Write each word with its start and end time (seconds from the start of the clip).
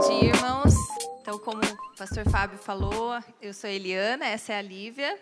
dia, 0.00 0.30
irmãos. 0.30 0.74
Então, 1.20 1.38
como 1.38 1.60
o 1.62 1.96
pastor 1.96 2.26
Fábio 2.30 2.56
falou, 2.56 3.22
eu 3.40 3.52
sou 3.52 3.68
a 3.68 3.72
Eliana, 3.72 4.24
essa 4.24 4.54
é 4.54 4.58
a 4.58 4.62
Lívia. 4.62 5.18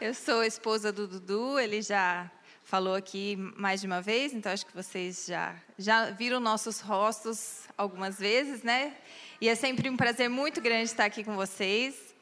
Eu 0.00 0.14
sou 0.14 0.40
a 0.40 0.46
esposa 0.46 0.90
do 0.90 1.06
Dudu, 1.06 1.58
ele 1.58 1.82
já 1.82 2.30
falou 2.62 2.94
aqui 2.94 3.36
mais 3.36 3.82
de 3.82 3.86
uma 3.86 4.00
vez, 4.00 4.32
então 4.32 4.50
acho 4.50 4.64
que 4.64 4.74
vocês 4.74 5.26
já, 5.28 5.54
já 5.76 6.10
viram 6.10 6.40
nossos 6.40 6.80
rostos 6.80 7.64
algumas 7.76 8.18
vezes, 8.18 8.62
né? 8.62 8.94
E 9.38 9.50
é 9.50 9.54
sempre 9.54 9.90
um 9.90 9.96
prazer 9.98 10.30
muito 10.30 10.62
grande 10.62 10.84
estar 10.84 11.04
aqui 11.04 11.22
com 11.22 11.36
vocês. 11.36 12.14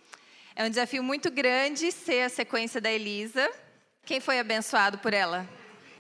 É 0.57 0.65
um 0.65 0.69
desafio 0.69 1.03
muito 1.03 1.31
grande 1.31 1.93
ser 1.93 2.23
a 2.23 2.29
sequência 2.29 2.81
da 2.81 2.91
Elisa. 2.91 3.49
Quem 4.05 4.19
foi 4.19 4.41
abençoado 4.41 4.99
por 4.99 5.15
ela? 5.15 5.49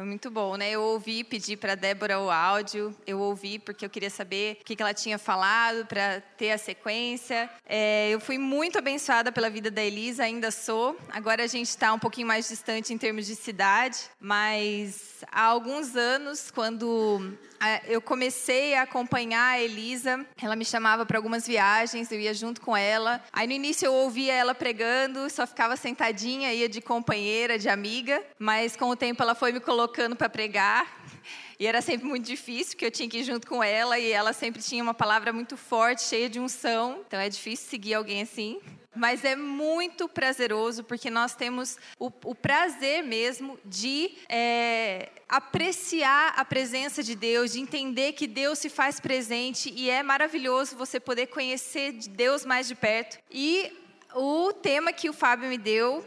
Foi 0.02 0.08
muito 0.08 0.32
bom, 0.32 0.56
né? 0.56 0.68
Eu 0.68 0.82
ouvi 0.82 1.22
pedir 1.22 1.58
para 1.58 1.76
Débora 1.76 2.18
o 2.18 2.28
áudio, 2.28 2.92
eu 3.06 3.20
ouvi 3.20 3.60
porque 3.60 3.86
eu 3.86 3.88
queria 3.88 4.10
saber 4.10 4.58
o 4.60 4.64
que 4.64 4.82
ela 4.82 4.92
tinha 4.92 5.16
falado 5.16 5.86
para 5.86 6.20
ter 6.36 6.50
a 6.50 6.58
sequência. 6.58 7.48
É, 7.64 8.10
eu 8.10 8.18
fui 8.18 8.36
muito 8.36 8.76
abençoada 8.76 9.30
pela 9.30 9.48
vida 9.48 9.70
da 9.70 9.80
Elisa, 9.80 10.24
ainda 10.24 10.50
sou. 10.50 10.98
Agora 11.08 11.44
a 11.44 11.46
gente 11.46 11.68
está 11.68 11.92
um 11.92 12.00
pouquinho 12.00 12.26
mais 12.26 12.48
distante 12.48 12.92
em 12.92 12.98
termos 12.98 13.26
de 13.26 13.36
cidade, 13.36 13.96
mas 14.18 15.22
há 15.30 15.44
alguns 15.44 15.94
anos, 15.94 16.50
quando 16.50 17.38
eu 17.86 18.00
comecei 18.00 18.74
a 18.74 18.82
acompanhar 18.82 19.52
a 19.52 19.60
Elisa. 19.60 20.24
Ela 20.40 20.56
me 20.56 20.64
chamava 20.64 21.06
para 21.06 21.18
algumas 21.18 21.46
viagens, 21.46 22.10
eu 22.10 22.20
ia 22.20 22.34
junto 22.34 22.60
com 22.60 22.76
ela. 22.76 23.22
Aí 23.32 23.46
no 23.46 23.52
início 23.52 23.86
eu 23.86 23.94
ouvia 23.94 24.32
ela 24.34 24.54
pregando, 24.54 25.28
só 25.30 25.46
ficava 25.46 25.76
sentadinha, 25.76 26.52
ia 26.52 26.68
de 26.68 26.80
companheira, 26.80 27.58
de 27.58 27.68
amiga. 27.68 28.22
Mas 28.38 28.76
com 28.76 28.88
o 28.88 28.96
tempo 28.96 29.22
ela 29.22 29.34
foi 29.34 29.52
me 29.52 29.60
colocando 29.60 30.16
para 30.16 30.28
pregar. 30.28 31.02
E 31.58 31.66
era 31.66 31.80
sempre 31.80 32.06
muito 32.06 32.26
difícil, 32.26 32.72
porque 32.72 32.86
eu 32.86 32.90
tinha 32.90 33.08
que 33.08 33.18
ir 33.18 33.24
junto 33.24 33.46
com 33.46 33.62
ela 33.62 33.96
e 33.98 34.10
ela 34.10 34.32
sempre 34.32 34.60
tinha 34.60 34.82
uma 34.82 34.94
palavra 34.94 35.32
muito 35.32 35.56
forte, 35.56 36.02
cheia 36.02 36.28
de 36.28 36.40
unção. 36.40 37.02
Então 37.06 37.20
é 37.20 37.28
difícil 37.28 37.70
seguir 37.70 37.94
alguém 37.94 38.22
assim. 38.22 38.60
Mas 38.94 39.24
é 39.24 39.34
muito 39.34 40.06
prazeroso, 40.08 40.84
porque 40.84 41.08
nós 41.08 41.34
temos 41.34 41.78
o, 41.98 42.12
o 42.24 42.34
prazer 42.34 43.02
mesmo 43.02 43.58
de 43.64 44.12
é, 44.28 45.08
apreciar 45.28 46.34
a 46.36 46.44
presença 46.44 47.02
de 47.02 47.14
Deus, 47.14 47.52
de 47.52 47.60
entender 47.60 48.12
que 48.12 48.26
Deus 48.26 48.58
se 48.58 48.68
faz 48.68 49.00
presente 49.00 49.72
e 49.74 49.88
é 49.88 50.02
maravilhoso 50.02 50.76
você 50.76 51.00
poder 51.00 51.28
conhecer 51.28 51.92
Deus 51.92 52.44
mais 52.44 52.68
de 52.68 52.74
perto. 52.74 53.18
E 53.30 53.72
o 54.14 54.52
tema 54.52 54.92
que 54.92 55.08
o 55.08 55.12
Fábio 55.14 55.48
me 55.48 55.56
deu 55.56 56.04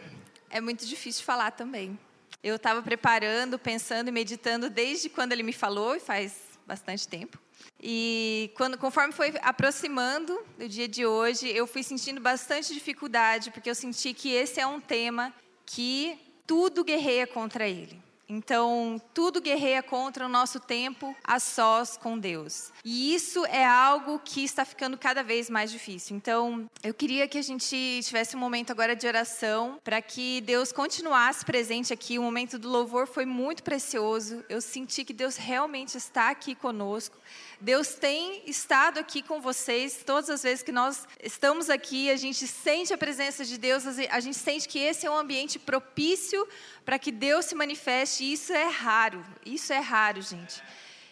é 0.49 0.61
muito 0.61 0.85
difícil 0.85 1.21
de 1.21 1.25
falar 1.25 1.51
também. 1.51 1.97
Eu 2.43 2.57
estava 2.57 2.83
preparando, 2.83 3.57
pensando 3.57 4.09
e 4.09 4.11
meditando 4.11 4.69
desde 4.69 5.09
quando 5.09 5.31
ele 5.31 5.41
me 5.41 5.53
falou, 5.53 5.95
e 5.95 5.99
faz 5.99 6.44
bastante 6.65 7.07
tempo. 7.07 7.39
E 7.81 8.51
quando, 8.55 8.77
conforme 8.77 9.13
foi 9.13 9.33
aproximando 9.41 10.37
do 10.57 10.67
dia 10.67 10.87
de 10.87 11.05
hoje, 11.05 11.47
eu 11.49 11.67
fui 11.67 11.83
sentindo 11.83 12.19
bastante 12.19 12.73
dificuldade, 12.73 13.51
porque 13.51 13.69
eu 13.69 13.75
senti 13.75 14.13
que 14.13 14.31
esse 14.31 14.59
é 14.59 14.67
um 14.67 14.79
tema 14.79 15.33
que 15.65 16.17
tudo 16.45 16.83
guerreia 16.83 17.25
contra 17.25 17.67
ele. 17.67 18.04
Então, 18.27 18.99
tudo 19.13 19.41
guerreia 19.41 19.83
contra 19.83 20.25
o 20.25 20.29
nosso 20.29 20.59
tempo 20.59 21.15
a 21.23 21.39
sós 21.39 21.95
com 21.95 22.17
Deus. 22.17 22.71
E 22.83 23.13
isso 23.13 23.45
é 23.45 23.65
algo 23.65 24.19
que 24.19 24.43
está 24.43 24.65
ficando 24.65 24.97
cada 24.97 25.23
vez 25.23 25.49
mais 25.49 25.71
difícil. 25.71 26.15
Então, 26.15 26.65
eu 26.83 26.93
queria 26.93 27.27
que 27.27 27.37
a 27.37 27.41
gente 27.41 27.99
tivesse 28.03 28.35
um 28.35 28.39
momento 28.39 28.71
agora 28.71 28.95
de 28.95 29.05
oração 29.07 29.79
para 29.83 30.01
que 30.01 30.41
Deus 30.41 30.71
continuasse 30.71 31.45
presente 31.45 31.93
aqui. 31.93 32.17
O 32.17 32.23
momento 32.23 32.57
do 32.57 32.69
louvor 32.69 33.07
foi 33.07 33.25
muito 33.25 33.61
precioso. 33.61 34.43
Eu 34.49 34.61
senti 34.61 35.03
que 35.03 35.13
Deus 35.13 35.37
realmente 35.37 35.97
está 35.97 36.29
aqui 36.29 36.55
conosco. 36.55 37.17
Deus 37.59 37.93
tem 37.93 38.43
estado 38.45 38.99
aqui 38.99 39.21
com 39.21 39.39
vocês 39.39 40.01
todas 40.05 40.29
as 40.29 40.43
vezes 40.43 40.63
que 40.63 40.71
nós 40.71 41.07
estamos 41.23 41.69
aqui, 41.69 42.09
a 42.09 42.15
gente 42.15 42.45
sente 42.45 42.93
a 42.93 42.97
presença 42.97 43.45
de 43.45 43.57
Deus, 43.57 43.85
a 43.87 44.19
gente 44.19 44.37
sente 44.37 44.67
que 44.67 44.79
esse 44.79 45.05
é 45.05 45.11
um 45.11 45.17
ambiente 45.17 45.57
propício 45.57 46.47
para 46.83 46.99
que 46.99 47.11
Deus 47.11 47.45
se 47.45 47.55
manifeste, 47.55 48.23
e 48.23 48.33
isso 48.33 48.51
é 48.51 48.67
raro, 48.67 49.25
isso 49.45 49.71
é 49.71 49.79
raro, 49.79 50.21
gente. 50.21 50.61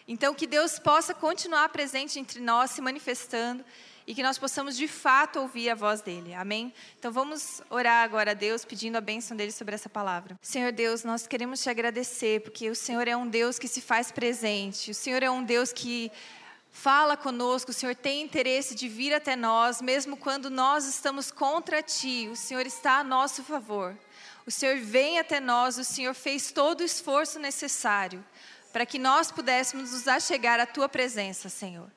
Então, 0.06 0.34
que 0.34 0.46
Deus 0.46 0.78
possa 0.78 1.14
continuar 1.14 1.70
presente 1.70 2.18
entre 2.18 2.40
nós, 2.40 2.72
se 2.72 2.82
manifestando, 2.82 3.64
e 4.06 4.14
que 4.14 4.22
nós 4.22 4.38
possamos 4.38 4.76
de 4.76 4.86
fato 4.86 5.40
ouvir 5.40 5.70
a 5.70 5.74
voz 5.74 6.00
dele. 6.00 6.34
Amém? 6.34 6.72
Então 6.98 7.10
vamos 7.10 7.62
orar 7.70 8.04
agora 8.04 8.32
a 8.32 8.34
Deus, 8.34 8.64
pedindo 8.64 8.96
a 8.96 9.00
bênção 9.00 9.36
dele 9.36 9.52
sobre 9.52 9.74
essa 9.74 9.88
palavra. 9.88 10.38
Senhor 10.42 10.72
Deus, 10.72 11.04
nós 11.04 11.26
queremos 11.26 11.62
te 11.62 11.70
agradecer, 11.70 12.40
porque 12.40 12.68
o 12.68 12.74
Senhor 12.74 13.08
é 13.08 13.16
um 13.16 13.26
Deus 13.26 13.58
que 13.58 13.68
se 13.68 13.80
faz 13.80 14.12
presente, 14.12 14.90
o 14.90 14.94
Senhor 14.94 15.22
é 15.22 15.30
um 15.30 15.42
Deus 15.42 15.72
que 15.72 16.12
fala 16.70 17.16
conosco, 17.16 17.70
o 17.70 17.74
Senhor 17.74 17.94
tem 17.94 18.22
interesse 18.22 18.74
de 18.74 18.88
vir 18.88 19.14
até 19.14 19.36
nós, 19.36 19.80
mesmo 19.80 20.16
quando 20.16 20.50
nós 20.50 20.86
estamos 20.86 21.30
contra 21.30 21.82
ti, 21.82 22.28
o 22.30 22.36
Senhor 22.36 22.66
está 22.66 22.98
a 22.98 23.04
nosso 23.04 23.42
favor. 23.42 23.96
O 24.46 24.50
Senhor 24.50 24.78
vem 24.80 25.18
até 25.18 25.40
nós, 25.40 25.78
o 25.78 25.84
Senhor 25.84 26.12
fez 26.14 26.52
todo 26.52 26.80
o 26.80 26.84
esforço 26.84 27.38
necessário 27.38 28.22
para 28.74 28.84
que 28.84 28.98
nós 28.98 29.30
pudéssemos 29.30 29.92
nos 29.92 30.08
achegar 30.08 30.58
à 30.58 30.66
tua 30.66 30.88
presença, 30.88 31.48
Senhor. 31.48 31.88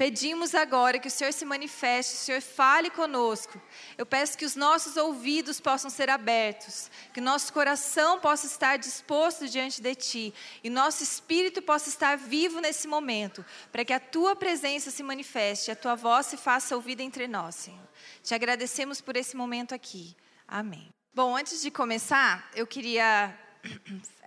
Pedimos 0.00 0.54
agora 0.54 0.98
que 0.98 1.08
o 1.08 1.10
Senhor 1.10 1.30
se 1.30 1.44
manifeste, 1.44 2.14
o 2.14 2.16
Senhor 2.16 2.40
fale 2.40 2.88
conosco. 2.88 3.60
Eu 3.98 4.06
peço 4.06 4.38
que 4.38 4.46
os 4.46 4.56
nossos 4.56 4.96
ouvidos 4.96 5.60
possam 5.60 5.90
ser 5.90 6.08
abertos, 6.08 6.90
que 7.12 7.20
nosso 7.20 7.52
coração 7.52 8.18
possa 8.18 8.46
estar 8.46 8.78
disposto 8.78 9.46
diante 9.46 9.82
de 9.82 9.94
Ti 9.94 10.34
e 10.64 10.70
nosso 10.70 11.02
espírito 11.02 11.60
possa 11.60 11.90
estar 11.90 12.16
vivo 12.16 12.62
nesse 12.62 12.88
momento, 12.88 13.44
para 13.70 13.84
que 13.84 13.92
a 13.92 14.00
Tua 14.00 14.34
presença 14.34 14.90
se 14.90 15.02
manifeste, 15.02 15.70
a 15.70 15.76
Tua 15.76 15.96
voz 15.96 16.24
se 16.24 16.38
faça 16.38 16.74
ouvida 16.74 17.02
entre 17.02 17.28
nós, 17.28 17.56
Senhor. 17.56 17.86
Te 18.22 18.34
agradecemos 18.34 19.02
por 19.02 19.18
esse 19.18 19.36
momento 19.36 19.74
aqui. 19.74 20.16
Amém. 20.48 20.88
Bom, 21.12 21.36
antes 21.36 21.60
de 21.60 21.70
começar, 21.70 22.50
eu 22.54 22.66
queria 22.66 23.38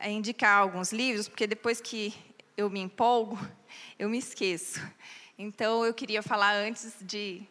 indicar 0.05 0.55
alguns 0.59 0.93
livros, 0.93 1.27
porque 1.27 1.47
depois 1.47 1.81
que 1.81 2.13
eu 2.55 2.69
me 2.69 2.79
empolgo, 2.79 3.39
eu 3.97 4.07
me 4.07 4.19
esqueço. 4.19 4.79
Então, 5.37 5.83
eu 5.83 5.93
queria 5.93 6.21
falar 6.21 6.53
antes 6.53 6.93
de. 7.01 7.41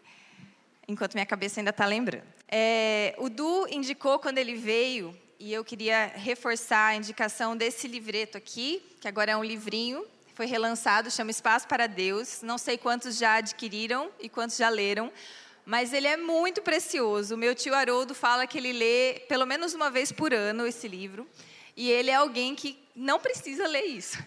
enquanto 0.86 1.14
minha 1.14 1.26
cabeça 1.26 1.60
ainda 1.60 1.70
está 1.70 1.84
lembrando. 1.84 2.24
É, 2.48 3.14
o 3.18 3.28
Du 3.28 3.66
indicou 3.68 4.18
quando 4.18 4.38
ele 4.38 4.54
veio, 4.54 5.16
e 5.38 5.52
eu 5.52 5.64
queria 5.64 6.06
reforçar 6.14 6.88
a 6.88 6.94
indicação 6.94 7.56
desse 7.56 7.88
livreto 7.88 8.38
aqui, 8.38 8.80
que 9.00 9.08
agora 9.08 9.32
é 9.32 9.36
um 9.36 9.42
livrinho, 9.42 10.06
foi 10.34 10.46
relançado, 10.46 11.10
chama 11.10 11.30
Espaço 11.30 11.66
para 11.66 11.86
Deus. 11.86 12.40
Não 12.42 12.56
sei 12.56 12.78
quantos 12.78 13.18
já 13.18 13.34
adquiriram 13.34 14.10
e 14.20 14.28
quantos 14.28 14.56
já 14.56 14.68
leram, 14.68 15.12
mas 15.66 15.92
ele 15.92 16.06
é 16.06 16.16
muito 16.16 16.62
precioso. 16.62 17.34
O 17.34 17.38
meu 17.38 17.54
tio 17.54 17.74
Haroldo 17.74 18.14
fala 18.14 18.46
que 18.46 18.58
ele 18.58 18.72
lê 18.72 19.24
pelo 19.28 19.44
menos 19.44 19.74
uma 19.74 19.90
vez 19.90 20.12
por 20.12 20.32
ano 20.32 20.66
esse 20.66 20.86
livro, 20.86 21.26
e 21.76 21.90
ele 21.90 22.10
é 22.10 22.14
alguém 22.14 22.54
que 22.54 22.78
não 22.94 23.18
precisa 23.18 23.66
ler 23.66 23.86
isso. 23.86 24.18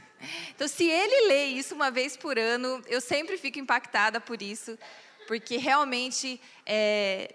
Então, 0.55 0.67
se 0.67 0.85
ele 0.89 1.27
lê 1.27 1.45
isso 1.45 1.75
uma 1.75 1.91
vez 1.91 2.15
por 2.17 2.37
ano, 2.37 2.81
eu 2.87 3.01
sempre 3.01 3.37
fico 3.37 3.59
impactada 3.59 4.19
por 4.19 4.41
isso, 4.41 4.77
porque 5.27 5.57
realmente 5.57 6.39
é, 6.65 7.33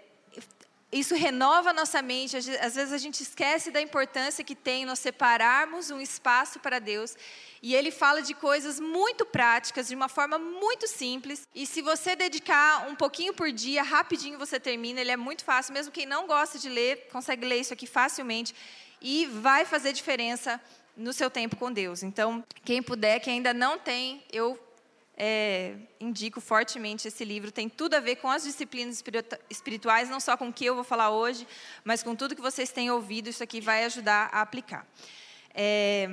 isso 0.91 1.15
renova 1.15 1.71
nossa 1.71 2.01
mente. 2.01 2.35
Às 2.35 2.75
vezes 2.75 2.91
a 2.91 2.97
gente 2.97 3.23
esquece 3.23 3.71
da 3.71 3.81
importância 3.81 4.43
que 4.43 4.55
tem 4.55 4.85
nós 4.85 4.99
separarmos 4.99 5.89
um 5.89 6.01
espaço 6.01 6.59
para 6.59 6.79
Deus. 6.79 7.15
E 7.61 7.73
ele 7.73 7.91
fala 7.91 8.21
de 8.21 8.33
coisas 8.33 8.79
muito 8.79 9.25
práticas, 9.25 9.87
de 9.87 9.95
uma 9.95 10.09
forma 10.09 10.37
muito 10.37 10.87
simples. 10.87 11.47
E 11.55 11.65
se 11.65 11.81
você 11.81 12.15
dedicar 12.15 12.89
um 12.89 12.95
pouquinho 12.95 13.33
por 13.33 13.51
dia, 13.51 13.83
rapidinho 13.83 14.37
você 14.37 14.59
termina. 14.59 14.99
Ele 14.99 15.11
é 15.11 15.17
muito 15.17 15.45
fácil. 15.45 15.73
Mesmo 15.73 15.93
quem 15.93 16.05
não 16.05 16.27
gosta 16.27 16.59
de 16.59 16.67
ler, 16.67 17.07
consegue 17.09 17.45
ler 17.45 17.61
isso 17.61 17.73
aqui 17.73 17.87
facilmente. 17.87 18.53
E 18.99 19.25
vai 19.27 19.63
fazer 19.63 19.93
diferença 19.93 20.59
no 20.95 21.13
seu 21.13 21.29
tempo 21.29 21.55
com 21.55 21.71
Deus. 21.71 22.03
Então, 22.03 22.43
quem 22.63 22.81
puder, 22.81 23.19
quem 23.19 23.35
ainda 23.35 23.53
não 23.53 23.77
tem, 23.77 24.23
eu 24.31 24.59
é, 25.17 25.75
indico 25.99 26.41
fortemente 26.41 27.07
esse 27.07 27.23
livro. 27.23 27.51
Tem 27.51 27.69
tudo 27.69 27.95
a 27.95 27.99
ver 27.99 28.17
com 28.17 28.29
as 28.29 28.43
disciplinas 28.43 29.03
espirituais, 29.49 30.09
não 30.09 30.19
só 30.19 30.35
com 30.35 30.49
o 30.49 30.53
que 30.53 30.65
eu 30.65 30.75
vou 30.75 30.83
falar 30.83 31.11
hoje, 31.11 31.47
mas 31.83 32.01
com 32.01 32.15
tudo 32.15 32.35
que 32.35 32.41
vocês 32.41 32.71
têm 32.71 32.89
ouvido. 32.91 33.29
Isso 33.29 33.43
aqui 33.43 33.61
vai 33.61 33.83
ajudar 33.85 34.29
a 34.31 34.41
aplicar. 34.41 34.85
É, 35.53 36.09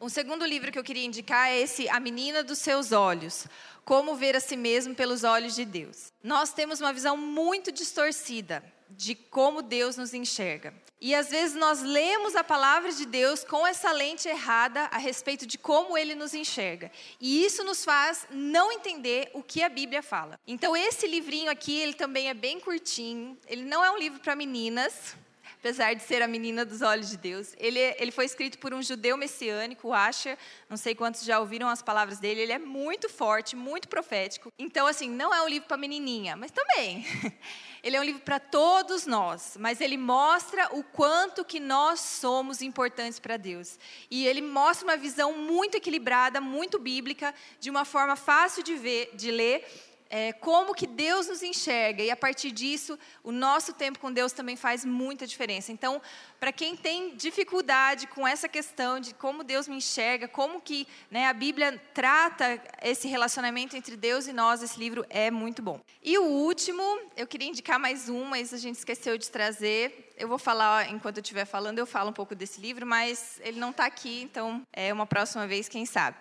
um 0.00 0.08
segundo 0.08 0.44
livro 0.44 0.72
que 0.72 0.78
eu 0.78 0.84
queria 0.84 1.04
indicar 1.04 1.48
é 1.48 1.60
esse 1.60 1.88
A 1.88 2.00
Menina 2.00 2.42
dos 2.42 2.58
Seus 2.58 2.92
Olhos. 2.92 3.46
Como 3.84 4.14
ver 4.14 4.36
a 4.36 4.40
si 4.40 4.56
mesmo 4.56 4.94
pelos 4.94 5.24
olhos 5.24 5.54
de 5.54 5.64
Deus. 5.64 6.12
Nós 6.22 6.52
temos 6.52 6.80
uma 6.80 6.92
visão 6.92 7.16
muito 7.16 7.72
distorcida 7.72 8.62
de 8.96 9.14
como 9.14 9.62
Deus 9.62 9.96
nos 9.96 10.14
enxerga. 10.14 10.74
E 11.04 11.16
às 11.16 11.30
vezes 11.30 11.56
nós 11.56 11.82
lemos 11.82 12.36
a 12.36 12.44
palavra 12.44 12.92
de 12.92 13.04
Deus 13.04 13.42
com 13.42 13.66
essa 13.66 13.90
lente 13.90 14.28
errada 14.28 14.82
a 14.82 14.98
respeito 14.98 15.44
de 15.44 15.58
como 15.58 15.98
ele 15.98 16.14
nos 16.14 16.32
enxerga. 16.32 16.92
E 17.20 17.44
isso 17.44 17.64
nos 17.64 17.84
faz 17.84 18.24
não 18.30 18.70
entender 18.70 19.28
o 19.34 19.42
que 19.42 19.64
a 19.64 19.68
Bíblia 19.68 20.00
fala. 20.00 20.38
Então 20.46 20.76
esse 20.76 21.08
livrinho 21.08 21.50
aqui, 21.50 21.76
ele 21.76 21.94
também 21.94 22.28
é 22.28 22.34
bem 22.34 22.60
curtinho. 22.60 23.36
Ele 23.48 23.64
não 23.64 23.84
é 23.84 23.90
um 23.90 23.98
livro 23.98 24.20
para 24.20 24.36
meninas, 24.36 25.16
apesar 25.62 25.94
de 25.94 26.02
ser 26.02 26.20
a 26.22 26.26
menina 26.26 26.64
dos 26.64 26.82
olhos 26.82 27.08
de 27.08 27.16
Deus. 27.16 27.54
Ele, 27.56 27.78
ele 27.78 28.10
foi 28.10 28.24
escrito 28.24 28.58
por 28.58 28.74
um 28.74 28.82
judeu 28.82 29.16
messiânico, 29.16 29.88
o 29.88 29.94
Asher. 29.94 30.36
Não 30.68 30.76
sei 30.76 30.92
quantos 30.92 31.22
já 31.22 31.38
ouviram 31.38 31.68
as 31.68 31.80
palavras 31.80 32.18
dele. 32.18 32.40
Ele 32.40 32.52
é 32.52 32.58
muito 32.58 33.08
forte, 33.08 33.54
muito 33.54 33.86
profético. 33.86 34.52
Então, 34.58 34.88
assim, 34.88 35.08
não 35.08 35.32
é 35.32 35.40
um 35.40 35.46
livro 35.48 35.68
para 35.68 35.76
menininha, 35.76 36.34
mas 36.34 36.50
também. 36.50 37.06
Ele 37.80 37.96
é 37.96 38.00
um 38.00 38.04
livro 38.04 38.22
para 38.22 38.38
todos 38.38 39.06
nós, 39.06 39.56
mas 39.58 39.80
ele 39.80 39.96
mostra 39.96 40.68
o 40.70 40.84
quanto 40.84 41.44
que 41.44 41.58
nós 41.58 41.98
somos 41.98 42.62
importantes 42.62 43.18
para 43.18 43.36
Deus. 43.36 43.76
E 44.08 44.24
ele 44.24 44.40
mostra 44.40 44.86
uma 44.86 44.96
visão 44.96 45.36
muito 45.36 45.76
equilibrada, 45.76 46.40
muito 46.40 46.78
bíblica, 46.78 47.34
de 47.58 47.70
uma 47.70 47.84
forma 47.84 48.14
fácil 48.14 48.62
de 48.62 48.76
ver, 48.76 49.10
de 49.14 49.32
ler 49.32 49.66
é, 50.14 50.30
como 50.30 50.74
que 50.74 50.86
Deus 50.86 51.26
nos 51.26 51.42
enxerga 51.42 52.02
e 52.02 52.10
a 52.10 52.16
partir 52.16 52.50
disso 52.50 52.98
o 53.24 53.32
nosso 53.32 53.72
tempo 53.72 53.98
com 53.98 54.12
Deus 54.12 54.30
também 54.32 54.56
faz 54.56 54.84
muita 54.84 55.26
diferença. 55.26 55.72
Então, 55.72 56.02
para 56.38 56.52
quem 56.52 56.76
tem 56.76 57.16
dificuldade 57.16 58.06
com 58.06 58.28
essa 58.28 58.46
questão 58.46 59.00
de 59.00 59.14
como 59.14 59.42
Deus 59.42 59.66
me 59.66 59.76
enxerga, 59.76 60.28
como 60.28 60.60
que 60.60 60.86
né, 61.10 61.28
a 61.28 61.32
Bíblia 61.32 61.80
trata 61.94 62.62
esse 62.82 63.08
relacionamento 63.08 63.74
entre 63.74 63.96
Deus 63.96 64.26
e 64.26 64.34
nós, 64.34 64.62
esse 64.62 64.78
livro 64.78 65.02
é 65.08 65.30
muito 65.30 65.62
bom. 65.62 65.80
E 66.02 66.18
o 66.18 66.24
último, 66.24 66.82
eu 67.16 67.26
queria 67.26 67.48
indicar 67.48 67.78
mais 67.78 68.10
um, 68.10 68.26
mas 68.26 68.52
a 68.52 68.58
gente 68.58 68.76
esqueceu 68.76 69.16
de 69.16 69.30
trazer. 69.30 70.12
Eu 70.18 70.28
vou 70.28 70.38
falar 70.38 70.90
enquanto 70.90 71.16
eu 71.16 71.22
estiver 71.22 71.46
falando, 71.46 71.78
eu 71.78 71.86
falo 71.86 72.10
um 72.10 72.12
pouco 72.12 72.34
desse 72.34 72.60
livro, 72.60 72.86
mas 72.86 73.40
ele 73.42 73.58
não 73.58 73.70
está 73.70 73.86
aqui, 73.86 74.20
então 74.20 74.60
é 74.74 74.92
uma 74.92 75.06
próxima 75.06 75.46
vez, 75.46 75.70
quem 75.70 75.86
sabe. 75.86 76.18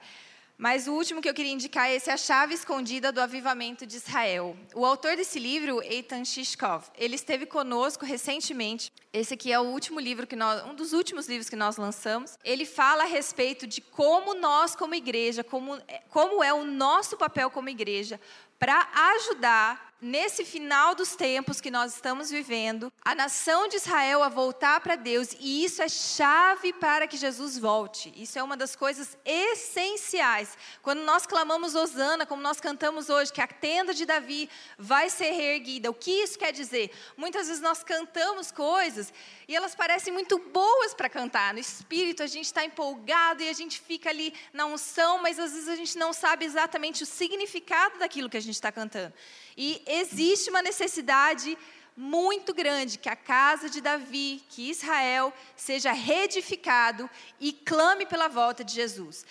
Mas 0.61 0.87
o 0.87 0.93
último 0.93 1.23
que 1.23 1.27
eu 1.27 1.33
queria 1.33 1.51
indicar 1.51 1.89
é 1.89 1.95
esse 1.95 2.11
A 2.11 2.15
Chave 2.15 2.53
Escondida 2.53 3.11
do 3.11 3.19
Avivamento 3.19 3.83
de 3.83 3.95
Israel. 3.95 4.55
O 4.75 4.85
autor 4.85 5.15
desse 5.15 5.39
livro, 5.39 5.81
Eitan 5.81 6.23
Shishkov, 6.23 6.83
ele 6.95 7.15
esteve 7.15 7.47
conosco 7.47 8.05
recentemente. 8.05 8.93
Esse 9.11 9.33
aqui 9.33 9.51
é 9.51 9.59
o 9.59 9.63
último 9.63 9.99
livro 9.99 10.27
que 10.27 10.35
nós, 10.35 10.63
um 10.65 10.75
dos 10.75 10.93
últimos 10.93 11.27
livros 11.27 11.49
que 11.49 11.55
nós 11.55 11.77
lançamos. 11.77 12.37
Ele 12.43 12.63
fala 12.63 13.05
a 13.05 13.07
respeito 13.07 13.65
de 13.65 13.81
como 13.81 14.35
nós 14.35 14.75
como 14.75 14.93
igreja, 14.93 15.43
como, 15.43 15.81
como 16.11 16.43
é 16.43 16.53
o 16.53 16.63
nosso 16.63 17.17
papel 17.17 17.49
como 17.49 17.67
igreja 17.67 18.21
para 18.59 18.87
ajudar 19.15 19.90
nesse 20.01 20.44
final 20.44 20.95
dos 20.95 21.15
tempos 21.15 21.62
que 21.62 21.69
nós 21.69 21.94
estamos 21.94 22.31
vivendo, 22.31 22.92
a 23.06 23.13
nação 23.13 23.68
de 23.68 23.75
Israel 23.75 24.24
a 24.24 24.30
voltar 24.30 24.80
para 24.81 24.95
Deus, 24.95 25.36
e 25.39 25.63
isso 25.63 25.81
é 25.81 25.88
chave 25.88 26.74
para 26.74 27.07
que 27.07 27.15
Jesus 27.15 27.57
volte. 27.57 28.12
Isso 28.15 28.39
é 28.39 28.44
uma 28.44 28.57
das 28.57 28.75
coisas 28.75 29.15
essenciais. 29.24 30.57
Quando 30.81 31.01
nós 31.01 31.27
clamamos 31.27 31.75
Osana, 31.75 32.25
como 32.25 32.42
nós 32.42 32.59
cantamos 32.59 33.09
hoje, 33.09 33.31
que 33.31 33.42
a 33.42 33.48
tenda 33.48 33.94
de 33.94 34.06
Davi 34.06 34.50
vai 34.77 35.09
ser 35.09 35.31
reerguida, 35.31 35.92
o 35.92 35.94
que 35.94 36.12
isso 36.12 36.39
quer 36.39 36.51
dizer? 36.51 36.92
Muitas 37.15 37.48
vezes 37.48 37.62
nós 37.62 37.83
cantamos 37.83 38.51
coisas 38.51 39.13
e 39.48 39.56
elas 39.56 39.75
parecem 39.75 40.12
muito 40.12 40.39
boas 40.39 40.95
para 40.95 41.09
cantar. 41.09 41.53
No 41.53 41.59
espírito, 41.59 42.24
a 42.24 42.27
gente 42.27 42.45
está 42.45 42.65
empolgado 42.65 43.44
e 43.44 43.50
a 43.50 43.53
gente 43.53 43.80
fica 43.80 44.09
ali 44.09 44.33
na 44.51 44.65
unção, 44.65 45.21
mas 45.21 45.38
às 45.38 45.53
vezes 45.53 45.69
a 45.69 45.75
gente 45.75 45.98
não 45.98 46.12
sabe 46.12 46.45
exatamente 46.45 47.03
o 47.03 47.06
significado 47.06 48.00
daquilo 48.00 48.30
que 48.30 48.38
a 48.38 48.42
gente 48.42 48.56
está 48.56 48.71
cantando. 48.71 49.13
E 49.57 49.81
existe 49.86 50.50
uma 50.50 50.62
necessidade 50.62 51.57
muito 51.95 52.53
grande 52.53 52.98
que 52.98 53.09
a 53.09 53.15
casa 53.15 53.69
de 53.69 53.81
Davi, 53.81 54.44
que 54.50 54.69
Israel 54.69 55.33
seja 55.56 55.92
reedificado 55.92 57.09
e 57.39 57.51
clame 57.51 58.06
pela 58.06 58.27
volta 58.27 58.63
de 58.63 58.74
Jesus. 58.74 59.25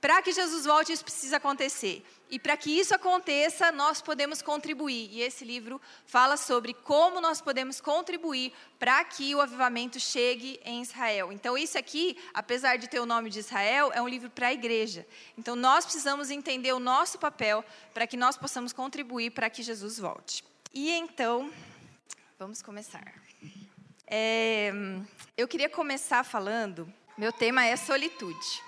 Para 0.00 0.22
que 0.22 0.32
Jesus 0.32 0.64
volte, 0.64 0.92
isso 0.92 1.04
precisa 1.04 1.38
acontecer. 1.38 2.04
E 2.30 2.38
para 2.38 2.56
que 2.56 2.70
isso 2.70 2.94
aconteça, 2.94 3.70
nós 3.70 4.00
podemos 4.00 4.40
contribuir. 4.40 5.08
E 5.12 5.20
esse 5.20 5.44
livro 5.44 5.80
fala 6.06 6.36
sobre 6.36 6.72
como 6.72 7.20
nós 7.20 7.40
podemos 7.40 7.80
contribuir 7.80 8.52
para 8.78 9.04
que 9.04 9.34
o 9.34 9.40
avivamento 9.40 10.00
chegue 10.00 10.58
em 10.64 10.82
Israel. 10.82 11.32
Então, 11.32 11.56
isso 11.56 11.78
aqui, 11.78 12.16
apesar 12.32 12.76
de 12.76 12.88
ter 12.88 12.98
o 12.98 13.06
nome 13.06 13.30
de 13.30 13.38
Israel, 13.40 13.92
é 13.92 14.00
um 14.00 14.08
livro 14.08 14.30
para 14.30 14.48
a 14.48 14.52
igreja. 14.52 15.06
Então, 15.38 15.54
nós 15.54 15.84
precisamos 15.84 16.30
entender 16.30 16.72
o 16.72 16.80
nosso 16.80 17.18
papel 17.18 17.64
para 17.92 18.06
que 18.06 18.16
nós 18.16 18.36
possamos 18.36 18.72
contribuir 18.72 19.30
para 19.30 19.50
que 19.50 19.62
Jesus 19.62 19.98
volte. 19.98 20.42
E 20.72 20.90
então, 20.90 21.52
vamos 22.38 22.62
começar. 22.62 23.14
É, 24.06 24.72
eu 25.36 25.46
queria 25.46 25.68
começar 25.68 26.24
falando, 26.24 26.92
meu 27.16 27.32
tema 27.32 27.64
é 27.64 27.76
solitude. 27.76 28.62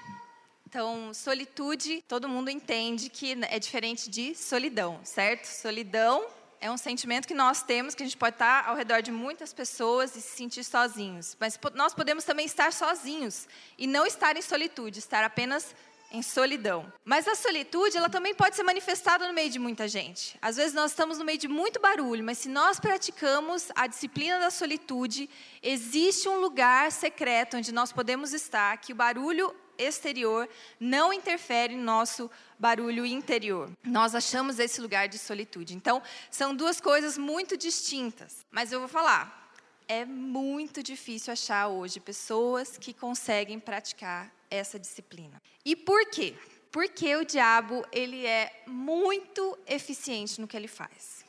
Então, 0.68 1.14
solitude, 1.14 2.02
todo 2.08 2.28
mundo 2.28 2.50
entende 2.50 3.08
que 3.08 3.38
é 3.48 3.58
diferente 3.58 4.10
de 4.10 4.34
solidão, 4.34 4.98
certo? 5.04 5.44
Solidão 5.46 6.26
é 6.60 6.68
um 6.68 6.76
sentimento 6.76 7.28
que 7.28 7.34
nós 7.34 7.62
temos, 7.62 7.94
que 7.94 8.02
a 8.02 8.06
gente 8.06 8.16
pode 8.16 8.34
estar 8.34 8.66
ao 8.66 8.74
redor 8.74 9.00
de 9.00 9.12
muitas 9.12 9.52
pessoas 9.52 10.16
e 10.16 10.20
se 10.20 10.36
sentir 10.36 10.64
sozinhos. 10.64 11.36
Mas 11.38 11.56
nós 11.74 11.94
podemos 11.94 12.24
também 12.24 12.46
estar 12.46 12.72
sozinhos 12.72 13.46
e 13.78 13.86
não 13.86 14.04
estar 14.04 14.36
em 14.36 14.42
solitude, 14.42 14.98
estar 14.98 15.22
apenas 15.22 15.72
em 16.10 16.20
solidão. 16.22 16.92
Mas 17.04 17.28
a 17.28 17.36
solitude, 17.36 17.96
ela 17.96 18.08
também 18.08 18.34
pode 18.34 18.56
ser 18.56 18.62
manifestada 18.64 19.26
no 19.26 19.34
meio 19.34 19.50
de 19.50 19.58
muita 19.58 19.86
gente. 19.86 20.36
Às 20.42 20.56
vezes 20.56 20.74
nós 20.74 20.90
estamos 20.90 21.18
no 21.18 21.24
meio 21.24 21.38
de 21.38 21.46
muito 21.46 21.80
barulho, 21.80 22.24
mas 22.24 22.38
se 22.38 22.48
nós 22.48 22.80
praticamos 22.80 23.68
a 23.74 23.86
disciplina 23.86 24.40
da 24.40 24.50
solitude, 24.50 25.30
existe 25.62 26.28
um 26.28 26.40
lugar 26.40 26.90
secreto 26.90 27.56
onde 27.56 27.72
nós 27.72 27.92
podemos 27.92 28.32
estar, 28.32 28.76
que 28.78 28.92
o 28.92 28.96
barulho 28.96 29.54
exterior 29.78 30.48
não 30.78 31.12
interfere 31.12 31.76
no 31.76 31.82
nosso 31.82 32.30
barulho 32.58 33.04
interior. 33.04 33.70
Nós 33.84 34.14
achamos 34.14 34.58
esse 34.58 34.80
lugar 34.80 35.08
de 35.08 35.18
solitude. 35.18 35.74
Então, 35.74 36.02
são 36.30 36.54
duas 36.54 36.80
coisas 36.80 37.18
muito 37.18 37.56
distintas. 37.56 38.44
Mas 38.50 38.72
eu 38.72 38.80
vou 38.80 38.88
falar. 38.88 39.44
É 39.88 40.04
muito 40.04 40.82
difícil 40.82 41.32
achar 41.32 41.68
hoje 41.68 42.00
pessoas 42.00 42.76
que 42.76 42.92
conseguem 42.92 43.60
praticar 43.60 44.32
essa 44.50 44.78
disciplina. 44.78 45.40
E 45.64 45.76
por 45.76 46.06
quê? 46.06 46.34
Porque 46.72 47.14
o 47.14 47.24
diabo 47.24 47.84
ele 47.92 48.26
é 48.26 48.64
muito 48.66 49.56
eficiente 49.66 50.40
no 50.40 50.48
que 50.48 50.56
ele 50.56 50.68
faz. 50.68 51.24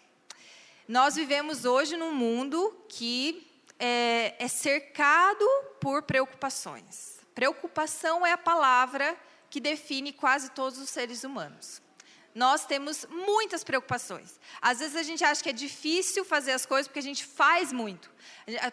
Nós 0.87 1.15
vivemos 1.15 1.65
hoje 1.65 1.97
num 1.97 2.13
mundo 2.13 2.75
que 2.87 3.45
é, 3.79 4.35
é 4.39 4.47
cercado 4.47 5.45
por 5.79 6.03
preocupações. 6.03 7.16
Preocupação 7.37 8.25
é 8.25 8.31
a 8.31 8.37
palavra 8.37 9.15
que 9.47 9.59
define 9.59 10.11
quase 10.11 10.49
todos 10.49 10.79
os 10.79 10.89
seres 10.89 11.23
humanos. 11.23 11.79
Nós 12.33 12.65
temos 12.65 13.05
muitas 13.11 13.63
preocupações. 13.63 14.39
Às 14.59 14.79
vezes 14.79 14.95
a 14.95 15.03
gente 15.03 15.23
acha 15.23 15.43
que 15.43 15.49
é 15.49 15.53
difícil 15.53 16.25
fazer 16.25 16.53
as 16.53 16.65
coisas 16.65 16.87
porque 16.87 16.97
a 16.97 17.03
gente 17.03 17.23
faz 17.23 17.71
muito. 17.71 18.09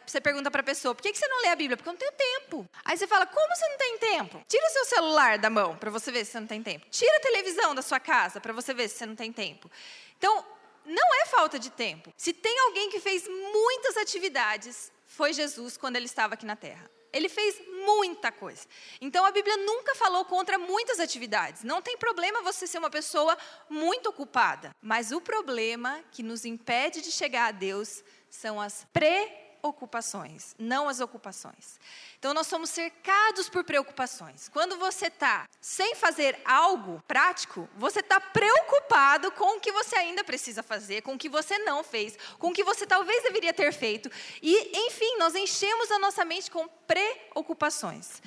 Você 0.06 0.18
pergunta 0.18 0.50
para 0.50 0.62
a 0.62 0.64
pessoa: 0.64 0.94
por 0.94 1.02
que 1.02 1.14
você 1.14 1.28
não 1.28 1.42
lê 1.42 1.48
a 1.48 1.56
Bíblia? 1.56 1.76
Porque 1.76 1.90
eu 1.90 1.92
não 1.92 2.00
tenho 2.00 2.12
tempo. 2.12 2.66
Aí 2.86 2.96
você 2.96 3.06
fala: 3.06 3.26
como 3.26 3.54
você 3.54 3.68
não 3.68 3.76
tem 3.76 3.98
tempo? 3.98 4.42
Tira 4.48 4.66
o 4.66 4.70
seu 4.70 4.84
celular 4.86 5.36
da 5.36 5.50
mão 5.50 5.76
para 5.76 5.90
você 5.90 6.10
ver 6.10 6.24
se 6.24 6.32
você 6.32 6.40
não 6.40 6.46
tem 6.46 6.62
tempo. 6.62 6.86
Tira 6.88 7.18
a 7.18 7.20
televisão 7.20 7.74
da 7.74 7.82
sua 7.82 8.00
casa 8.00 8.40
para 8.40 8.54
você 8.54 8.72
ver 8.72 8.88
se 8.88 8.96
você 8.96 9.04
não 9.04 9.14
tem 9.14 9.30
tempo. 9.30 9.70
Então, 10.16 10.42
não 10.86 11.14
é 11.22 11.26
falta 11.26 11.58
de 11.58 11.68
tempo. 11.68 12.14
Se 12.16 12.32
tem 12.32 12.58
alguém 12.60 12.88
que 12.88 12.98
fez 12.98 13.28
muitas 13.28 13.98
atividades, 13.98 14.90
foi 15.04 15.34
Jesus 15.34 15.76
quando 15.76 15.96
ele 15.96 16.06
estava 16.06 16.32
aqui 16.32 16.46
na 16.46 16.56
terra. 16.56 16.93
Ele 17.14 17.28
fez 17.28 17.62
muita 17.86 18.32
coisa. 18.32 18.66
Então 19.00 19.24
a 19.24 19.30
Bíblia 19.30 19.56
nunca 19.58 19.94
falou 19.94 20.24
contra 20.24 20.58
muitas 20.58 20.98
atividades. 20.98 21.62
Não 21.62 21.80
tem 21.80 21.96
problema 21.96 22.42
você 22.42 22.66
ser 22.66 22.78
uma 22.78 22.90
pessoa 22.90 23.38
muito 23.70 24.08
ocupada. 24.08 24.74
Mas 24.82 25.12
o 25.12 25.20
problema 25.20 26.02
que 26.10 26.22
nos 26.22 26.44
impede 26.44 27.00
de 27.00 27.12
chegar 27.12 27.46
a 27.46 27.52
Deus 27.52 28.02
são 28.28 28.60
as 28.60 28.86
pre 28.92 29.43
ocupações, 29.64 30.54
não 30.58 30.88
as 30.90 31.00
ocupações. 31.00 31.80
Então, 32.18 32.34
nós 32.34 32.46
somos 32.46 32.68
cercados 32.68 33.48
por 33.48 33.64
preocupações. 33.64 34.46
Quando 34.48 34.76
você 34.76 35.06
está 35.06 35.48
sem 35.58 35.94
fazer 35.94 36.38
algo 36.44 37.02
prático, 37.08 37.66
você 37.76 38.00
está 38.00 38.20
preocupado 38.20 39.32
com 39.32 39.56
o 39.56 39.60
que 39.60 39.72
você 39.72 39.96
ainda 39.96 40.22
precisa 40.22 40.62
fazer, 40.62 41.00
com 41.00 41.14
o 41.14 41.18
que 41.18 41.30
você 41.30 41.58
não 41.60 41.82
fez, 41.82 42.16
com 42.38 42.48
o 42.48 42.52
que 42.52 42.62
você 42.62 42.86
talvez 42.86 43.22
deveria 43.22 43.54
ter 43.54 43.72
feito. 43.72 44.10
E, 44.42 44.86
enfim, 44.86 45.16
nós 45.16 45.34
enchemos 45.34 45.90
a 45.90 45.98
nossa 45.98 46.24
mente 46.26 46.50
com 46.50 46.68
preocupações. 46.86 48.20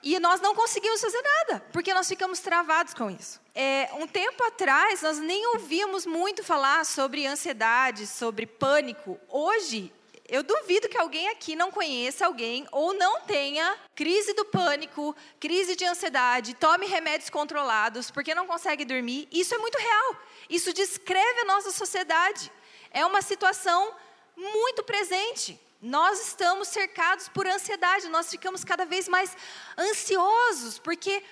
E 0.00 0.18
nós 0.20 0.40
não 0.40 0.54
conseguimos 0.54 1.00
fazer 1.00 1.22
nada, 1.22 1.64
porque 1.72 1.92
nós 1.92 2.06
ficamos 2.06 2.38
travados 2.38 2.92
com 2.94 3.10
isso. 3.10 3.40
É, 3.54 3.88
um 3.94 4.06
tempo 4.06 4.44
atrás, 4.44 5.02
nós 5.02 5.18
nem 5.18 5.46
ouvíamos 5.54 6.04
muito 6.06 6.44
falar 6.44 6.84
sobre 6.84 7.26
ansiedade, 7.26 8.06
sobre 8.06 8.46
pânico. 8.46 9.18
Hoje, 9.28 9.90
eu 10.28 10.42
duvido 10.42 10.88
que 10.88 10.96
alguém 10.96 11.28
aqui 11.28 11.54
não 11.54 11.70
conheça 11.70 12.24
alguém 12.24 12.66
ou 12.72 12.94
não 12.94 13.20
tenha 13.20 13.76
crise 13.94 14.32
do 14.32 14.44
pânico, 14.44 15.14
crise 15.38 15.76
de 15.76 15.84
ansiedade, 15.84 16.54
tome 16.54 16.86
remédios 16.86 17.28
controlados 17.28 18.10
porque 18.10 18.34
não 18.34 18.46
consegue 18.46 18.84
dormir. 18.86 19.28
Isso 19.30 19.54
é 19.54 19.58
muito 19.58 19.76
real. 19.76 20.16
Isso 20.48 20.72
descreve 20.72 21.40
a 21.40 21.44
nossa 21.44 21.70
sociedade. 21.70 22.50
É 22.90 23.04
uma 23.04 23.20
situação 23.20 23.94
muito 24.34 24.82
presente. 24.82 25.60
Nós 25.80 26.28
estamos 26.28 26.68
cercados 26.68 27.28
por 27.28 27.46
ansiedade, 27.46 28.08
nós 28.08 28.30
ficamos 28.30 28.64
cada 28.64 28.86
vez 28.86 29.06
mais 29.06 29.36
ansiosos, 29.76 30.78
porque 30.78 31.22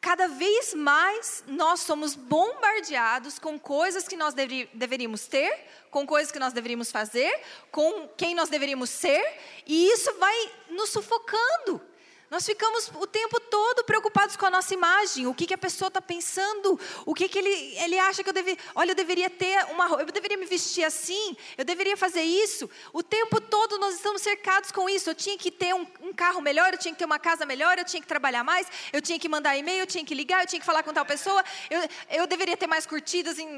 cada 0.00 0.28
vez 0.28 0.74
mais 0.74 1.42
nós 1.46 1.80
somos 1.80 2.14
bombardeados 2.14 3.38
com 3.38 3.58
coisas 3.58 4.06
que 4.06 4.16
nós 4.16 4.34
deveríamos 4.34 5.26
ter, 5.26 5.66
com 5.90 6.06
coisas 6.06 6.30
que 6.30 6.38
nós 6.38 6.52
deveríamos 6.52 6.90
fazer, 6.90 7.32
com 7.70 8.08
quem 8.16 8.34
nós 8.34 8.48
deveríamos 8.48 8.90
ser, 8.90 9.22
e 9.66 9.90
isso 9.90 10.12
vai 10.18 10.52
nos 10.70 10.90
sufocando. 10.90 11.80
Nós 12.30 12.44
ficamos 12.44 12.90
o 12.94 13.06
tempo 13.06 13.40
todo 13.40 13.84
preocupados 13.84 14.36
com 14.36 14.44
a 14.44 14.50
nossa 14.50 14.74
imagem, 14.74 15.26
o 15.26 15.32
que, 15.32 15.46
que 15.46 15.54
a 15.54 15.58
pessoa 15.58 15.88
está 15.88 16.00
pensando, 16.00 16.78
o 17.06 17.14
que, 17.14 17.26
que 17.26 17.38
ele, 17.38 17.74
ele 17.78 17.98
acha 17.98 18.22
que 18.22 18.28
eu 18.28 18.34
deveria. 18.34 18.62
Olha, 18.74 18.90
eu 18.90 18.94
deveria 18.94 19.30
ter 19.30 19.64
uma 19.70 19.86
eu 20.00 20.06
deveria 20.06 20.36
me 20.36 20.44
vestir 20.44 20.84
assim, 20.84 21.34
eu 21.56 21.64
deveria 21.64 21.96
fazer 21.96 22.20
isso. 22.20 22.68
O 22.92 23.02
tempo 23.02 23.40
todo 23.40 23.78
nós 23.78 23.94
estamos 23.94 24.20
cercados 24.20 24.70
com 24.70 24.90
isso. 24.90 25.08
Eu 25.08 25.14
tinha 25.14 25.38
que 25.38 25.50
ter 25.50 25.74
um, 25.74 25.86
um 26.02 26.12
carro 26.12 26.42
melhor, 26.42 26.72
eu 26.72 26.78
tinha 26.78 26.92
que 26.92 26.98
ter 26.98 27.06
uma 27.06 27.18
casa 27.18 27.46
melhor, 27.46 27.78
eu 27.78 27.84
tinha 27.84 28.00
que 28.00 28.06
trabalhar 28.06 28.44
mais, 28.44 28.66
eu 28.92 29.00
tinha 29.00 29.18
que 29.18 29.28
mandar 29.28 29.56
e-mail, 29.56 29.80
eu 29.80 29.86
tinha 29.86 30.04
que 30.04 30.14
ligar, 30.14 30.42
eu 30.42 30.46
tinha 30.46 30.60
que 30.60 30.66
falar 30.66 30.82
com 30.82 30.92
tal 30.92 31.06
pessoa, 31.06 31.42
eu, 31.70 31.80
eu 32.10 32.26
deveria 32.26 32.58
ter 32.58 32.66
mais 32.66 32.84
curtidas 32.84 33.38
em, 33.38 33.48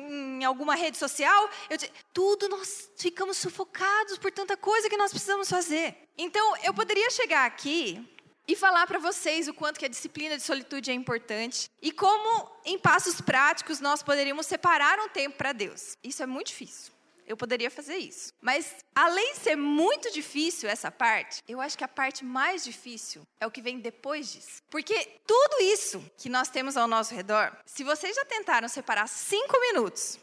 em 0.40 0.44
alguma 0.44 0.76
rede 0.76 0.96
social. 0.96 1.50
Eu, 1.68 1.76
tudo 2.14 2.48
nós 2.48 2.88
ficamos 2.96 3.36
sufocados 3.36 4.16
por 4.16 4.30
tanta 4.30 4.56
coisa 4.56 4.88
que 4.88 4.96
nós 4.96 5.10
precisamos 5.10 5.48
fazer. 5.48 5.96
Então, 6.16 6.56
eu 6.62 6.72
poderia 6.72 7.10
chegar 7.10 7.46
aqui 7.46 8.06
e 8.50 8.56
falar 8.56 8.84
para 8.84 8.98
vocês 8.98 9.46
o 9.46 9.54
quanto 9.54 9.78
que 9.78 9.84
a 9.84 9.88
disciplina 9.88 10.36
de 10.36 10.42
solitude 10.42 10.90
é 10.90 10.94
importante 10.94 11.70
e 11.80 11.92
como, 11.92 12.50
em 12.64 12.76
passos 12.76 13.20
práticos, 13.20 13.78
nós 13.78 14.02
poderíamos 14.02 14.44
separar 14.44 14.98
um 14.98 15.08
tempo 15.08 15.36
para 15.36 15.52
Deus. 15.52 15.96
Isso 16.02 16.20
é 16.20 16.26
muito 16.26 16.48
difícil. 16.48 16.92
Eu 17.28 17.36
poderia 17.36 17.70
fazer 17.70 17.98
isso. 17.98 18.34
Mas, 18.40 18.74
além 18.92 19.34
de 19.34 19.38
ser 19.38 19.54
muito 19.54 20.10
difícil 20.10 20.68
essa 20.68 20.90
parte, 20.90 21.44
eu 21.46 21.60
acho 21.60 21.78
que 21.78 21.84
a 21.84 21.88
parte 21.88 22.24
mais 22.24 22.64
difícil 22.64 23.22
é 23.38 23.46
o 23.46 23.52
que 23.52 23.62
vem 23.62 23.78
depois 23.78 24.32
disso. 24.32 24.60
Porque 24.68 25.20
tudo 25.24 25.62
isso 25.62 26.04
que 26.18 26.28
nós 26.28 26.48
temos 26.48 26.76
ao 26.76 26.88
nosso 26.88 27.14
redor, 27.14 27.56
se 27.64 27.84
vocês 27.84 28.16
já 28.16 28.24
tentaram 28.24 28.66
separar 28.66 29.06
cinco 29.06 29.60
minutos, 29.60 30.18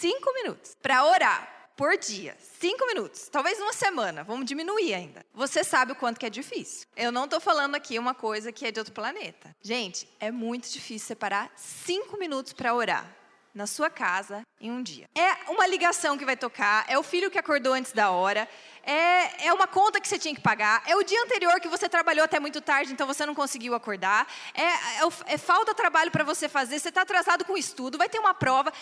cinco 0.00 0.34
minutos, 0.34 0.76
para 0.82 1.04
orar, 1.04 1.55
por 1.76 1.96
dia, 1.98 2.34
cinco 2.40 2.86
minutos, 2.86 3.28
talvez 3.28 3.60
uma 3.60 3.72
semana, 3.72 4.24
vamos 4.24 4.46
diminuir 4.46 4.94
ainda. 4.94 5.24
Você 5.34 5.62
sabe 5.62 5.92
o 5.92 5.94
quanto 5.94 6.18
que 6.18 6.24
é 6.24 6.30
difícil. 6.30 6.86
Eu 6.96 7.12
não 7.12 7.24
estou 7.24 7.38
falando 7.38 7.74
aqui 7.74 7.98
uma 7.98 8.14
coisa 8.14 8.50
que 8.50 8.66
é 8.66 8.72
de 8.72 8.80
outro 8.80 8.94
planeta. 8.94 9.54
Gente, 9.60 10.08
é 10.18 10.30
muito 10.30 10.70
difícil 10.70 11.06
separar 11.06 11.52
cinco 11.54 12.16
minutos 12.16 12.54
para 12.54 12.74
orar 12.74 13.14
na 13.54 13.66
sua 13.66 13.88
casa 13.88 14.42
em 14.60 14.70
um 14.70 14.82
dia. 14.82 15.08
É 15.14 15.50
uma 15.50 15.66
ligação 15.66 16.18
que 16.18 16.26
vai 16.26 16.36
tocar, 16.36 16.84
é 16.88 16.98
o 16.98 17.02
filho 17.02 17.30
que 17.30 17.38
acordou 17.38 17.72
antes 17.72 17.92
da 17.92 18.10
hora, 18.10 18.46
é, 18.82 19.46
é 19.46 19.52
uma 19.52 19.66
conta 19.66 19.98
que 19.98 20.06
você 20.06 20.18
tinha 20.18 20.34
que 20.34 20.42
pagar, 20.42 20.82
é 20.86 20.94
o 20.94 21.02
dia 21.02 21.22
anterior 21.22 21.58
que 21.58 21.66
você 21.66 21.88
trabalhou 21.88 22.24
até 22.24 22.38
muito 22.38 22.60
tarde, 22.60 22.92
então 22.92 23.06
você 23.06 23.24
não 23.24 23.34
conseguiu 23.34 23.74
acordar, 23.74 24.26
é, 24.54 24.62
é, 24.62 25.34
é 25.34 25.38
falta 25.38 25.74
trabalho 25.74 26.10
para 26.10 26.22
você 26.22 26.50
fazer, 26.50 26.78
você 26.78 26.90
está 26.90 27.00
atrasado 27.00 27.46
com 27.46 27.54
o 27.54 27.58
estudo, 27.58 27.96
vai 27.96 28.08
ter 28.10 28.18
uma 28.18 28.34
prova. 28.34 28.72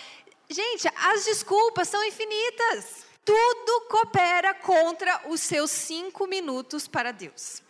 Gente, 0.49 0.89
as 0.97 1.25
desculpas 1.25 1.89
são 1.89 2.05
infinitas. 2.05 3.05
Tudo 3.25 3.87
coopera 3.89 4.53
contra 4.55 5.23
os 5.29 5.41
seus 5.41 5.71
cinco 5.71 6.27
minutos 6.27 6.87
para 6.87 7.13
Deus. 7.13 7.63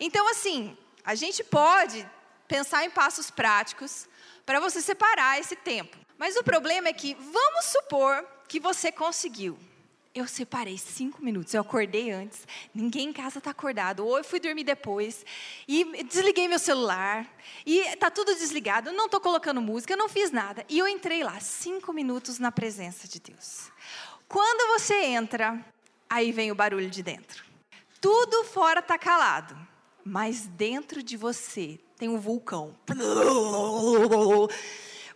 Então, 0.00 0.28
assim, 0.30 0.76
a 1.04 1.14
gente 1.14 1.44
pode 1.44 2.08
pensar 2.48 2.84
em 2.84 2.90
passos 2.90 3.30
práticos 3.30 4.08
para 4.46 4.60
você 4.60 4.80
separar 4.80 5.38
esse 5.38 5.56
tempo. 5.56 5.96
Mas 6.16 6.36
o 6.36 6.42
problema 6.42 6.88
é 6.88 6.92
que, 6.92 7.14
vamos 7.14 7.66
supor 7.66 8.26
que 8.48 8.58
você 8.58 8.90
conseguiu. 8.90 9.58
Eu 10.14 10.28
separei 10.28 10.78
cinco 10.78 11.20
minutos, 11.24 11.52
eu 11.54 11.60
acordei 11.60 12.12
antes, 12.12 12.46
ninguém 12.72 13.08
em 13.08 13.12
casa 13.12 13.38
está 13.38 13.50
acordado, 13.50 14.06
ou 14.06 14.16
eu 14.16 14.22
fui 14.22 14.38
dormir 14.38 14.62
depois, 14.62 15.26
e 15.66 16.04
desliguei 16.04 16.46
meu 16.46 16.60
celular, 16.60 17.28
e 17.66 17.80
está 17.80 18.08
tudo 18.12 18.32
desligado, 18.32 18.92
não 18.92 19.06
estou 19.06 19.20
colocando 19.20 19.60
música, 19.60 19.96
não 19.96 20.08
fiz 20.08 20.30
nada. 20.30 20.64
E 20.68 20.78
eu 20.78 20.86
entrei 20.86 21.24
lá, 21.24 21.40
cinco 21.40 21.92
minutos 21.92 22.38
na 22.38 22.52
presença 22.52 23.08
de 23.08 23.18
Deus. 23.18 23.72
Quando 24.28 24.78
você 24.78 24.94
entra, 25.06 25.58
aí 26.08 26.30
vem 26.30 26.52
o 26.52 26.54
barulho 26.54 26.88
de 26.88 27.02
dentro. 27.02 27.44
Tudo 28.00 28.44
fora 28.44 28.78
está 28.78 28.96
calado, 28.96 29.56
mas 30.04 30.46
dentro 30.46 31.02
de 31.02 31.16
você 31.16 31.80
tem 31.96 32.08
um 32.08 32.20
vulcão. 32.20 32.72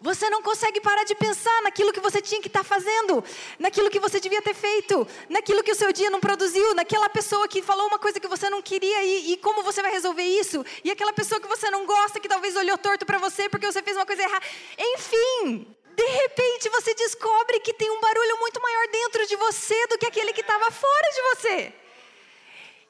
Você 0.00 0.30
não 0.30 0.40
consegue 0.42 0.80
parar 0.80 1.02
de 1.02 1.14
pensar 1.16 1.62
naquilo 1.62 1.92
que 1.92 1.98
você 1.98 2.20
tinha 2.22 2.40
que 2.40 2.46
estar 2.46 2.60
tá 2.60 2.64
fazendo, 2.64 3.24
naquilo 3.58 3.90
que 3.90 3.98
você 3.98 4.20
devia 4.20 4.40
ter 4.40 4.54
feito, 4.54 5.06
naquilo 5.28 5.62
que 5.62 5.72
o 5.72 5.74
seu 5.74 5.92
dia 5.92 6.08
não 6.08 6.20
produziu, 6.20 6.72
naquela 6.74 7.08
pessoa 7.08 7.48
que 7.48 7.60
falou 7.62 7.88
uma 7.88 7.98
coisa 7.98 8.20
que 8.20 8.28
você 8.28 8.48
não 8.48 8.62
queria 8.62 9.02
e, 9.02 9.32
e 9.32 9.36
como 9.38 9.62
você 9.64 9.82
vai 9.82 9.90
resolver 9.90 10.22
isso, 10.22 10.64
e 10.84 10.90
aquela 10.90 11.12
pessoa 11.12 11.40
que 11.40 11.48
você 11.48 11.68
não 11.68 11.84
gosta, 11.84 12.20
que 12.20 12.28
talvez 12.28 12.54
olhou 12.54 12.78
torto 12.78 13.04
para 13.04 13.18
você 13.18 13.48
porque 13.48 13.66
você 13.66 13.82
fez 13.82 13.96
uma 13.96 14.06
coisa 14.06 14.22
errada. 14.22 14.46
Enfim, 14.78 15.74
de 15.96 16.06
repente 16.06 16.68
você 16.68 16.94
descobre 16.94 17.58
que 17.58 17.74
tem 17.74 17.90
um 17.90 18.00
barulho 18.00 18.38
muito 18.38 18.62
maior 18.62 18.86
dentro 18.92 19.26
de 19.26 19.34
você 19.34 19.86
do 19.88 19.98
que 19.98 20.06
aquele 20.06 20.32
que 20.32 20.42
estava 20.42 20.70
fora 20.70 21.10
de 21.12 21.22
você. 21.22 21.72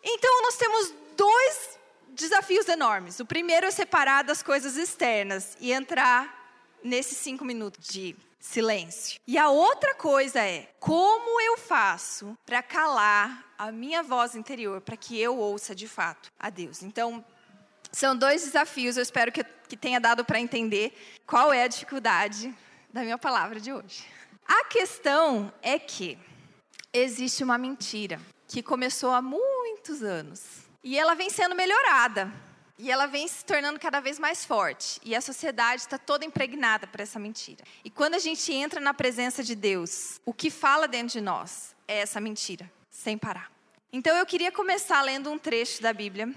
Então 0.04 0.42
nós 0.42 0.56
temos 0.56 0.94
dois 1.16 1.78
desafios 2.08 2.68
enormes. 2.68 3.18
O 3.18 3.24
primeiro 3.24 3.66
é 3.66 3.70
separar 3.70 4.24
das 4.24 4.42
coisas 4.42 4.76
externas 4.76 5.56
e 5.58 5.72
entrar 5.72 6.38
nesses 6.82 7.18
cinco 7.18 7.44
minutos 7.44 7.87
de 7.88 8.16
silêncio. 8.40 9.20
E 9.26 9.37
a 9.37 9.50
outra 9.50 9.94
coisa 9.94 10.40
é 10.40 10.70
como 10.78 11.40
eu 11.40 11.58
faço 11.58 12.37
para 12.47 12.62
calar 12.62 13.44
a 13.58 13.73
minha 13.73 14.02
voz 14.02 14.35
interior, 14.35 14.80
para 14.80 14.97
que 14.97 15.18
eu 15.20 15.37
ouça 15.37 15.75
de 15.75 15.88
fato 15.88 16.30
a 16.38 16.49
Deus. 16.49 16.82
Então, 16.82 17.25
são 17.90 18.16
dois 18.16 18.44
desafios, 18.44 18.97
eu 18.97 19.02
espero 19.02 19.32
que, 19.32 19.42
que 19.68 19.76
tenha 19.76 20.00
dado 20.00 20.25
para 20.25 20.38
entender 20.38 20.92
qual 21.26 21.52
é 21.52 21.64
a 21.64 21.68
dificuldade 21.68 22.54
da 22.92 23.02
minha 23.02 23.18
palavra 23.18 23.61
de 23.61 23.73
hoje. 23.73 24.06
A 24.47 24.64
questão 24.64 25.52
é 25.61 25.78
que 25.78 26.18
existe 26.92 27.44
uma 27.44 27.58
mentira 27.58 28.20
que 28.47 28.62
começou 28.62 29.11
há 29.11 29.20
muitos 29.20 30.02
anos 30.02 30.68
e 30.82 30.99
ela 30.99 31.14
vem 31.14 31.28
sendo 31.28 31.54
melhorada. 31.54 32.32
E 32.78 32.90
ela 32.90 33.06
vem 33.06 33.26
se 33.26 33.44
tornando 33.44 33.78
cada 33.78 33.99
vez 33.99 34.18
mais 34.18 34.44
forte. 34.44 35.00
E 35.04 35.14
a 35.16 35.20
sociedade 35.20 35.82
está 35.82 35.99
toda 35.99 36.25
impregnada 36.25 36.87
por 36.87 37.00
essa 37.00 37.18
mentira. 37.18 37.64
E 37.85 37.90
quando 37.90 38.14
a 38.14 38.18
gente 38.18 38.52
entra 38.52 38.80
na 38.80 38.94
presença 38.94 39.42
de 39.42 39.56
Deus, 39.56 40.20
o 40.25 40.32
que 40.32 40.49
fala 40.49 40.87
dentro 40.87 41.14
de 41.14 41.20
nós 41.20 41.75
é 41.88 41.99
essa 41.99 42.20
mentira, 42.20 42.70
sem 42.88 43.18
parar. 43.18 43.50
Então 43.92 44.16
eu 44.16 44.25
queria 44.25 44.52
começar 44.52 45.02
lendo 45.02 45.30
um 45.30 45.38
trecho 45.38 45.82
da 45.82 45.92
Bíblia. 45.92 46.32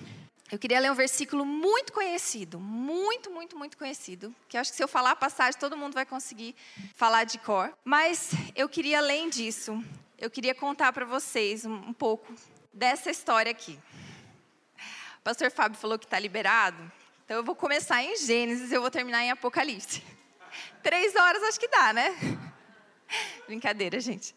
Eu 0.51 0.57
queria 0.57 0.79
ler 0.79 0.91
um 0.91 0.95
versículo 0.95 1.45
muito 1.45 1.93
conhecido, 1.93 2.59
muito, 2.59 3.29
muito, 3.29 3.57
muito 3.57 3.77
conhecido, 3.77 4.35
que 4.49 4.57
acho 4.57 4.71
que 4.71 4.77
se 4.77 4.83
eu 4.83 4.87
falar 4.87 5.11
a 5.11 5.15
passagem 5.15 5.59
todo 5.59 5.77
mundo 5.77 5.93
vai 5.93 6.05
conseguir 6.05 6.55
falar 6.95 7.23
de 7.23 7.37
cor. 7.37 7.71
Mas 7.85 8.31
eu 8.55 8.67
queria, 8.67 8.97
além 8.97 9.29
disso, 9.29 9.81
eu 10.17 10.29
queria 10.29 10.55
contar 10.55 10.91
para 10.91 11.05
vocês 11.05 11.65
um, 11.65 11.73
um 11.73 11.93
pouco 11.93 12.33
dessa 12.73 13.11
história 13.11 13.51
aqui. 13.51 13.79
O 15.21 15.23
pastor 15.23 15.51
Fábio 15.51 15.77
falou 15.77 15.99
que 15.99 16.05
está 16.05 16.17
liberado. 16.17 16.91
Então 17.23 17.37
eu 17.37 17.43
vou 17.43 17.53
começar 17.53 18.01
em 18.01 18.17
Gênesis 18.17 18.71
e 18.71 18.73
eu 18.73 18.81
vou 18.81 18.89
terminar 18.89 19.23
em 19.23 19.29
Apocalipse. 19.29 20.03
Três 20.81 21.15
horas 21.15 21.43
acho 21.43 21.59
que 21.59 21.67
dá, 21.67 21.93
né? 21.93 22.17
Brincadeira, 23.45 23.99
gente. 23.99 24.33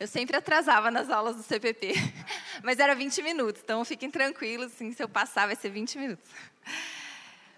Eu 0.00 0.08
sempre 0.08 0.34
atrasava 0.34 0.90
nas 0.90 1.10
aulas 1.10 1.36
do 1.36 1.42
CPP, 1.42 1.92
mas 2.64 2.78
era 2.78 2.94
20 2.94 3.20
minutos, 3.20 3.60
então 3.62 3.84
fiquem 3.84 4.10
tranquilos, 4.10 4.72
assim, 4.72 4.92
se 4.94 5.02
eu 5.02 5.08
passar 5.10 5.44
vai 5.44 5.56
ser 5.56 5.68
20 5.68 5.98
minutos. 5.98 6.30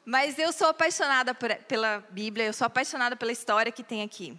Mas 0.05 0.37
eu 0.37 0.53
sou 0.53 0.71
apaixonada 0.71 1.33
por, 1.33 1.55
pela 1.69 2.05
Bíblia, 2.11 2.47
eu 2.47 2.53
sou 2.53 2.67
apaixonada 2.67 3.15
pela 3.15 3.31
história 3.31 3.71
que 3.71 3.85
tem 3.85 4.03
aqui. 4.03 4.37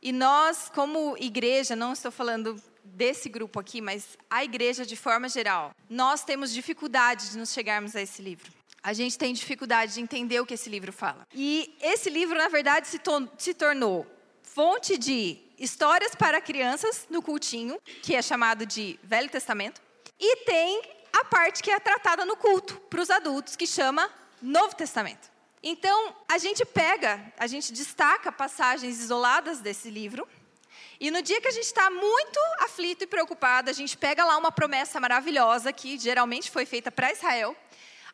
E 0.00 0.12
nós, 0.12 0.70
como 0.72 1.16
igreja, 1.18 1.74
não 1.74 1.94
estou 1.94 2.12
falando 2.12 2.62
desse 2.84 3.28
grupo 3.28 3.58
aqui, 3.58 3.80
mas 3.80 4.18
a 4.28 4.44
igreja 4.44 4.84
de 4.84 4.96
forma 4.96 5.28
geral, 5.28 5.74
nós 5.88 6.24
temos 6.24 6.52
dificuldade 6.52 7.30
de 7.30 7.38
nos 7.38 7.52
chegarmos 7.52 7.96
a 7.96 8.02
esse 8.02 8.20
livro. 8.20 8.52
A 8.82 8.92
gente 8.92 9.16
tem 9.16 9.32
dificuldade 9.32 9.94
de 9.94 10.00
entender 10.00 10.40
o 10.40 10.46
que 10.46 10.54
esse 10.54 10.68
livro 10.68 10.92
fala. 10.92 11.26
E 11.34 11.74
esse 11.80 12.10
livro, 12.10 12.36
na 12.36 12.48
verdade, 12.48 12.86
se, 12.86 12.98
to 12.98 13.28
se 13.38 13.54
tornou 13.54 14.06
fonte 14.42 14.98
de 14.98 15.38
histórias 15.58 16.14
para 16.14 16.40
crianças 16.40 17.06
no 17.08 17.22
cultinho, 17.22 17.80
que 18.02 18.14
é 18.14 18.20
chamado 18.20 18.66
de 18.66 19.00
Velho 19.02 19.30
Testamento, 19.30 19.80
e 20.20 20.44
tem 20.44 20.82
a 21.12 21.24
parte 21.24 21.62
que 21.62 21.70
é 21.70 21.80
tratada 21.80 22.24
no 22.24 22.36
culto 22.36 22.76
para 22.90 23.00
os 23.00 23.10
adultos, 23.10 23.56
que 23.56 23.66
chama 23.66 24.10
Novo 24.42 24.76
Testamento. 24.76 25.32
Então, 25.62 26.14
a 26.28 26.36
gente 26.36 26.64
pega, 26.64 27.32
a 27.38 27.46
gente 27.46 27.72
destaca 27.72 28.30
passagens 28.30 29.00
isoladas 29.00 29.60
desse 29.60 29.88
livro 29.88 30.28
e 31.00 31.10
no 31.10 31.20
dia 31.22 31.40
que 31.40 31.48
a 31.48 31.50
gente 31.50 31.66
está 31.66 31.90
muito 31.90 32.38
aflito 32.60 33.02
e 33.04 33.06
preocupado, 33.06 33.68
a 33.68 33.72
gente 33.72 33.96
pega 33.96 34.24
lá 34.24 34.36
uma 34.38 34.52
promessa 34.52 35.00
maravilhosa 35.00 35.72
que 35.72 35.98
geralmente 35.98 36.50
foi 36.50 36.64
feita 36.64 36.90
para 36.90 37.12
Israel. 37.12 37.56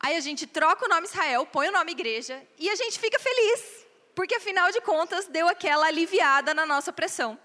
Aí 0.00 0.16
a 0.16 0.20
gente 0.20 0.46
troca 0.46 0.86
o 0.86 0.88
nome 0.88 1.06
Israel, 1.06 1.46
põe 1.46 1.68
o 1.68 1.72
nome 1.72 1.92
igreja 1.92 2.42
e 2.58 2.70
a 2.70 2.74
gente 2.74 2.98
fica 2.98 3.18
feliz, 3.18 3.86
porque 4.14 4.34
afinal 4.34 4.72
de 4.72 4.80
contas 4.80 5.26
deu 5.26 5.46
aquela 5.46 5.86
aliviada 5.86 6.54
na 6.54 6.64
nossa 6.64 6.92
pressão. 6.92 7.38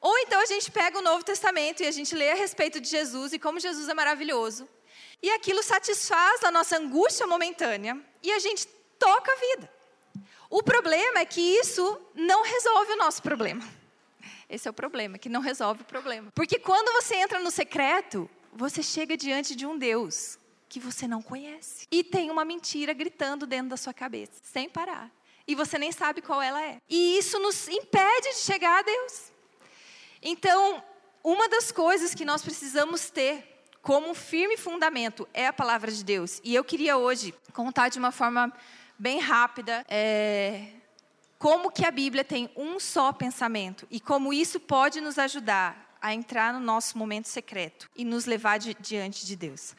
Ou 0.00 0.18
então 0.18 0.40
a 0.40 0.46
gente 0.46 0.70
pega 0.70 0.98
o 0.98 1.02
Novo 1.02 1.24
Testamento 1.24 1.82
e 1.82 1.86
a 1.86 1.90
gente 1.90 2.14
lê 2.14 2.30
a 2.30 2.34
respeito 2.34 2.80
de 2.80 2.88
Jesus 2.88 3.32
e 3.32 3.38
como 3.38 3.60
Jesus 3.60 3.88
é 3.88 3.94
maravilhoso. 3.94 4.68
E 5.22 5.30
aquilo 5.30 5.62
satisfaz 5.62 6.42
a 6.44 6.50
nossa 6.50 6.76
angústia 6.76 7.26
momentânea 7.26 7.98
e 8.22 8.32
a 8.32 8.38
gente 8.38 8.66
toca 8.98 9.32
a 9.32 9.36
vida. 9.36 9.72
O 10.50 10.62
problema 10.62 11.20
é 11.20 11.24
que 11.24 11.40
isso 11.40 11.98
não 12.14 12.42
resolve 12.42 12.92
o 12.92 12.96
nosso 12.96 13.22
problema. 13.22 13.81
Esse 14.52 14.68
é 14.68 14.70
o 14.70 14.74
problema, 14.74 15.16
que 15.16 15.30
não 15.30 15.40
resolve 15.40 15.80
o 15.80 15.84
problema. 15.86 16.30
Porque 16.34 16.58
quando 16.58 16.92
você 16.92 17.16
entra 17.16 17.40
no 17.40 17.50
secreto, 17.50 18.28
você 18.52 18.82
chega 18.82 19.16
diante 19.16 19.56
de 19.56 19.64
um 19.64 19.78
Deus 19.78 20.38
que 20.68 20.78
você 20.78 21.08
não 21.08 21.22
conhece. 21.22 21.86
E 21.90 22.04
tem 22.04 22.30
uma 22.30 22.44
mentira 22.44 22.92
gritando 22.92 23.46
dentro 23.46 23.70
da 23.70 23.78
sua 23.78 23.94
cabeça, 23.94 24.32
sem 24.42 24.68
parar. 24.68 25.10
E 25.48 25.54
você 25.54 25.78
nem 25.78 25.90
sabe 25.90 26.20
qual 26.20 26.42
ela 26.42 26.62
é. 26.62 26.82
E 26.86 27.16
isso 27.16 27.38
nos 27.38 27.66
impede 27.66 28.28
de 28.28 28.40
chegar 28.40 28.80
a 28.80 28.82
Deus. 28.82 29.32
Então, 30.20 30.84
uma 31.24 31.48
das 31.48 31.72
coisas 31.72 32.14
que 32.14 32.24
nós 32.24 32.42
precisamos 32.42 33.08
ter 33.08 33.48
como 33.80 34.10
um 34.10 34.14
firme 34.14 34.58
fundamento 34.58 35.26
é 35.32 35.46
a 35.46 35.52
palavra 35.52 35.90
de 35.90 36.04
Deus. 36.04 36.42
E 36.44 36.54
eu 36.54 36.62
queria 36.62 36.98
hoje 36.98 37.34
contar 37.54 37.88
de 37.88 37.98
uma 37.98 38.12
forma 38.12 38.52
bem 38.98 39.18
rápida 39.18 39.82
é, 39.88 40.68
como 41.42 41.72
que 41.72 41.84
a 41.84 41.90
Bíblia 41.90 42.22
tem 42.22 42.48
um 42.54 42.78
só 42.78 43.12
pensamento 43.12 43.84
e 43.90 43.98
como 43.98 44.32
isso 44.32 44.60
pode 44.60 45.00
nos 45.00 45.18
ajudar 45.18 45.98
a 46.00 46.14
entrar 46.14 46.52
no 46.52 46.60
nosso 46.60 46.96
momento 46.96 47.26
secreto 47.26 47.90
e 47.96 48.04
nos 48.04 48.26
levar 48.26 48.58
de, 48.58 48.74
diante 48.74 49.26
de 49.26 49.34
Deus. 49.34 49.74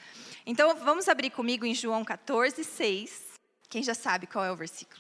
Então, 0.46 0.76
vamos 0.76 1.08
abrir 1.08 1.30
comigo 1.30 1.66
em 1.66 1.74
João 1.74 2.04
14, 2.04 2.62
6. 2.66 3.40
Quem 3.70 3.82
já 3.82 3.94
sabe 3.94 4.28
qual 4.28 4.44
é 4.44 4.52
o 4.52 4.58
versículo? 4.58 5.00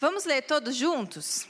Vamos 0.00 0.24
ler 0.24 0.42
todos 0.42 0.74
juntos? 0.74 1.46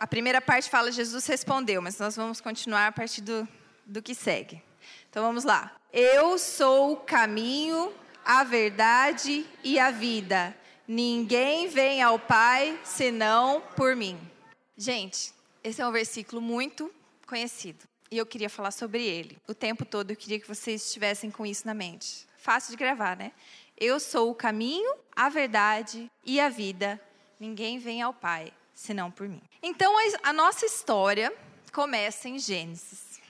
A 0.00 0.06
primeira 0.08 0.40
parte 0.40 0.68
fala 0.68 0.90
Jesus 0.90 1.24
respondeu, 1.26 1.80
mas 1.80 1.96
nós 2.00 2.16
vamos 2.16 2.40
continuar 2.40 2.88
a 2.88 2.92
partir 2.92 3.20
do, 3.20 3.46
do 3.86 4.02
que 4.02 4.16
segue. 4.16 4.60
Então 5.08 5.22
vamos 5.22 5.44
lá. 5.44 5.76
Eu 5.92 6.38
sou 6.38 6.94
o 6.94 6.96
caminho, 6.96 7.92
a 8.24 8.42
verdade 8.42 9.46
e 9.62 9.78
a 9.78 9.92
vida. 9.92 10.56
Ninguém 10.86 11.68
vem 11.68 12.02
ao 12.02 12.18
Pai 12.18 12.78
senão 12.82 13.62
por 13.76 13.94
mim. 13.94 14.18
Gente, 14.76 15.32
esse 15.62 15.80
é 15.80 15.86
um 15.86 15.92
versículo 15.92 16.42
muito 16.42 16.92
conhecido. 17.26 17.84
E 18.10 18.18
eu 18.18 18.26
queria 18.26 18.50
falar 18.50 18.72
sobre 18.72 19.04
ele. 19.04 19.38
O 19.46 19.54
tempo 19.54 19.84
todo 19.84 20.10
eu 20.10 20.16
queria 20.16 20.40
que 20.40 20.48
vocês 20.48 20.84
estivessem 20.84 21.30
com 21.30 21.46
isso 21.46 21.66
na 21.66 21.72
mente. 21.72 22.26
Fácil 22.36 22.72
de 22.72 22.76
gravar, 22.76 23.16
né? 23.16 23.32
Eu 23.78 24.00
sou 24.00 24.30
o 24.30 24.34
caminho, 24.34 24.92
a 25.14 25.28
verdade 25.28 26.10
e 26.26 26.40
a 26.40 26.48
vida. 26.48 27.00
Ninguém 27.38 27.78
vem 27.78 28.02
ao 28.02 28.12
Pai 28.12 28.52
senão 28.74 29.10
por 29.10 29.28
mim. 29.28 29.42
Então 29.62 29.94
a 30.22 30.32
nossa 30.32 30.66
história 30.66 31.32
começa 31.72 32.28
em 32.28 32.38
Gênesis, 32.38 33.20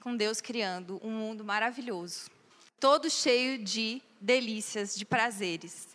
com 0.00 0.16
Deus 0.16 0.40
criando 0.40 1.00
um 1.02 1.10
mundo 1.10 1.44
maravilhoso, 1.44 2.30
todo 2.78 3.08
cheio 3.08 3.58
de 3.58 4.02
delícias, 4.20 4.96
de 4.96 5.04
prazeres 5.04 5.90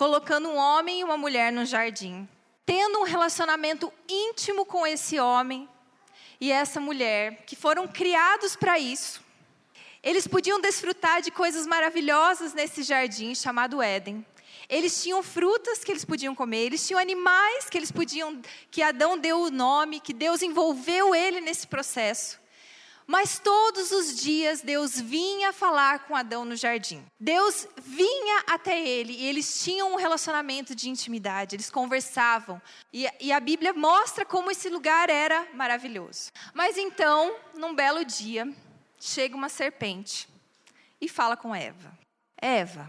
colocando 0.00 0.48
um 0.48 0.56
homem 0.56 1.00
e 1.00 1.04
uma 1.04 1.18
mulher 1.18 1.52
no 1.52 1.66
jardim, 1.66 2.26
tendo 2.64 3.00
um 3.00 3.02
relacionamento 3.02 3.92
íntimo 4.08 4.64
com 4.64 4.86
esse 4.86 5.20
homem 5.20 5.68
e 6.40 6.50
essa 6.50 6.80
mulher, 6.80 7.44
que 7.44 7.54
foram 7.54 7.86
criados 7.86 8.56
para 8.56 8.78
isso. 8.78 9.22
Eles 10.02 10.26
podiam 10.26 10.58
desfrutar 10.58 11.20
de 11.20 11.30
coisas 11.30 11.66
maravilhosas 11.66 12.54
nesse 12.54 12.82
jardim 12.82 13.34
chamado 13.34 13.82
Éden. 13.82 14.24
Eles 14.70 15.02
tinham 15.02 15.22
frutas 15.22 15.84
que 15.84 15.92
eles 15.92 16.06
podiam 16.06 16.34
comer, 16.34 16.64
eles 16.64 16.86
tinham 16.86 16.98
animais 16.98 17.68
que 17.68 17.76
eles 17.76 17.92
podiam, 17.92 18.40
que 18.70 18.82
Adão 18.82 19.18
deu 19.18 19.38
o 19.38 19.50
nome, 19.50 20.00
que 20.00 20.14
Deus 20.14 20.40
envolveu 20.40 21.14
ele 21.14 21.42
nesse 21.42 21.66
processo. 21.66 22.39
Mas 23.10 23.40
todos 23.40 23.90
os 23.90 24.14
dias 24.14 24.60
Deus 24.60 25.00
vinha 25.00 25.52
falar 25.52 26.06
com 26.06 26.14
Adão 26.14 26.44
no 26.44 26.54
jardim. 26.54 27.04
Deus 27.18 27.66
vinha 27.82 28.44
até 28.46 28.80
ele 28.80 29.12
e 29.12 29.26
eles 29.26 29.64
tinham 29.64 29.92
um 29.92 29.96
relacionamento 29.96 30.76
de 30.76 30.88
intimidade, 30.88 31.56
eles 31.56 31.68
conversavam. 31.68 32.62
E, 32.92 33.08
e 33.18 33.32
a 33.32 33.40
Bíblia 33.40 33.72
mostra 33.72 34.24
como 34.24 34.48
esse 34.52 34.68
lugar 34.68 35.10
era 35.10 35.44
maravilhoso. 35.54 36.30
Mas 36.54 36.78
então, 36.78 37.34
num 37.52 37.74
belo 37.74 38.04
dia, 38.04 38.48
chega 39.00 39.34
uma 39.34 39.48
serpente 39.48 40.28
e 41.00 41.08
fala 41.08 41.36
com 41.36 41.52
Eva: 41.52 41.92
Eva, 42.40 42.88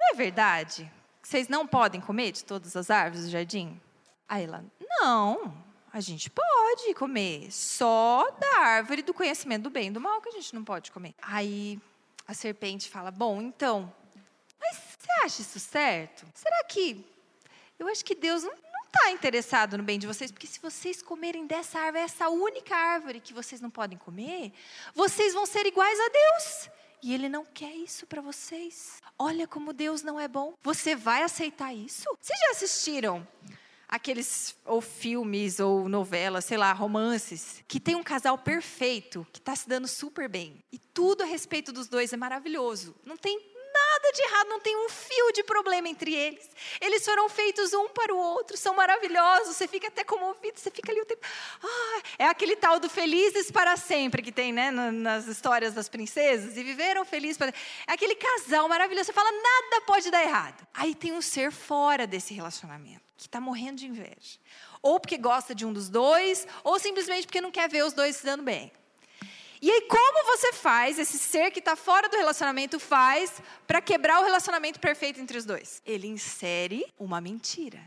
não 0.00 0.14
é 0.14 0.16
verdade 0.16 0.90
que 1.20 1.28
vocês 1.28 1.46
não 1.46 1.66
podem 1.66 2.00
comer 2.00 2.32
de 2.32 2.42
todas 2.42 2.74
as 2.74 2.88
árvores 2.88 3.26
do 3.26 3.30
jardim? 3.30 3.78
Aí 4.26 4.44
ela: 4.44 4.64
Não, 4.80 5.67
a 5.92 6.00
gente 6.00 6.30
pode 6.30 6.94
comer, 6.94 7.50
só 7.50 8.30
da 8.38 8.58
árvore 8.58 9.02
do 9.02 9.14
conhecimento 9.14 9.64
do 9.64 9.70
bem 9.70 9.88
e 9.88 9.90
do 9.90 10.00
mal 10.00 10.20
que 10.20 10.28
a 10.28 10.32
gente 10.32 10.54
não 10.54 10.64
pode 10.64 10.90
comer. 10.92 11.14
Aí 11.22 11.80
a 12.26 12.34
serpente 12.34 12.90
fala: 12.90 13.10
Bom, 13.10 13.40
então, 13.40 13.92
mas 14.60 14.76
você 14.76 15.10
acha 15.24 15.42
isso 15.42 15.58
certo? 15.58 16.26
Será 16.34 16.64
que. 16.64 17.04
Eu 17.78 17.86
acho 17.88 18.04
que 18.04 18.14
Deus 18.14 18.42
não 18.42 18.52
está 18.52 19.12
interessado 19.12 19.78
no 19.78 19.84
bem 19.84 19.98
de 20.00 20.06
vocês, 20.06 20.32
porque 20.32 20.46
se 20.46 20.58
vocês 20.58 21.00
comerem 21.00 21.46
dessa 21.46 21.78
árvore, 21.78 22.04
essa 22.04 22.28
única 22.28 22.74
árvore 22.74 23.20
que 23.20 23.32
vocês 23.32 23.60
não 23.60 23.70
podem 23.70 23.96
comer, 23.96 24.52
vocês 24.94 25.32
vão 25.32 25.46
ser 25.46 25.64
iguais 25.64 25.98
a 26.00 26.08
Deus. 26.08 26.70
E 27.00 27.14
Ele 27.14 27.28
não 27.28 27.44
quer 27.44 27.72
isso 27.76 28.06
para 28.08 28.20
vocês. 28.20 29.00
Olha 29.16 29.46
como 29.46 29.72
Deus 29.72 30.02
não 30.02 30.18
é 30.18 30.26
bom. 30.26 30.54
Você 30.64 30.96
vai 30.96 31.22
aceitar 31.22 31.72
isso? 31.72 32.04
Vocês 32.20 32.38
já 32.40 32.50
assistiram 32.50 33.26
aqueles 33.88 34.54
ou 34.64 34.80
filmes 34.80 35.58
ou 35.58 35.88
novelas, 35.88 36.44
sei 36.44 36.58
lá, 36.58 36.72
romances, 36.72 37.64
que 37.66 37.80
tem 37.80 37.94
um 37.94 38.02
casal 38.02 38.36
perfeito, 38.36 39.26
que 39.32 39.38
está 39.38 39.56
se 39.56 39.68
dando 39.68 39.88
super 39.88 40.28
bem. 40.28 40.62
E 40.70 40.78
tudo 40.78 41.22
a 41.22 41.26
respeito 41.26 41.72
dos 41.72 41.88
dois 41.88 42.12
é 42.12 42.16
maravilhoso. 42.16 42.94
Não 43.04 43.16
tem 43.16 43.38
nada 43.72 44.12
de 44.12 44.22
errado, 44.22 44.48
não 44.48 44.60
tem 44.60 44.76
um 44.76 44.88
fio 44.88 45.32
de 45.32 45.42
problema 45.42 45.88
entre 45.88 46.14
eles. 46.14 46.48
Eles 46.80 47.04
foram 47.04 47.28
feitos 47.28 47.72
um 47.72 47.88
para 47.88 48.14
o 48.14 48.18
outro, 48.18 48.56
são 48.56 48.74
maravilhosos, 48.74 49.56
você 49.56 49.66
fica 49.66 49.88
até 49.88 50.04
comovido, 50.04 50.58
você 50.58 50.70
fica 50.70 50.90
ali 50.92 51.00
o 51.00 51.06
tempo. 51.06 51.26
Ah, 51.62 52.02
é 52.18 52.26
aquele 52.26 52.56
tal 52.56 52.78
do 52.78 52.88
felizes 52.88 53.50
para 53.50 53.76
sempre 53.76 54.22
que 54.22 54.32
tem, 54.32 54.52
né, 54.52 54.70
nas 54.70 55.26
histórias 55.26 55.74
das 55.74 55.88
princesas, 55.88 56.56
e 56.56 56.62
viveram 56.62 57.04
felizes 57.04 57.38
para 57.38 57.52
É 57.86 57.92
aquele 57.92 58.14
casal 58.14 58.68
maravilhoso, 58.68 59.06
você 59.06 59.12
fala, 59.12 59.30
nada 59.30 59.80
pode 59.86 60.10
dar 60.10 60.22
errado. 60.22 60.66
Aí 60.74 60.94
tem 60.94 61.12
um 61.12 61.22
ser 61.22 61.50
fora 61.50 62.06
desse 62.06 62.34
relacionamento 62.34 63.07
que 63.18 63.26
está 63.26 63.40
morrendo 63.40 63.78
de 63.78 63.86
inveja. 63.86 64.38
Ou 64.80 65.00
porque 65.00 65.18
gosta 65.18 65.54
de 65.54 65.66
um 65.66 65.72
dos 65.72 65.88
dois, 65.88 66.46
ou 66.62 66.78
simplesmente 66.78 67.26
porque 67.26 67.40
não 67.40 67.50
quer 67.50 67.68
ver 67.68 67.84
os 67.84 67.92
dois 67.92 68.16
se 68.16 68.24
dando 68.24 68.44
bem. 68.44 68.72
E 69.60 69.68
aí, 69.68 69.82
como 69.82 70.24
você 70.24 70.52
faz, 70.52 71.00
esse 71.00 71.18
ser 71.18 71.50
que 71.50 71.58
está 71.58 71.74
fora 71.74 72.08
do 72.08 72.16
relacionamento 72.16 72.78
faz 72.78 73.42
para 73.66 73.80
quebrar 73.80 74.20
o 74.20 74.24
relacionamento 74.24 74.78
perfeito 74.78 75.20
entre 75.20 75.36
os 75.36 75.44
dois? 75.44 75.82
Ele 75.84 76.06
insere 76.06 76.86
uma 76.96 77.20
mentira. 77.20 77.80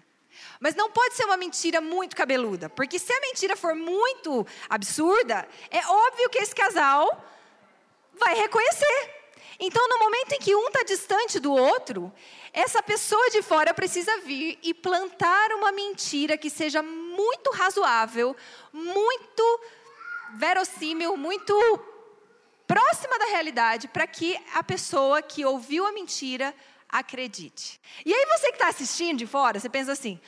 Mas 0.59 0.75
não 0.75 0.91
pode 0.91 1.15
ser 1.15 1.23
uma 1.23 1.37
mentira 1.37 1.79
muito 1.79 2.13
cabeluda, 2.13 2.69
porque 2.69 2.99
se 2.99 3.13
a 3.13 3.21
mentira 3.21 3.55
for 3.55 3.73
muito 3.73 4.45
absurda, 4.69 5.47
é 5.69 5.85
óbvio 5.87 6.29
que 6.29 6.39
esse 6.39 6.53
casal 6.53 7.25
vai 8.13 8.35
reconhecer. 8.35 9.20
Então, 9.59 9.87
no 9.87 9.99
momento 9.99 10.33
em 10.33 10.39
que 10.39 10.55
um 10.55 10.67
está 10.67 10.83
distante 10.83 11.39
do 11.39 11.51
outro, 11.53 12.11
essa 12.53 12.81
pessoa 12.81 13.29
de 13.29 13.41
fora 13.41 13.73
precisa 13.73 14.19
vir 14.19 14.57
e 14.63 14.73
plantar 14.73 15.51
uma 15.53 15.71
mentira 15.71 16.37
que 16.37 16.49
seja 16.49 16.81
muito 16.81 17.51
razoável, 17.51 18.35
muito 18.71 19.61
verossímil, 20.35 21.15
muito 21.17 21.53
próxima 22.67 23.19
da 23.19 23.25
realidade, 23.25 23.87
para 23.87 24.07
que 24.07 24.39
a 24.53 24.63
pessoa 24.63 25.21
que 25.21 25.45
ouviu 25.45 25.85
a 25.85 25.91
mentira 25.91 26.55
acredite. 26.87 27.79
E 28.05 28.13
aí 28.13 28.25
você 28.27 28.47
que 28.47 28.55
está 28.55 28.69
assistindo 28.69 29.17
de 29.17 29.27
fora, 29.27 29.59
você 29.59 29.69
pensa 29.69 29.91
assim, 29.91 30.19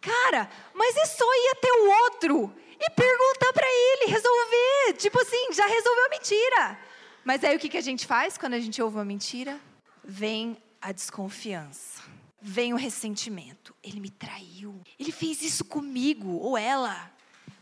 cara, 0.00 0.50
mas 0.74 0.96
é 0.96 1.06
só 1.06 1.24
ir 1.24 1.50
até 1.52 1.72
o 1.72 1.90
outro 2.02 2.54
e 2.80 2.90
perguntar 2.90 3.52
para 3.52 3.66
ele, 3.66 4.10
resolver. 4.10 4.94
Tipo 4.98 5.20
assim, 5.20 5.52
já 5.52 5.66
resolveu 5.66 6.06
a 6.06 6.08
mentira. 6.08 6.78
Mas 7.24 7.44
aí 7.44 7.56
o 7.56 7.58
que, 7.58 7.68
que 7.68 7.76
a 7.76 7.82
gente 7.82 8.06
faz 8.06 8.36
quando 8.36 8.54
a 8.54 8.60
gente 8.60 8.82
ouve 8.82 8.96
uma 8.96 9.04
mentira? 9.04 9.60
Vem 10.04 10.56
a 10.80 10.90
desconfiança, 10.90 12.02
vem 12.40 12.72
o 12.72 12.76
ressentimento. 12.76 13.74
Ele 13.82 14.00
me 14.00 14.10
traiu, 14.10 14.80
ele 14.98 15.12
fez 15.12 15.40
isso 15.42 15.64
comigo, 15.64 16.38
ou 16.38 16.58
ela. 16.58 17.10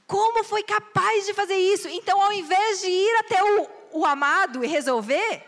Como 0.07 0.43
foi 0.43 0.63
capaz 0.63 1.27
de 1.27 1.35
fazer 1.35 1.57
isso? 1.57 1.89
Então, 1.89 2.21
ao 2.21 2.33
invés 2.33 2.81
de 2.81 2.89
ir 2.89 3.17
até 3.19 3.45
o, 3.45 3.69
o 3.93 4.07
amado 4.07 4.65
e 4.65 4.67
resolver, 4.67 5.45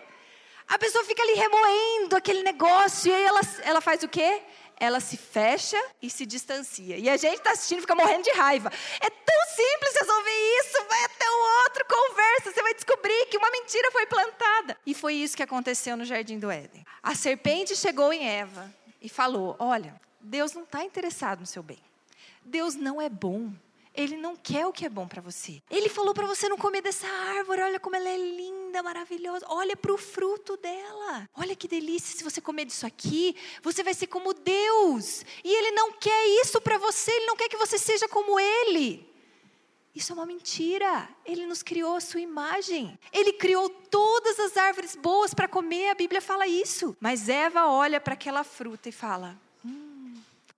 a 0.68 0.78
pessoa 0.78 1.04
fica 1.04 1.22
ali 1.22 1.34
remoendo 1.34 2.14
aquele 2.14 2.42
negócio, 2.42 3.10
e 3.10 3.14
aí 3.14 3.24
ela, 3.24 3.40
ela 3.62 3.80
faz 3.80 4.02
o 4.02 4.08
quê? 4.08 4.42
Ela 4.78 5.00
se 5.00 5.16
fecha 5.16 5.80
e 6.00 6.10
se 6.10 6.26
distancia. 6.26 6.98
E 6.98 7.08
a 7.08 7.16
gente 7.16 7.38
está 7.38 7.52
assistindo 7.52 7.78
e 7.78 7.80
fica 7.82 7.94
morrendo 7.94 8.24
de 8.24 8.32
raiva. 8.32 8.70
É 9.00 9.10
tão 9.10 9.40
simples 9.54 9.94
resolver 10.00 10.60
isso. 10.60 10.84
Vai 10.88 11.04
até 11.04 11.30
o 11.30 11.64
outro, 11.64 11.84
conversa. 11.88 12.52
Você 12.52 12.62
vai 12.62 12.74
descobrir 12.74 13.26
que 13.26 13.38
uma 13.38 13.50
mentira 13.50 13.90
foi 13.90 14.06
plantada. 14.06 14.76
E 14.86 14.94
foi 14.94 15.14
isso 15.14 15.36
que 15.36 15.42
aconteceu 15.42 15.96
no 15.96 16.04
jardim 16.04 16.38
do 16.38 16.50
Éden. 16.50 16.84
A 17.02 17.14
serpente 17.14 17.76
chegou 17.76 18.12
em 18.12 18.28
Eva 18.28 18.72
e 19.00 19.08
falou: 19.08 19.56
Olha, 19.58 20.00
Deus 20.20 20.52
não 20.52 20.62
está 20.62 20.84
interessado 20.84 21.40
no 21.40 21.46
seu 21.46 21.62
bem. 21.62 21.78
Deus 22.44 22.74
não 22.74 23.00
é 23.00 23.08
bom. 23.08 23.52
Ele 23.94 24.16
não 24.16 24.34
quer 24.34 24.66
o 24.66 24.72
que 24.72 24.86
é 24.86 24.88
bom 24.88 25.06
para 25.06 25.20
você. 25.20 25.62
Ele 25.70 25.88
falou 25.88 26.14
para 26.14 26.26
você 26.26 26.48
não 26.48 26.56
comer 26.56 26.80
dessa 26.80 27.06
árvore. 27.06 27.62
Olha 27.62 27.78
como 27.78 27.94
ela 27.94 28.08
é 28.08 28.16
linda 28.16 28.82
maravilhosa. 28.82 29.44
Olha 29.48 29.76
para 29.76 29.92
o 29.92 29.98
fruto 29.98 30.56
dela. 30.56 31.28
Olha 31.34 31.54
que 31.54 31.68
delícia. 31.68 32.16
Se 32.16 32.24
você 32.24 32.40
comer 32.40 32.64
disso 32.64 32.86
aqui, 32.86 33.36
você 33.62 33.82
vai 33.82 33.92
ser 33.92 34.06
como 34.06 34.32
Deus. 34.32 35.24
E 35.44 35.54
Ele 35.54 35.72
não 35.72 35.92
quer 35.92 36.26
isso 36.42 36.60
para 36.60 36.78
você. 36.78 37.10
Ele 37.10 37.26
não 37.26 37.36
quer 37.36 37.48
que 37.48 37.56
você 37.56 37.78
seja 37.78 38.08
como 38.08 38.40
Ele. 38.40 39.06
Isso 39.94 40.12
é 40.12 40.14
uma 40.14 40.24
mentira. 40.24 41.06
Ele 41.24 41.44
nos 41.44 41.62
criou 41.62 41.96
a 41.96 42.00
sua 42.00 42.20
imagem. 42.20 42.98
Ele 43.12 43.34
criou 43.34 43.68
todas 43.68 44.40
as 44.40 44.56
árvores 44.56 44.96
boas 44.96 45.34
para 45.34 45.46
comer. 45.46 45.90
A 45.90 45.94
Bíblia 45.94 46.22
fala 46.22 46.46
isso. 46.46 46.96
Mas 46.98 47.28
Eva 47.28 47.68
olha 47.68 48.00
para 48.00 48.14
aquela 48.14 48.42
fruta 48.42 48.88
e 48.88 48.92
fala: 48.92 49.38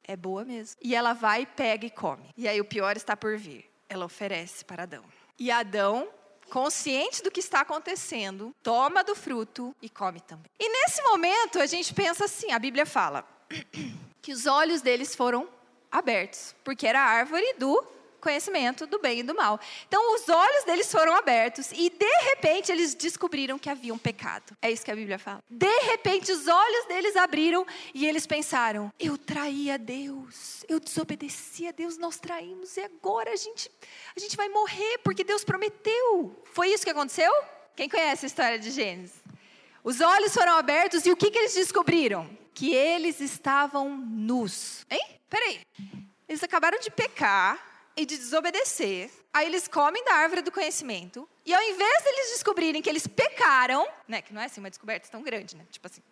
é 0.07 0.17
boa 0.17 0.45
mesmo. 0.45 0.77
E 0.83 0.95
ela 0.95 1.13
vai, 1.13 1.47
pega 1.47 1.87
e 1.87 1.91
come. 1.91 2.31
E 2.37 2.47
aí 2.47 2.61
o 2.61 2.65
pior 2.65 2.97
está 2.97 3.17
por 3.17 3.37
vir. 3.37 3.71
Ela 3.89 4.05
oferece 4.05 4.65
para 4.65 4.85
Adão. 4.85 5.05
E 5.39 5.51
Adão 5.51 6.09
consciente 6.51 7.23
do 7.23 7.31
que 7.31 7.41
está 7.41 7.61
acontecendo, 7.61 8.55
toma 8.63 9.03
do 9.03 9.15
fruto 9.15 9.75
e 9.81 9.89
come 9.89 10.21
também. 10.21 10.51
E 10.59 10.69
nesse 10.69 11.03
momento 11.03 11.59
a 11.59 11.67
gente 11.67 11.93
pensa 11.93 12.27
assim: 12.27 12.53
a 12.53 12.59
Bíblia 12.59 12.87
fala 12.87 13.27
que 14.23 14.33
os 14.33 14.47
olhos 14.47 14.81
deles 14.81 15.15
foram 15.15 15.49
abertos, 15.91 16.55
porque 16.65 16.87
era 16.87 17.01
a 17.01 17.07
árvore 17.07 17.55
do 17.59 17.94
conhecimento 18.25 18.87
do 18.87 18.99
bem 18.99 19.21
e 19.21 19.23
do 19.23 19.35
mal. 19.35 19.61
Então, 19.87 20.15
os 20.17 20.29
olhos 20.29 20.65
deles 20.65 20.91
foram 20.91 21.15
abertos 21.15 21.71
e, 21.73 21.91
de 21.91 22.17
repente, 22.31 22.73
eles 22.73 22.95
descobriram 22.95 23.59
que 23.59 23.71
havia 23.71 23.95
um 23.95 23.99
pecado. 23.99 24.57
É 24.61 24.71
isso 24.71 24.85
que 24.85 24.91
a 24.91 24.97
Bíblia 24.97 25.19
fala. 25.19 25.45
De 25.49 25.79
repente, 25.83 26.33
os 26.33 26.49
olhos 26.49 26.87
deles 26.87 27.15
abriram 27.15 27.65
e 27.93 28.07
eles 28.07 28.27
pensaram: 28.27 28.93
eu 28.99 29.17
traí 29.17 29.71
a 29.71 29.77
Deus, 29.77 30.65
eu 30.69 30.81
desobedeci 30.81 31.69
a 31.69 31.71
Deus, 31.71 31.99
nós 31.99 32.19
traímos 32.19 32.77
e 32.77 32.81
agora 32.81 33.31
a 33.31 33.37
gente, 33.37 33.71
a 34.17 34.19
gente 34.19 34.37
vai 34.37 34.49
morrer 34.49 34.99
porque 35.05 35.23
Deus 35.23 35.45
prometeu. 35.45 36.43
Foi 36.53 36.69
isso 36.69 36.85
que 36.85 36.91
aconteceu? 36.91 37.33
Quem 37.77 37.89
conhece 37.89 38.27
a 38.27 38.29
história 38.29 38.59
de 38.59 38.71
Gênesis? 38.71 39.23
Os 39.83 40.01
olhos 40.01 40.33
foram 40.33 40.57
abertos 40.57 41.05
e 41.05 41.13
o 41.13 41.17
que, 41.17 41.31
que 41.31 41.39
eles 41.39 41.55
descobriram? 41.55 42.29
Que 42.55 42.75
eles 42.75 43.21
estavam 43.21 43.95
nus. 43.97 44.87
Hein? 44.91 45.21
Peraí. 45.29 45.61
Eles 46.27 46.43
acabaram 46.43 46.79
de 46.79 46.91
pecar, 46.91 47.74
e 47.97 48.05
de 48.05 48.17
desobedecer. 48.17 49.11
Aí 49.33 49.47
eles 49.47 49.69
comem 49.69 50.05
da 50.05 50.15
árvore 50.15 50.43
do 50.43 50.53
conhecimento. 50.53 51.29
E 51.45 51.53
ao 51.53 51.63
invés 51.63 52.05
deles 52.05 52.31
descobrirem 52.33 52.81
que 52.81 52.89
eles 52.89 53.07
pecaram, 53.07 53.87
né, 54.09 54.23
que 54.23 54.33
não 54.33 54.41
é 54.41 54.47
assim 54.47 54.61
uma 54.61 54.71
descoberta 54.71 55.09
tão 55.11 55.23
grande, 55.23 55.57
né? 55.57 55.67
Tipo 55.71 55.87
assim, 55.87 56.03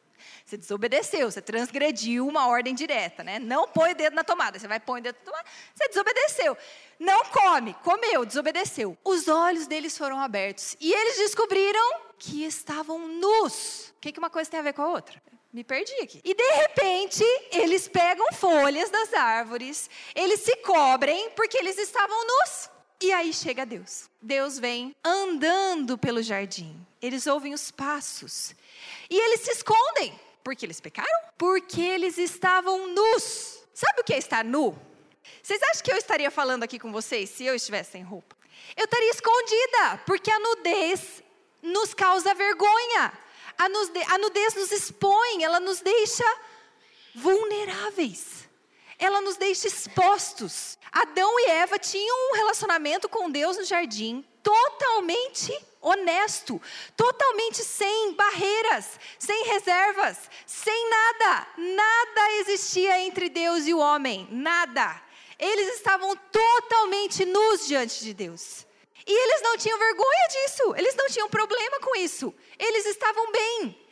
você 0.45 0.57
desobedeceu, 0.57 1.31
você 1.31 1.41
transgrediu 1.41 2.27
uma 2.27 2.47
ordem 2.47 2.75
direta, 2.75 3.23
né? 3.25 3.39
Não 3.39 3.69
põe 3.69 3.93
o 3.93 3.95
dedo 3.95 4.15
na 4.15 4.25
tomada, 4.25 4.59
você 4.59 4.69
vai 4.69 4.81
pôr 4.81 4.99
o 4.99 5.01
dedo 5.01 5.17
na 5.17 5.25
tomada, 5.25 5.49
você 5.75 5.89
desobedeceu. 5.89 6.57
Não 6.99 7.25
come, 7.27 7.75
comeu, 7.83 8.25
desobedeceu. 8.25 8.97
Os 9.05 9.29
olhos 9.29 9.67
deles 9.67 9.97
foram 9.97 10.21
abertos 10.21 10.77
e 10.81 10.93
eles 10.93 11.17
descobriram 11.17 12.01
que 12.19 12.45
estavam 12.45 13.09
nus. 13.09 13.89
O 13.97 14.01
que, 14.01 14.13
que 14.13 14.19
uma 14.19 14.31
coisa 14.31 14.51
tem 14.51 14.61
a 14.61 14.63
ver 14.63 14.73
com 14.73 14.83
a 14.83 14.89
outra? 14.89 15.21
Me 15.53 15.63
perdi 15.63 15.93
aqui. 16.01 16.21
E 16.25 16.35
de 16.35 16.51
repente, 16.53 17.23
eles 17.53 17.87
pegam 17.87 18.27
folhas 18.33 18.89
das 18.89 19.13
árvores, 19.13 19.91
eles 20.15 20.41
se 20.41 20.57
cobrem 20.57 21.31
porque 21.31 21.59
eles 21.59 21.77
estavam 21.77 22.17
nus. 22.27 22.71
E 23.03 23.13
aí 23.13 23.35
chega 23.35 23.67
Deus. 23.67 24.09
Deus 24.21 24.59
vem 24.59 24.97
andando 25.05 25.99
pelo 25.99 26.23
jardim. 26.23 26.75
Eles 27.03 27.27
ouvem 27.27 27.53
os 27.53 27.71
passos. 27.71 28.55
E 29.11 29.19
eles 29.19 29.41
se 29.41 29.51
escondem. 29.51 30.19
Porque 30.43 30.65
eles 30.65 30.81
pecaram? 30.81 31.21
Porque 31.37 31.81
eles 31.81 32.17
estavam 32.17 32.89
nus. 32.89 33.63
Sabe 33.75 34.01
o 34.01 34.05
que 34.05 34.15
é 34.15 34.19
estar 34.19 34.45
nu? 34.45 34.79
Vocês 35.43 35.61
acham 35.65 35.83
que 35.83 35.93
eu 35.93 35.97
estaria 35.97 36.31
falando 36.31 36.63
aqui 36.63 36.79
com 36.79 36.93
vocês 36.93 37.29
se 37.29 37.45
eu 37.45 37.55
estivesse 37.55 37.93
sem 37.93 38.03
roupa? 38.03 38.37
Eu 38.77 38.85
estaria 38.85 39.11
escondida, 39.11 40.03
porque 40.07 40.31
a 40.31 40.39
nudez 40.39 41.23
nos 41.61 41.93
causa 41.93 42.35
vergonha. 42.35 43.13
A 43.59 44.19
nudez 44.19 44.55
nos 44.55 44.73
expõe, 44.73 45.43
ela 45.43 45.61
nos 45.61 45.81
deixa 45.81 46.25
vulneráveis. 47.15 48.49
Ela 48.99 49.21
nos 49.21 49.37
deixa 49.37 49.67
expostos. 49.67 50.79
Adão 50.91 51.41
e 51.41 51.51
Eva 51.51 51.79
tinham 51.79 52.31
um 52.31 52.35
relacionamento 52.37 53.09
com 53.09 53.31
Deus 53.31 53.57
no 53.57 53.65
jardim 53.65 54.25
totalmente 54.43 55.57
honesto, 55.81 56.61
totalmente 56.97 57.63
sem 57.65 58.15
barreiras, 58.15 58.99
sem 59.19 59.45
reservas, 59.45 60.19
sem 60.47 60.91
nada. 60.91 61.47
Nada 61.57 62.33
existia 62.41 63.01
entre 63.01 63.29
Deus 63.29 63.67
e 63.67 63.75
o 63.75 63.79
homem, 63.79 64.29
nada. 64.31 65.01
Eles 65.39 65.77
estavam 65.77 66.15
totalmente 66.17 67.25
nus 67.25 67.67
diante 67.67 68.05
de 68.05 68.15
Deus. 68.15 68.67
E 69.07 69.13
eles 69.13 69.43
não 69.43 69.57
tinham 69.57 69.79
vergonha 69.79 70.29
disso, 70.31 70.75
eles 70.77 70.95
não 70.95 71.07
tinham 71.09 71.29
problema 71.29 71.81
com 71.81 71.97
isso, 71.97 72.35
eles 72.59 72.87
estavam 72.87 73.31
bem. 73.33 73.83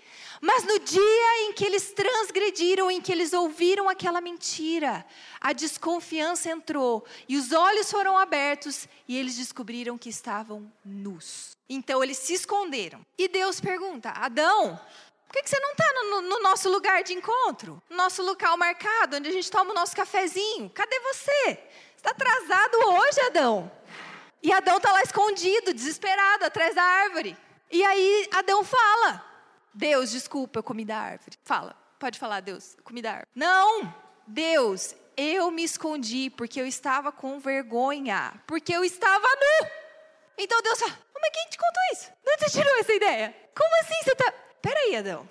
Mas 0.40 0.64
no 0.64 0.78
dia 0.78 1.44
em 1.44 1.52
que 1.52 1.66
eles 1.66 1.92
transgrediram, 1.92 2.90
em 2.90 3.00
que 3.00 3.12
eles 3.12 3.34
ouviram 3.34 3.90
aquela 3.90 4.22
mentira, 4.22 5.04
a 5.38 5.52
desconfiança 5.52 6.48
entrou 6.48 7.04
e 7.28 7.36
os 7.36 7.52
olhos 7.52 7.90
foram 7.90 8.16
abertos 8.16 8.88
e 9.06 9.18
eles 9.18 9.36
descobriram 9.36 9.98
que 9.98 10.08
estavam 10.08 10.72
nus. 10.82 11.58
Então 11.68 12.02
eles 12.02 12.16
se 12.16 12.32
esconderam. 12.32 13.04
E 13.18 13.28
Deus 13.28 13.60
pergunta: 13.60 14.08
Adão, 14.10 14.80
por 15.28 15.42
que, 15.42 15.48
você 15.48 15.60
não 15.60 15.72
está 15.72 15.92
no, 15.92 16.20
no, 16.22 16.40
nosso 16.40 16.70
lugar 16.70 17.04
de 17.04 17.12
encontro? 17.12 17.80
No 17.90 17.96
nosso 17.96 18.22
local 18.22 18.56
marcado, 18.56 19.16
onde 19.16 19.28
a 19.28 19.32
gente 19.32 19.50
toma 19.50 19.72
o 19.72 19.74
nosso 19.74 19.94
cafezinho? 19.94 20.70
Cadê 20.70 20.98
você? 21.00 21.58
Está 21.96 22.10
atrasado 22.12 22.76
hoje, 22.76 23.20
Adão? 23.26 23.70
E 24.42 24.52
Adão 24.52 24.78
está 24.78 24.90
lá 24.92 25.02
escondido, 25.02 25.74
desesperado, 25.74 26.44
atrás 26.44 26.74
da 26.74 26.82
árvore. 26.82 27.36
E 27.70 27.84
aí 27.84 28.28
Adão 28.32 28.64
fala: 28.64 29.24
Deus, 29.72 30.10
desculpa, 30.10 30.58
eu 30.58 30.62
comi 30.62 30.84
da 30.84 30.98
árvore. 30.98 31.38
Fala, 31.44 31.76
pode 31.98 32.18
falar, 32.18 32.40
Deus, 32.40 32.74
eu 32.76 32.82
comi 32.82 33.02
da 33.02 33.10
árvore. 33.10 33.28
Não, 33.34 33.94
Deus, 34.26 34.94
eu 35.16 35.50
me 35.50 35.62
escondi 35.62 36.30
porque 36.30 36.60
eu 36.60 36.66
estava 36.66 37.12
com 37.12 37.38
vergonha, 37.38 38.32
porque 38.46 38.74
eu 38.74 38.82
estava 38.82 39.26
nu. 39.26 39.68
Então 40.38 40.62
Deus 40.62 40.78
fala: 40.78 40.98
Mas 41.20 41.30
quem 41.32 41.48
te 41.50 41.58
contou 41.58 41.82
isso? 41.92 42.10
Onde 42.26 42.44
você 42.44 42.58
tirou 42.58 42.78
essa 42.78 42.92
ideia? 42.92 43.36
Como 43.54 43.80
assim 43.80 44.02
você 44.02 44.12
está. 44.12 44.32
Peraí, 44.62 44.96
Adão. 44.96 45.28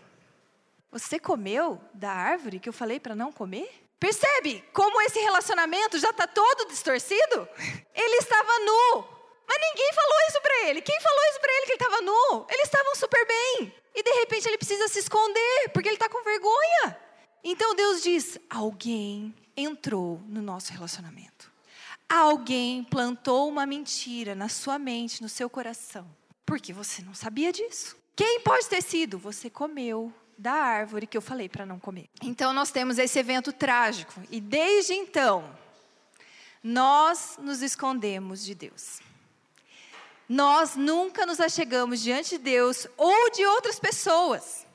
Você 0.92 1.20
comeu 1.20 1.80
da 1.94 2.12
árvore 2.12 2.60
que 2.60 2.68
eu 2.68 2.74
falei 2.74 3.00
para 3.00 3.16
não 3.16 3.32
comer? 3.32 3.89
Percebe 4.00 4.64
como 4.72 5.02
esse 5.02 5.20
relacionamento 5.20 6.00
já 6.00 6.10
está 6.10 6.26
todo 6.26 6.68
distorcido? 6.68 7.48
Ele 7.94 8.16
estava 8.16 8.60
nu, 8.60 9.06
mas 9.48 9.58
ninguém 9.62 9.94
falou 9.94 10.18
isso 10.30 10.42
para 10.42 10.68
ele. 10.68 10.82
Quem 10.82 11.00
falou 11.02 11.20
isso 11.30 11.40
para 11.42 11.52
ele 11.52 11.66
que 11.66 11.72
ele 11.74 11.84
estava 11.84 12.02
nu? 12.02 12.46
Eles 12.50 12.66
estavam 12.66 12.96
super 12.96 13.28
bem. 13.28 13.76
E 13.94 14.04
de 14.04 14.12
repente 14.12 14.48
ele 14.48 14.58
precisa 14.58 14.88
se 14.88 15.00
esconder 15.00 15.70
porque 15.74 15.90
ele 15.90 15.96
está 15.96 16.08
com 16.08 16.24
vergonha. 16.24 16.98
Então 17.44 17.76
Deus 17.76 18.02
diz: 18.02 18.40
alguém 18.50 19.36
entrou 19.58 20.22
no 20.28 20.42
nosso 20.42 20.72
relacionamento. 20.72 21.52
Alguém 22.08 22.84
plantou 22.84 23.50
uma 23.50 23.66
mentira 23.66 24.34
na 24.34 24.50
sua 24.50 24.80
mente, 24.80 25.22
no 25.22 25.30
seu 25.30 25.50
coração. 25.50 26.10
Porque 26.46 26.72
você 26.72 27.02
não 27.02 27.14
sabia 27.14 27.52
disso. 27.52 27.98
Quem 28.16 28.40
pode 28.42 28.68
ter 28.68 28.82
sido? 28.82 29.18
Você 29.20 29.50
comeu 29.50 30.14
da 30.40 30.54
árvore 30.54 31.06
que 31.06 31.18
eu 31.18 31.22
falei 31.22 31.50
para 31.50 31.66
não 31.66 31.78
comer. 31.78 32.10
Então 32.24 32.54
nós 32.54 32.72
temos 32.72 32.98
esse 32.98 33.20
evento 33.20 33.52
trágico 33.52 34.14
e 34.32 34.40
desde 34.40 34.94
então 34.94 35.44
nós 36.64 37.38
nos 37.42 37.62
escondemos 37.62 38.44
de 38.44 38.56
Deus. 38.56 39.02
Nós 40.30 40.78
nunca 40.78 41.26
nos 41.26 41.42
achegamos 41.42 42.00
diante 42.00 42.38
de 42.38 42.38
Deus 42.38 42.88
ou 42.96 43.32
de 43.32 43.46
outras 43.46 43.80
pessoas. 43.80 44.66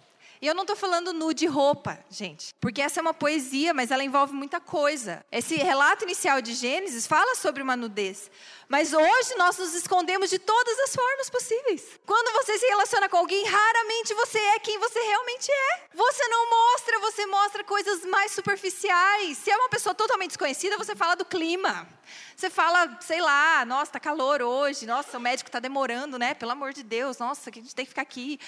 E 0.43 0.47
eu 0.47 0.55
não 0.55 0.65
estou 0.65 0.77
falando 0.77 1.15
nu 1.15 1.33
de 1.33 1.47
roupa, 1.47 1.99
gente, 2.11 2.55
porque 2.61 2.83
essa 2.83 3.01
é 3.01 3.03
uma 3.03 3.15
poesia, 3.15 3.73
mas 3.73 3.91
ela 3.91 4.05
envolve 4.05 4.35
muita 4.35 4.61
coisa. 4.61 5.25
Esse 5.33 5.55
relato 5.55 6.05
inicial 6.05 6.43
de 6.43 6.53
Gênesis 6.53 7.07
fala 7.07 7.35
sobre 7.37 7.63
uma 7.63 7.75
nudez, 7.75 8.31
mas 8.69 8.93
hoje 8.93 9.35
nós 9.37 9.59
nos 9.59 9.75
escondemos 9.75 10.31
de 10.31 10.39
todas 10.39 10.79
as 10.81 10.95
formas 10.95 11.31
possíveis. 11.31 11.83
Quando 12.07 12.33
você 12.33 12.59
se 12.59 12.67
relaciona 12.67 13.09
com 13.09 13.17
alguém, 13.17 13.45
raramente 13.45 14.15
você 14.15 14.39
é 14.39 14.59
quem 14.59 14.79
você 14.79 15.01
realmente 15.01 15.51
é. 15.51 15.89
Você 15.95 16.29
não 16.29 16.51
mostra, 16.51 16.99
você 17.01 17.27
mostra 17.27 17.65
coisas 17.65 18.05
mais 18.05 18.33
superficiais. 18.33 19.39
Se 19.39 19.51
é 19.51 19.57
uma 19.57 19.69
pessoa 19.69 19.95
totalmente 19.95 20.31
desconhecida, 20.31 20.77
você 20.77 20.95
fala 20.97 21.15
do 21.15 21.25
clima. 21.25 21.89
Você 22.37 22.51
fala, 22.51 22.99
sei 23.01 23.21
lá, 23.21 23.65
nossa, 23.65 23.93
tá 23.93 24.01
calor 24.01 24.43
hoje, 24.43 24.87
nossa, 24.87 25.17
o 25.17 25.21
médico 25.21 25.51
tá 25.51 25.61
demorando, 25.61 26.19
né? 26.19 26.35
Pelo 26.35 26.53
amor 26.53 26.73
de 26.73 26.83
Deus, 26.83 27.19
nossa, 27.19 27.51
que 27.51 27.59
a 27.61 27.63
gente 27.63 27.75
tem 27.75 27.85
que 27.85 27.91
ficar 27.91 28.03
aqui. 28.03 28.41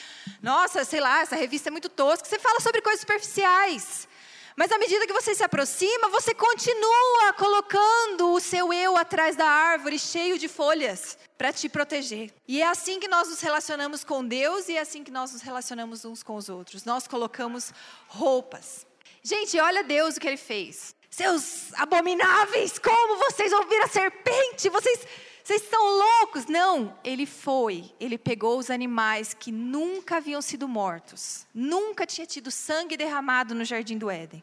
Nossa, 0.42 0.84
sei 0.84 1.00
lá, 1.00 1.20
essa 1.20 1.36
revista 1.36 1.68
é 1.68 1.72
muito 1.72 1.88
tosca. 1.88 2.28
Você 2.28 2.38
fala 2.38 2.60
sobre 2.60 2.80
coisas 2.82 3.00
superficiais. 3.00 4.08
Mas 4.56 4.72
à 4.72 4.78
medida 4.78 5.06
que 5.06 5.12
você 5.12 5.34
se 5.34 5.44
aproxima, 5.44 6.08
você 6.08 6.32
continua 6.34 7.34
colocando 7.36 8.32
o 8.32 8.40
seu 8.40 8.72
eu 8.72 8.96
atrás 8.96 9.36
da 9.36 9.44
árvore, 9.44 9.98
cheio 9.98 10.38
de 10.38 10.48
folhas, 10.48 11.18
para 11.36 11.52
te 11.52 11.68
proteger. 11.68 12.32
E 12.48 12.62
é 12.62 12.66
assim 12.66 12.98
que 12.98 13.06
nós 13.06 13.28
nos 13.28 13.42
relacionamos 13.42 14.02
com 14.02 14.24
Deus 14.24 14.70
e 14.70 14.76
é 14.78 14.80
assim 14.80 15.04
que 15.04 15.10
nós 15.10 15.30
nos 15.32 15.42
relacionamos 15.42 16.06
uns 16.06 16.22
com 16.22 16.36
os 16.36 16.48
outros. 16.48 16.86
Nós 16.86 17.06
colocamos 17.06 17.70
roupas. 18.08 18.86
Gente, 19.22 19.60
olha 19.60 19.84
Deus 19.84 20.16
o 20.16 20.20
que 20.20 20.26
ele 20.26 20.38
fez. 20.38 20.96
Seus 21.10 21.74
abomináveis, 21.74 22.78
como 22.78 23.16
vocês 23.18 23.52
ouviram 23.52 23.84
a 23.84 23.88
serpente? 23.88 24.70
Vocês 24.70 25.06
Vocês 25.46 25.62
estão 25.62 25.80
loucos? 25.80 26.46
Não, 26.46 26.98
ele 27.04 27.24
foi. 27.24 27.94
Ele 28.00 28.18
pegou 28.18 28.58
os 28.58 28.68
animais 28.68 29.32
que 29.32 29.52
nunca 29.52 30.16
haviam 30.16 30.42
sido 30.42 30.66
mortos, 30.66 31.46
nunca 31.54 32.04
tinha 32.04 32.26
tido 32.26 32.50
sangue 32.50 32.96
derramado 32.96 33.54
no 33.54 33.64
jardim 33.64 33.96
do 33.96 34.10
Éden. 34.10 34.42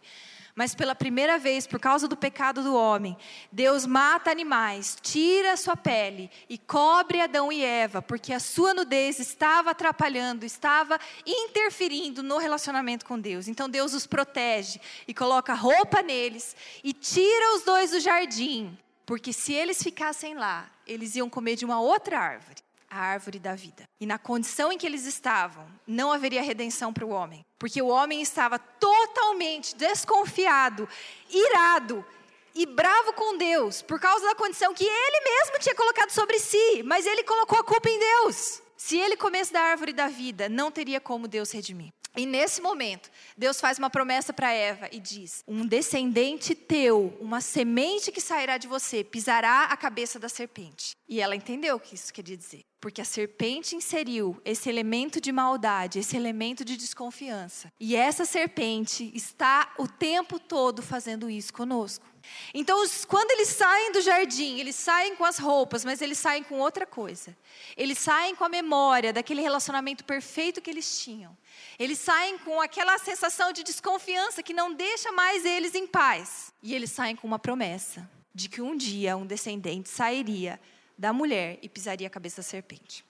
Mas 0.55 0.73
pela 0.73 0.95
primeira 0.95 1.37
vez, 1.37 1.67
por 1.67 1.77
causa 1.77 2.07
do 2.07 2.15
pecado 2.15 2.63
do 2.63 2.73
homem, 2.73 3.17
Deus 3.51 3.85
mata 3.85 4.31
animais, 4.31 4.95
tira 5.01 5.51
a 5.51 5.57
sua 5.57 5.75
pele 5.75 6.31
e 6.47 6.57
cobre 6.57 7.19
Adão 7.19 7.51
e 7.51 7.65
Eva, 7.65 8.01
porque 8.01 8.31
a 8.31 8.39
sua 8.39 8.73
nudez 8.73 9.19
estava 9.19 9.71
atrapalhando, 9.71 10.45
estava 10.45 10.97
interferindo 11.25 12.23
no 12.23 12.37
relacionamento 12.37 13.05
com 13.05 13.19
Deus. 13.19 13.49
Então 13.49 13.67
Deus 13.67 13.93
os 13.93 14.07
protege 14.07 14.79
e 15.05 15.13
coloca 15.13 15.53
roupa 15.53 16.01
neles 16.01 16.55
e 16.81 16.93
tira 16.93 17.57
os 17.57 17.63
dois 17.63 17.91
do 17.91 17.99
jardim, 17.99 18.77
porque 19.05 19.33
se 19.33 19.51
eles 19.51 19.83
ficassem 19.83 20.35
lá, 20.35 20.71
eles 20.85 21.15
iam 21.15 21.29
comer 21.29 21.55
de 21.55 21.65
uma 21.65 21.79
outra 21.79 22.19
árvore 22.19 22.63
a 22.93 22.99
árvore 22.99 23.39
da 23.39 23.55
vida. 23.55 23.89
E 23.99 24.05
na 24.05 24.19
condição 24.19 24.71
em 24.71 24.77
que 24.77 24.85
eles 24.85 25.05
estavam, 25.05 25.65
não 25.87 26.11
haveria 26.11 26.43
redenção 26.43 26.93
para 26.93 27.05
o 27.05 27.09
homem, 27.09 27.43
porque 27.57 27.81
o 27.81 27.87
homem 27.87 28.21
estava 28.21 28.59
totalmente 28.59 29.75
desconfiado, 29.75 30.87
irado 31.27 32.05
e 32.53 32.67
bravo 32.67 33.13
com 33.13 33.35
Deus, 33.35 33.81
por 33.81 33.99
causa 33.99 34.27
da 34.27 34.35
condição 34.35 34.75
que 34.75 34.83
ele 34.83 35.21
mesmo 35.23 35.59
tinha 35.59 35.73
colocado 35.73 36.11
sobre 36.11 36.37
si, 36.37 36.83
mas 36.85 37.07
ele 37.07 37.23
colocou 37.23 37.57
a 37.57 37.63
culpa 37.63 37.89
em 37.89 37.99
Deus. 37.99 38.61
Se 38.77 38.97
ele 38.97 39.17
comesse 39.17 39.51
da 39.51 39.61
árvore 39.61 39.91
da 39.91 40.07
vida, 40.07 40.47
não 40.47 40.69
teria 40.69 41.01
como 41.01 41.27
Deus 41.27 41.51
redimir. 41.51 41.91
E 42.15 42.27
nesse 42.27 42.61
momento, 42.61 43.09
Deus 43.35 43.59
faz 43.59 43.79
uma 43.79 43.89
promessa 43.89 44.31
para 44.31 44.51
Eva 44.51 44.87
e 44.91 44.99
diz: 44.99 45.43
Um 45.47 45.65
descendente 45.65 46.53
teu, 46.53 47.17
uma 47.19 47.41
semente 47.41 48.11
que 48.11 48.21
sairá 48.21 48.57
de 48.57 48.67
você, 48.67 49.03
pisará 49.03 49.65
a 49.65 49.77
cabeça 49.77 50.19
da 50.19 50.29
serpente. 50.29 50.95
E 51.09 51.19
ela 51.19 51.35
entendeu 51.35 51.75
o 51.75 51.79
que 51.79 51.95
isso 51.95 52.13
queria 52.13 52.37
dizer. 52.37 52.61
Porque 52.79 53.01
a 53.01 53.05
serpente 53.05 53.75
inseriu 53.75 54.39
esse 54.43 54.69
elemento 54.69 55.19
de 55.19 55.31
maldade, 55.31 55.99
esse 55.99 56.15
elemento 56.17 56.63
de 56.63 56.75
desconfiança. 56.77 57.71
E 57.79 57.95
essa 57.95 58.25
serpente 58.25 59.09
está 59.15 59.73
o 59.79 59.87
tempo 59.87 60.37
todo 60.37 60.81
fazendo 60.81 61.29
isso 61.29 61.53
conosco. 61.53 62.05
Então, 62.53 62.83
quando 63.07 63.31
eles 63.31 63.49
saem 63.49 63.91
do 63.91 64.01
jardim, 64.01 64.59
eles 64.59 64.75
saem 64.75 65.15
com 65.15 65.25
as 65.25 65.37
roupas, 65.37 65.83
mas 65.83 66.01
eles 66.01 66.17
saem 66.17 66.43
com 66.43 66.59
outra 66.59 66.85
coisa. 66.85 67.35
Eles 67.75 67.97
saem 67.97 68.35
com 68.35 68.43
a 68.43 68.49
memória 68.49 69.11
daquele 69.11 69.41
relacionamento 69.41 70.03
perfeito 70.03 70.61
que 70.61 70.69
eles 70.69 70.99
tinham. 70.99 71.35
Eles 71.77 71.99
saem 71.99 72.37
com 72.39 72.61
aquela 72.61 72.97
sensação 72.97 73.51
de 73.51 73.63
desconfiança 73.63 74.43
que 74.43 74.53
não 74.53 74.73
deixa 74.73 75.11
mais 75.11 75.45
eles 75.45 75.75
em 75.75 75.87
paz. 75.87 76.53
E 76.61 76.73
eles 76.73 76.91
saem 76.91 77.15
com 77.15 77.27
uma 77.27 77.39
promessa 77.39 78.09
de 78.33 78.49
que 78.49 78.61
um 78.61 78.75
dia 78.75 79.15
um 79.17 79.25
descendente 79.25 79.89
sairia 79.89 80.59
da 80.97 81.11
mulher 81.11 81.59
e 81.61 81.69
pisaria 81.69 82.07
a 82.07 82.09
cabeça 82.09 82.37
da 82.37 82.43
serpente. 82.43 83.05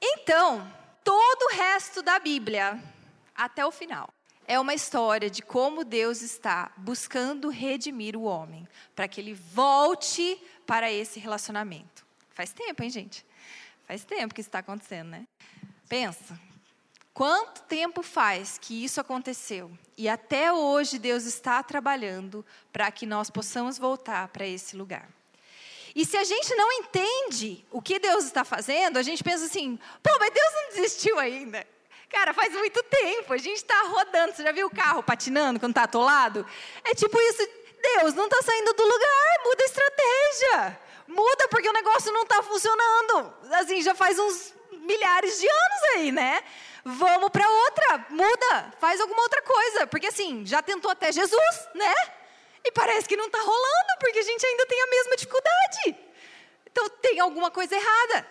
Então, 0.00 0.70
todo 1.02 1.42
o 1.44 1.54
resto 1.54 2.02
da 2.02 2.18
Bíblia, 2.18 2.82
até 3.34 3.64
o 3.64 3.70
final, 3.70 4.12
é 4.52 4.60
uma 4.60 4.74
história 4.74 5.30
de 5.30 5.40
como 5.40 5.82
Deus 5.84 6.20
está 6.20 6.70
buscando 6.76 7.48
redimir 7.48 8.16
o 8.16 8.24
homem, 8.24 8.68
para 8.94 9.08
que 9.08 9.18
ele 9.18 9.32
volte 9.32 10.38
para 10.66 10.92
esse 10.92 11.18
relacionamento. 11.18 12.04
Faz 12.30 12.52
tempo, 12.52 12.82
hein, 12.82 12.90
gente? 12.90 13.24
Faz 13.86 14.04
tempo 14.04 14.34
que 14.34 14.40
isso 14.40 14.48
está 14.48 14.58
acontecendo, 14.58 15.08
né? 15.08 15.26
Pensa, 15.88 16.38
Quanto 17.14 17.62
tempo 17.64 18.02
faz 18.02 18.56
que 18.56 18.82
isso 18.82 18.98
aconteceu? 18.98 19.70
E 19.98 20.08
até 20.08 20.50
hoje 20.50 20.98
Deus 20.98 21.24
está 21.24 21.62
trabalhando 21.62 22.44
para 22.72 22.90
que 22.90 23.04
nós 23.04 23.28
possamos 23.28 23.76
voltar 23.76 24.28
para 24.28 24.46
esse 24.46 24.74
lugar. 24.74 25.06
E 25.94 26.06
se 26.06 26.16
a 26.16 26.24
gente 26.24 26.54
não 26.54 26.72
entende 26.72 27.62
o 27.70 27.82
que 27.82 27.98
Deus 27.98 28.24
está 28.24 28.46
fazendo, 28.46 28.96
a 28.96 29.02
gente 29.02 29.22
pensa 29.22 29.44
assim: 29.44 29.78
pô, 30.02 30.10
mas 30.18 30.32
Deus 30.32 30.52
não 30.54 30.68
desistiu 30.74 31.18
ainda. 31.18 31.66
Cara, 32.12 32.34
faz 32.34 32.52
muito 32.52 32.82
tempo, 32.84 33.32
a 33.32 33.38
gente 33.38 33.56
está 33.56 33.80
rodando. 33.82 34.34
Você 34.34 34.42
já 34.42 34.52
viu 34.52 34.66
o 34.66 34.74
carro 34.74 35.02
patinando 35.02 35.58
quando 35.58 35.72
está 35.72 35.84
atolado? 35.84 36.46
É 36.84 36.94
tipo 36.94 37.20
isso: 37.20 37.48
Deus 37.82 38.14
não 38.14 38.26
está 38.26 38.42
saindo 38.42 38.72
do 38.74 38.84
lugar, 38.84 39.38
muda 39.44 39.62
a 39.62 39.66
estratégia. 39.66 40.80
Muda 41.08 41.48
porque 41.48 41.68
o 41.68 41.72
negócio 41.72 42.12
não 42.12 42.22
está 42.22 42.42
funcionando. 42.42 43.34
Assim, 43.52 43.82
já 43.82 43.94
faz 43.94 44.18
uns 44.18 44.54
milhares 44.70 45.40
de 45.40 45.48
anos 45.48 45.82
aí, 45.94 46.12
né? 46.12 46.42
vamos 46.84 47.30
para 47.30 47.48
outra, 47.48 48.06
muda, 48.10 48.72
faz 48.80 49.00
alguma 49.00 49.22
outra 49.22 49.40
coisa, 49.42 49.86
porque 49.86 50.08
assim, 50.08 50.44
já 50.44 50.60
tentou 50.62 50.90
até 50.90 51.12
Jesus, 51.12 51.68
né? 51.74 51.94
E 52.64 52.72
parece 52.72 53.08
que 53.08 53.16
não 53.16 53.26
está 53.26 53.38
rolando, 53.40 53.98
porque 54.00 54.18
a 54.18 54.22
gente 54.22 54.44
ainda 54.44 54.66
tem 54.66 54.82
a 54.82 54.86
mesma 54.86 55.16
dificuldade. 55.16 55.96
Então 56.66 56.88
tem 56.88 57.20
alguma 57.20 57.50
coisa 57.50 57.74
errada. 57.74 58.26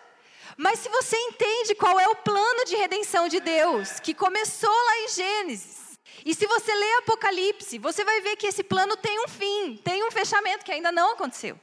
Mas 0.57 0.79
se 0.79 0.89
você 0.89 1.17
entende 1.17 1.75
qual 1.75 1.99
é 1.99 2.07
o 2.07 2.15
plano 2.15 2.65
de 2.65 2.75
redenção 2.75 3.27
de 3.27 3.39
Deus, 3.39 3.99
que 3.99 4.13
começou 4.13 4.69
lá 4.69 4.99
em 4.99 5.09
Gênesis, 5.09 5.91
e 6.25 6.35
se 6.35 6.45
você 6.45 6.73
lê 6.73 6.93
Apocalipse, 6.97 7.77
você 7.79 8.03
vai 8.03 8.21
ver 8.21 8.35
que 8.35 8.47
esse 8.47 8.63
plano 8.63 8.95
tem 8.95 9.23
um 9.23 9.27
fim, 9.27 9.77
tem 9.83 10.03
um 10.03 10.11
fechamento 10.11 10.63
que 10.63 10.71
ainda 10.71 10.91
não 10.91 11.13
aconteceu. 11.13 11.59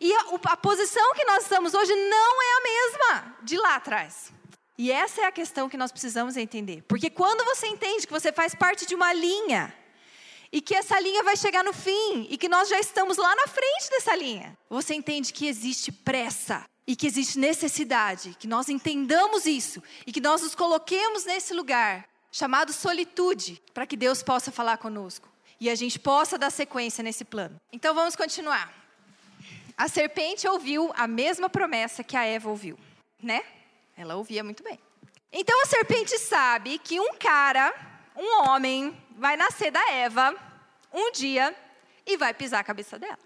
E 0.00 0.12
a, 0.12 0.20
a 0.44 0.56
posição 0.56 1.12
que 1.14 1.24
nós 1.24 1.42
estamos 1.42 1.74
hoje 1.74 1.94
não 1.94 2.42
é 2.42 2.56
a 2.56 2.62
mesma 2.62 3.36
de 3.42 3.56
lá 3.56 3.76
atrás. 3.76 4.32
E 4.78 4.92
essa 4.92 5.22
é 5.22 5.24
a 5.24 5.32
questão 5.32 5.68
que 5.68 5.76
nós 5.76 5.90
precisamos 5.90 6.36
entender. 6.36 6.82
Porque 6.86 7.08
quando 7.08 7.44
você 7.44 7.66
entende 7.66 8.06
que 8.06 8.12
você 8.12 8.30
faz 8.30 8.54
parte 8.54 8.86
de 8.86 8.94
uma 8.94 9.12
linha, 9.12 9.74
e 10.52 10.60
que 10.60 10.74
essa 10.74 11.00
linha 11.00 11.22
vai 11.22 11.36
chegar 11.36 11.64
no 11.64 11.72
fim, 11.72 12.26
e 12.30 12.36
que 12.36 12.48
nós 12.48 12.68
já 12.68 12.78
estamos 12.78 13.16
lá 13.16 13.34
na 13.34 13.46
frente 13.46 13.90
dessa 13.90 14.14
linha, 14.14 14.56
você 14.68 14.94
entende 14.94 15.32
que 15.32 15.48
existe 15.48 15.90
pressa, 15.90 16.64
e 16.86 16.94
que 16.94 17.06
existe 17.06 17.38
necessidade, 17.38 18.36
que 18.38 18.46
nós 18.46 18.68
entendamos 18.68 19.44
isso, 19.44 19.82
e 20.06 20.12
que 20.12 20.20
nós 20.20 20.42
nos 20.42 20.54
coloquemos 20.54 21.24
nesse 21.24 21.52
lugar, 21.52 22.08
chamado 22.30 22.72
solitude, 22.72 23.60
para 23.74 23.86
que 23.86 23.96
Deus 23.96 24.22
possa 24.22 24.52
falar 24.52 24.78
conosco, 24.78 25.28
e 25.58 25.68
a 25.68 25.74
gente 25.74 25.98
possa 25.98 26.38
dar 26.38 26.50
sequência 26.50 27.02
nesse 27.02 27.24
plano. 27.24 27.60
Então 27.72 27.94
vamos 27.94 28.14
continuar. 28.14 28.72
A 29.76 29.88
serpente 29.88 30.46
ouviu 30.46 30.92
a 30.96 31.06
mesma 31.06 31.48
promessa 31.50 32.04
que 32.04 32.16
a 32.16 32.24
Eva 32.24 32.48
ouviu, 32.48 32.78
né? 33.22 33.42
Ela 33.96 34.16
ouvia 34.16 34.44
muito 34.44 34.62
bem. 34.62 34.78
Então 35.32 35.62
a 35.62 35.66
serpente 35.66 36.18
sabe 36.18 36.78
que 36.78 37.00
um 37.00 37.14
cara, 37.14 37.74
um 38.16 38.44
homem, 38.44 38.96
vai 39.18 39.36
nascer 39.36 39.70
da 39.70 39.90
Eva 39.90 40.34
um 40.92 41.10
dia 41.12 41.54
e 42.06 42.16
vai 42.16 42.32
pisar 42.32 42.60
a 42.60 42.64
cabeça 42.64 42.98
dela. 42.98 43.18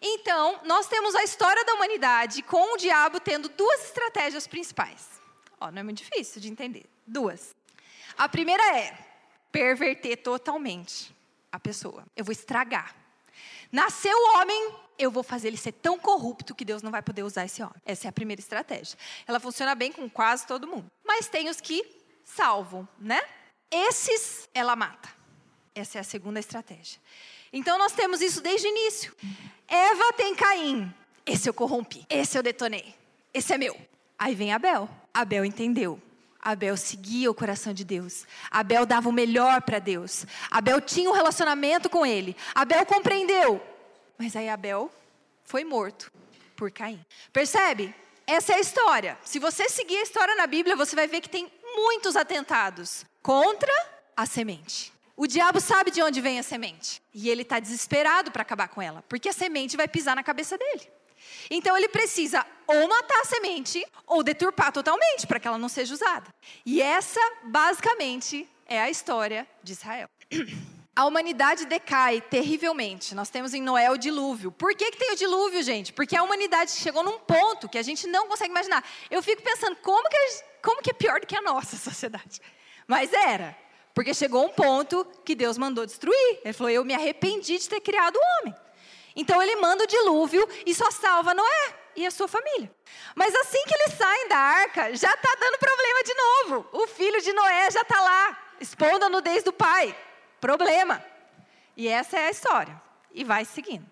Então, 0.00 0.60
nós 0.64 0.86
temos 0.86 1.14
a 1.14 1.22
história 1.22 1.64
da 1.64 1.74
humanidade 1.74 2.42
com 2.42 2.74
o 2.74 2.76
diabo 2.76 3.20
tendo 3.20 3.48
duas 3.50 3.84
estratégias 3.84 4.46
principais. 4.46 5.20
Ó, 5.60 5.70
não 5.70 5.80
é 5.80 5.82
muito 5.82 5.98
difícil 5.98 6.40
de 6.40 6.48
entender. 6.48 6.86
Duas. 7.06 7.54
A 8.16 8.28
primeira 8.28 8.62
é 8.78 8.96
perverter 9.52 10.16
totalmente 10.18 11.14
a 11.52 11.60
pessoa. 11.60 12.04
Eu 12.16 12.24
vou 12.24 12.32
estragar. 12.32 12.94
Nasceu 13.70 14.16
o 14.16 14.38
homem, 14.38 14.74
eu 14.98 15.10
vou 15.10 15.22
fazer 15.22 15.48
ele 15.48 15.56
ser 15.56 15.72
tão 15.72 15.98
corrupto 15.98 16.54
que 16.54 16.64
Deus 16.64 16.82
não 16.82 16.90
vai 16.90 17.02
poder 17.02 17.22
usar 17.22 17.44
esse 17.44 17.62
homem. 17.62 17.76
Essa 17.84 18.06
é 18.06 18.10
a 18.10 18.12
primeira 18.12 18.40
estratégia. 18.40 18.98
Ela 19.26 19.38
funciona 19.38 19.74
bem 19.74 19.92
com 19.92 20.08
quase 20.08 20.46
todo 20.46 20.66
mundo. 20.66 20.90
Mas 21.04 21.28
tem 21.28 21.48
os 21.48 21.60
que 21.60 21.84
salvam, 22.24 22.88
né? 22.98 23.20
Esses 23.70 24.48
ela 24.54 24.74
mata. 24.74 25.08
Essa 25.74 25.98
é 25.98 26.00
a 26.00 26.04
segunda 26.04 26.40
estratégia. 26.40 27.00
Então 27.52 27.78
nós 27.78 27.92
temos 27.92 28.20
isso 28.20 28.40
desde 28.40 28.66
o 28.66 28.70
início. 28.70 29.14
Eva 29.66 30.12
tem 30.12 30.34
Caim. 30.34 30.92
Esse 31.26 31.48
eu 31.48 31.54
corrompi. 31.54 32.04
Esse 32.08 32.38
eu 32.38 32.42
detonei. 32.42 32.94
Esse 33.32 33.52
é 33.52 33.58
meu. 33.58 33.76
Aí 34.18 34.34
vem 34.34 34.52
Abel. 34.52 34.88
Abel 35.12 35.44
entendeu. 35.44 36.00
Abel 36.40 36.76
seguia 36.76 37.30
o 37.30 37.34
coração 37.34 37.72
de 37.72 37.84
Deus. 37.84 38.26
Abel 38.50 38.86
dava 38.86 39.08
o 39.08 39.12
melhor 39.12 39.62
para 39.62 39.78
Deus. 39.78 40.26
Abel 40.50 40.80
tinha 40.80 41.10
um 41.10 41.12
relacionamento 41.12 41.90
com 41.90 42.04
ele. 42.04 42.36
Abel 42.54 42.84
compreendeu. 42.86 43.60
Mas 44.18 44.34
aí 44.34 44.48
Abel 44.48 44.90
foi 45.44 45.64
morto 45.64 46.10
por 46.56 46.70
Caim. 46.70 47.04
Percebe? 47.32 47.94
Essa 48.26 48.52
é 48.52 48.56
a 48.56 48.60
história. 48.60 49.18
Se 49.24 49.38
você 49.38 49.68
seguir 49.68 49.96
a 49.96 50.02
história 50.02 50.34
na 50.36 50.46
Bíblia, 50.46 50.76
você 50.76 50.94
vai 50.94 51.06
ver 51.06 51.20
que 51.20 51.28
tem 51.28 51.50
muitos 51.74 52.16
atentados 52.16 53.04
contra 53.22 53.72
a 54.16 54.24
semente. 54.24 54.92
O 55.20 55.26
diabo 55.26 55.60
sabe 55.60 55.90
de 55.90 56.02
onde 56.02 56.18
vem 56.18 56.38
a 56.38 56.42
semente. 56.42 57.02
E 57.12 57.28
ele 57.28 57.42
está 57.42 57.60
desesperado 57.60 58.30
para 58.30 58.40
acabar 58.40 58.68
com 58.68 58.80
ela, 58.80 59.04
porque 59.06 59.28
a 59.28 59.34
semente 59.34 59.76
vai 59.76 59.86
pisar 59.86 60.16
na 60.16 60.22
cabeça 60.22 60.56
dele. 60.56 60.90
Então 61.50 61.76
ele 61.76 61.90
precisa 61.90 62.42
ou 62.66 62.88
matar 62.88 63.20
a 63.20 63.24
semente 63.26 63.86
ou 64.06 64.22
deturpar 64.22 64.72
totalmente 64.72 65.26
para 65.26 65.38
que 65.38 65.46
ela 65.46 65.58
não 65.58 65.68
seja 65.68 65.92
usada. 65.92 66.34
E 66.64 66.80
essa, 66.80 67.20
basicamente, 67.42 68.48
é 68.66 68.80
a 68.80 68.88
história 68.88 69.46
de 69.62 69.72
Israel. 69.72 70.08
A 70.96 71.04
humanidade 71.04 71.66
decai 71.66 72.20
terrivelmente. 72.20 73.14
Nós 73.14 73.30
temos 73.30 73.54
em 73.54 73.62
Noé 73.62 73.90
o 73.90 73.96
dilúvio. 73.96 74.50
Por 74.50 74.74
que, 74.74 74.90
que 74.90 74.98
tem 74.98 75.12
o 75.12 75.16
dilúvio, 75.16 75.62
gente? 75.62 75.92
Porque 75.92 76.16
a 76.16 76.22
humanidade 76.22 76.72
chegou 76.72 77.02
num 77.02 77.18
ponto 77.20 77.68
que 77.68 77.78
a 77.78 77.82
gente 77.82 78.06
não 78.06 78.26
consegue 78.26 78.50
imaginar. 78.50 78.84
Eu 79.08 79.22
fico 79.22 79.40
pensando, 79.40 79.76
como 79.76 80.06
que, 80.10 80.16
como 80.60 80.82
que 80.82 80.90
é 80.90 80.92
pior 80.92 81.20
do 81.20 81.26
que 81.26 81.36
a 81.36 81.40
nossa 81.40 81.76
sociedade? 81.78 82.40
Mas 82.86 83.12
era. 83.12 83.56
Porque 83.94 84.14
chegou 84.14 84.44
um 84.44 84.50
ponto 84.50 85.04
que 85.24 85.34
Deus 85.34 85.58
mandou 85.58 85.84
destruir. 85.84 86.40
Ele 86.44 86.52
falou: 86.52 86.70
Eu 86.70 86.84
me 86.84 86.94
arrependi 86.94 87.58
de 87.58 87.68
ter 87.68 87.80
criado 87.80 88.16
o 88.16 88.40
homem. 88.40 88.54
Então 89.14 89.42
ele 89.42 89.56
manda 89.56 89.84
o 89.84 89.86
dilúvio 89.86 90.48
e 90.64 90.74
só 90.74 90.90
salva 90.90 91.34
Noé. 91.34 91.74
e 91.96 92.06
a 92.06 92.10
sua 92.10 92.28
família. 92.28 92.70
Mas 93.14 93.34
assim 93.34 93.62
que 93.66 93.74
eles 93.74 93.94
saem 93.94 94.28
da 94.28 94.36
arca, 94.36 94.94
já 94.94 95.12
está 95.12 95.36
dando 95.40 95.58
problema 95.58 96.04
de 96.04 96.14
novo. 96.14 96.68
O 96.72 96.86
filho 96.86 97.20
de 97.20 97.32
Noé 97.32 97.70
já 97.70 97.80
está 97.80 98.00
lá, 98.00 98.38
expondo 98.60 99.04
a 99.04 99.08
nudez 99.08 99.42
do 99.42 99.52
pai. 99.52 99.94
Problema. 100.40 101.04
E 101.76 101.88
essa 101.88 102.16
é 102.16 102.28
a 102.28 102.30
história. 102.30 102.80
E 103.12 103.24
vai 103.24 103.44
seguindo. 103.44 103.84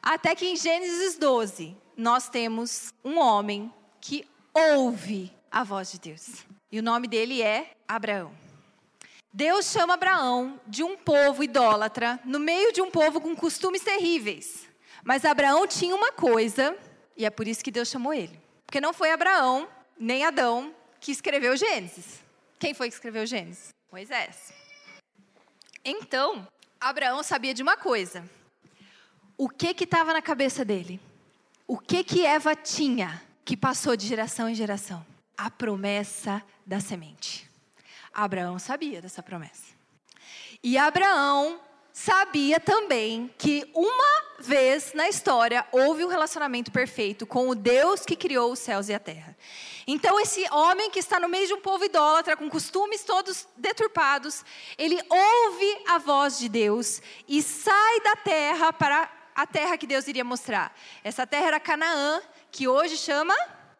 Até 0.00 0.34
que 0.34 0.46
em 0.46 0.56
Gênesis 0.56 1.16
12, 1.18 1.76
nós 1.96 2.28
temos 2.28 2.94
um 3.04 3.18
homem 3.18 3.72
que 4.00 4.26
ouve 4.52 5.34
a 5.50 5.64
voz 5.64 5.90
de 5.90 5.98
Deus. 5.98 6.44
E 6.70 6.78
o 6.78 6.82
nome 6.82 7.08
dele 7.08 7.42
é 7.42 7.72
Abraão. 7.88 8.43
Deus 9.36 9.66
chama 9.66 9.94
Abraão 9.94 10.60
de 10.64 10.84
um 10.84 10.96
povo 10.96 11.42
idólatra, 11.42 12.20
no 12.24 12.38
meio 12.38 12.72
de 12.72 12.80
um 12.80 12.88
povo 12.88 13.20
com 13.20 13.34
costumes 13.34 13.82
terríveis. 13.82 14.68
Mas 15.02 15.24
Abraão 15.24 15.66
tinha 15.66 15.92
uma 15.96 16.12
coisa, 16.12 16.78
e 17.16 17.26
é 17.26 17.30
por 17.30 17.48
isso 17.48 17.64
que 17.64 17.72
Deus 17.72 17.88
chamou 17.88 18.14
ele. 18.14 18.40
Porque 18.64 18.80
não 18.80 18.92
foi 18.92 19.10
Abraão, 19.10 19.68
nem 19.98 20.24
Adão, 20.24 20.72
que 21.00 21.10
escreveu 21.10 21.56
Gênesis. 21.56 22.22
Quem 22.60 22.74
foi 22.74 22.88
que 22.88 22.94
escreveu 22.94 23.26
Gênesis? 23.26 23.70
Moisés. 23.90 24.52
Então, 25.84 26.46
Abraão 26.80 27.24
sabia 27.24 27.52
de 27.52 27.62
uma 27.64 27.76
coisa. 27.76 28.24
O 29.36 29.48
que 29.48 29.74
que 29.74 29.82
estava 29.82 30.12
na 30.12 30.22
cabeça 30.22 30.64
dele? 30.64 31.00
O 31.66 31.76
que 31.76 32.04
que 32.04 32.24
Eva 32.24 32.54
tinha 32.54 33.20
que 33.44 33.56
passou 33.56 33.96
de 33.96 34.06
geração 34.06 34.48
em 34.48 34.54
geração? 34.54 35.04
A 35.36 35.50
promessa 35.50 36.40
da 36.64 36.78
semente. 36.78 37.52
Abraão 38.14 38.58
sabia 38.58 39.02
dessa 39.02 39.22
promessa. 39.22 39.74
E 40.62 40.78
Abraão 40.78 41.60
sabia 41.92 42.58
também 42.58 43.32
que 43.38 43.70
uma 43.74 44.24
vez 44.40 44.92
na 44.94 45.08
história 45.08 45.66
houve 45.70 46.04
um 46.04 46.08
relacionamento 46.08 46.72
perfeito 46.72 47.24
com 47.24 47.48
o 47.48 47.54
Deus 47.54 48.00
que 48.00 48.16
criou 48.16 48.52
os 48.52 48.58
céus 48.58 48.88
e 48.88 48.94
a 48.94 48.98
terra. 48.98 49.36
Então, 49.86 50.18
esse 50.18 50.44
homem 50.50 50.90
que 50.90 50.98
está 50.98 51.20
no 51.20 51.28
meio 51.28 51.46
de 51.46 51.54
um 51.54 51.60
povo 51.60 51.84
idólatra, 51.84 52.36
com 52.36 52.50
costumes 52.50 53.04
todos 53.04 53.46
deturpados, 53.56 54.44
ele 54.76 54.98
ouve 55.08 55.84
a 55.88 55.98
voz 55.98 56.38
de 56.38 56.48
Deus 56.48 57.00
e 57.28 57.42
sai 57.42 58.00
da 58.00 58.16
terra 58.16 58.72
para 58.72 59.10
a 59.34 59.46
terra 59.46 59.76
que 59.76 59.86
Deus 59.86 60.08
iria 60.08 60.24
mostrar. 60.24 60.74
Essa 61.02 61.26
terra 61.26 61.46
era 61.46 61.60
Canaã, 61.60 62.20
que 62.50 62.66
hoje 62.66 62.96
chama 62.96 63.34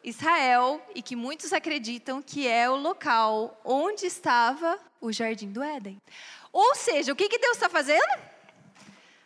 Israel 0.05 0.79
e 0.93 1.01
que 1.01 1.15
muitos 1.15 1.51
acreditam 1.51 2.21
que 2.21 2.47
é 2.47 2.69
o 2.69 2.75
local 2.75 3.59
onde 3.65 4.05
estava 4.05 4.79
o 5.01 5.11
jardim 5.11 5.51
do 5.51 5.63
Éden. 5.63 5.99
Ou 6.53 6.75
seja, 6.75 7.11
o 7.11 7.15
que, 7.15 7.27
que 7.27 7.39
Deus 7.39 7.57
está 7.57 7.67
fazendo? 7.67 8.21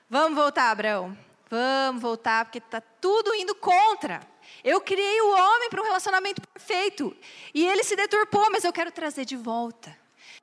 Vamos 0.09 0.35
voltar, 0.35 0.71
Abraão. 0.71 1.15
Vamos 1.49 2.01
voltar, 2.01 2.45
porque 2.45 2.59
está 2.59 2.79
tudo 2.79 3.35
indo 3.35 3.53
contra. 3.53 4.21
Eu 4.63 4.79
criei 4.79 5.21
o 5.21 5.31
homem 5.31 5.69
para 5.69 5.81
um 5.81 5.85
relacionamento 5.85 6.41
perfeito. 6.41 7.15
E 7.53 7.65
ele 7.67 7.83
se 7.83 7.95
deturpou, 7.95 8.49
mas 8.49 8.63
eu 8.63 8.71
quero 8.71 8.91
trazer 8.91 9.25
de 9.25 9.35
volta. 9.35 9.95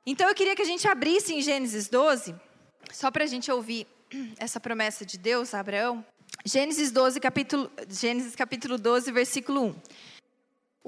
Então 0.05 0.29
eu 0.29 0.35
queria 0.35 0.55
que 0.55 0.61
a 0.61 0.65
gente 0.65 0.87
abrisse 0.87 1.33
em 1.33 1.41
Gênesis 1.41 1.89
12, 1.89 2.35
só 2.93 3.09
para 3.09 3.23
a 3.23 3.27
gente 3.27 3.51
ouvir 3.51 3.87
essa 4.37 4.59
promessa 4.59 5.05
de 5.05 5.17
Deus 5.17 5.53
a 5.53 5.59
Abraão. 5.59 6.05
Gênesis 6.45 6.91
12, 6.91 7.19
capítulo, 7.19 7.71
Gênesis 7.89 8.35
capítulo 8.35 8.77
12, 8.77 9.11
versículo 9.11 9.65
1. 9.65 9.75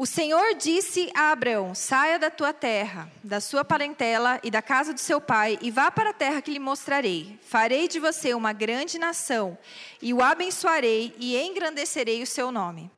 O 0.01 0.05
Senhor 0.05 0.55
disse 0.55 1.11
a 1.13 1.33
Abraão: 1.33 1.75
Saia 1.75 2.17
da 2.17 2.29
tua 2.29 2.53
terra, 2.53 3.11
da 3.21 3.41
sua 3.41 3.65
parentela 3.65 4.39
e 4.41 4.49
da 4.49 4.61
casa 4.61 4.93
do 4.93 4.99
seu 5.01 5.19
pai, 5.19 5.59
e 5.61 5.69
vá 5.69 5.91
para 5.91 6.11
a 6.11 6.13
terra 6.13 6.41
que 6.41 6.51
lhe 6.51 6.57
mostrarei. 6.57 7.37
Farei 7.43 7.85
de 7.85 7.99
você 7.99 8.33
uma 8.33 8.53
grande 8.53 8.97
nação, 8.97 9.57
e 10.01 10.13
o 10.13 10.21
abençoarei 10.21 11.13
e 11.19 11.37
engrandecerei 11.37 12.23
o 12.23 12.25
seu 12.25 12.49
nome. 12.49 12.89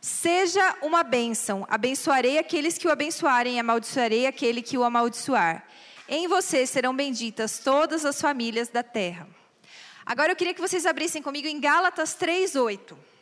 Seja 0.00 0.76
uma 0.82 1.04
bênção, 1.04 1.64
abençoarei 1.70 2.36
aqueles 2.36 2.76
que 2.78 2.88
o 2.88 2.90
abençoarem, 2.90 3.54
e 3.54 3.60
amaldiçoarei 3.60 4.26
aquele 4.26 4.60
que 4.60 4.76
o 4.76 4.82
amaldiçoar. 4.82 5.64
Em 6.08 6.26
você 6.26 6.66
serão 6.66 6.96
benditas 6.96 7.60
todas 7.60 8.04
as 8.04 8.20
famílias 8.20 8.68
da 8.68 8.82
terra. 8.82 9.28
Agora 10.04 10.32
eu 10.32 10.36
queria 10.36 10.52
que 10.52 10.60
vocês 10.60 10.84
abrissem 10.84 11.22
comigo 11.22 11.46
em 11.46 11.60
Gálatas 11.60 12.16
3:8. 12.16 13.13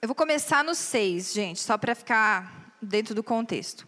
Eu 0.00 0.08
vou 0.08 0.14
começar 0.14 0.62
no 0.62 0.74
6, 0.74 1.32
gente, 1.32 1.60
só 1.60 1.78
para 1.78 1.94
ficar 1.94 2.74
dentro 2.80 3.14
do 3.14 3.22
contexto. 3.22 3.86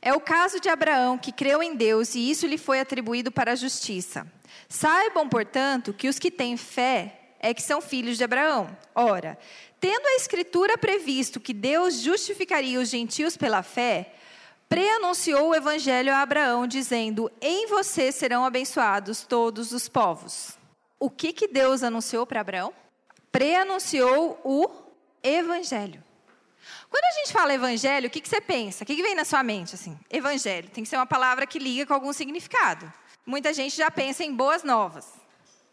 É 0.00 0.12
o 0.12 0.20
caso 0.20 0.58
de 0.58 0.68
Abraão, 0.68 1.16
que 1.16 1.30
creu 1.30 1.62
em 1.62 1.76
Deus 1.76 2.16
e 2.16 2.30
isso 2.30 2.46
lhe 2.46 2.58
foi 2.58 2.80
atribuído 2.80 3.30
para 3.30 3.52
a 3.52 3.54
justiça. 3.54 4.26
Saibam, 4.68 5.28
portanto, 5.28 5.92
que 5.92 6.08
os 6.08 6.18
que 6.18 6.30
têm 6.30 6.56
fé 6.56 7.34
é 7.38 7.54
que 7.54 7.62
são 7.62 7.80
filhos 7.80 8.16
de 8.16 8.24
Abraão. 8.24 8.76
Ora, 8.94 9.38
tendo 9.78 10.06
a 10.06 10.16
Escritura 10.16 10.76
previsto 10.76 11.38
que 11.38 11.54
Deus 11.54 12.00
justificaria 12.00 12.80
os 12.80 12.88
gentios 12.88 13.36
pela 13.36 13.62
fé, 13.62 14.12
preanunciou 14.68 15.50
o 15.50 15.54
Evangelho 15.54 16.12
a 16.12 16.22
Abraão, 16.22 16.66
dizendo: 16.66 17.30
Em 17.40 17.66
você 17.66 18.10
serão 18.10 18.44
abençoados 18.44 19.22
todos 19.22 19.70
os 19.70 19.88
povos. 19.88 20.58
O 20.98 21.10
que, 21.10 21.32
que 21.32 21.46
Deus 21.46 21.82
anunciou 21.82 22.26
para 22.26 22.40
Abraão? 22.40 22.72
Preanunciou 23.30 24.40
o 24.42 24.68
evangelho. 25.22 26.02
Quando 26.88 27.04
a 27.04 27.18
gente 27.18 27.32
fala 27.32 27.54
evangelho, 27.54 28.06
o 28.06 28.10
que, 28.10 28.20
que 28.20 28.28
você 28.28 28.40
pensa? 28.40 28.84
O 28.84 28.86
que, 28.86 28.94
que 28.94 29.02
vem 29.02 29.14
na 29.14 29.24
sua 29.24 29.42
mente? 29.42 29.74
Assim, 29.74 29.98
evangelho 30.10 30.68
tem 30.70 30.84
que 30.84 30.90
ser 30.90 30.96
uma 30.96 31.06
palavra 31.06 31.46
que 31.46 31.58
liga 31.58 31.86
com 31.86 31.94
algum 31.94 32.12
significado. 32.12 32.92
Muita 33.24 33.52
gente 33.52 33.76
já 33.76 33.90
pensa 33.90 34.22
em 34.24 34.34
boas 34.34 34.62
novas. 34.62 35.12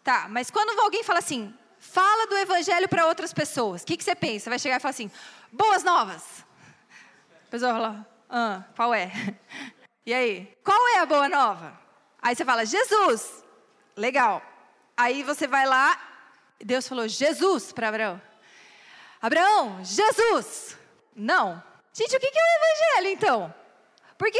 Tá, 0.03 0.27
mas 0.29 0.49
quando 0.49 0.79
alguém 0.79 1.03
fala 1.03 1.19
assim, 1.19 1.53
fala 1.77 2.27
do 2.27 2.37
evangelho 2.37 2.87
para 2.87 3.05
outras 3.05 3.33
pessoas, 3.33 3.83
o 3.83 3.85
que, 3.85 3.97
que 3.97 4.03
você 4.03 4.15
pensa? 4.15 4.49
Vai 4.49 4.59
chegar 4.59 4.77
e 4.77 4.79
falar 4.79 4.91
assim, 4.91 5.11
boas 5.51 5.83
novas. 5.83 6.45
A 7.47 7.51
pessoa 7.51 7.73
fala, 7.73 8.07
ah, 8.29 8.63
qual 8.75 8.93
é? 8.93 9.11
E 10.05 10.13
aí, 10.13 10.57
qual 10.63 10.87
é 10.95 10.99
a 11.01 11.05
boa 11.05 11.29
nova? 11.29 11.79
Aí 12.19 12.35
você 12.35 12.43
fala, 12.43 12.65
Jesus. 12.65 13.43
Legal. 13.95 14.41
Aí 14.97 15.21
você 15.21 15.45
vai 15.45 15.67
lá, 15.67 15.99
Deus 16.59 16.87
falou, 16.87 17.07
Jesus 17.07 17.71
para 17.71 17.89
Abraão. 17.89 18.28
Abraão, 19.21 19.83
Jesus. 19.83 20.77
Não. 21.15 21.61
Gente, 21.93 22.15
o 22.15 22.19
que 22.19 22.27
é 22.27 22.29
o 22.29 22.95
evangelho 22.95 23.13
então? 23.13 23.53
Porque 24.17 24.39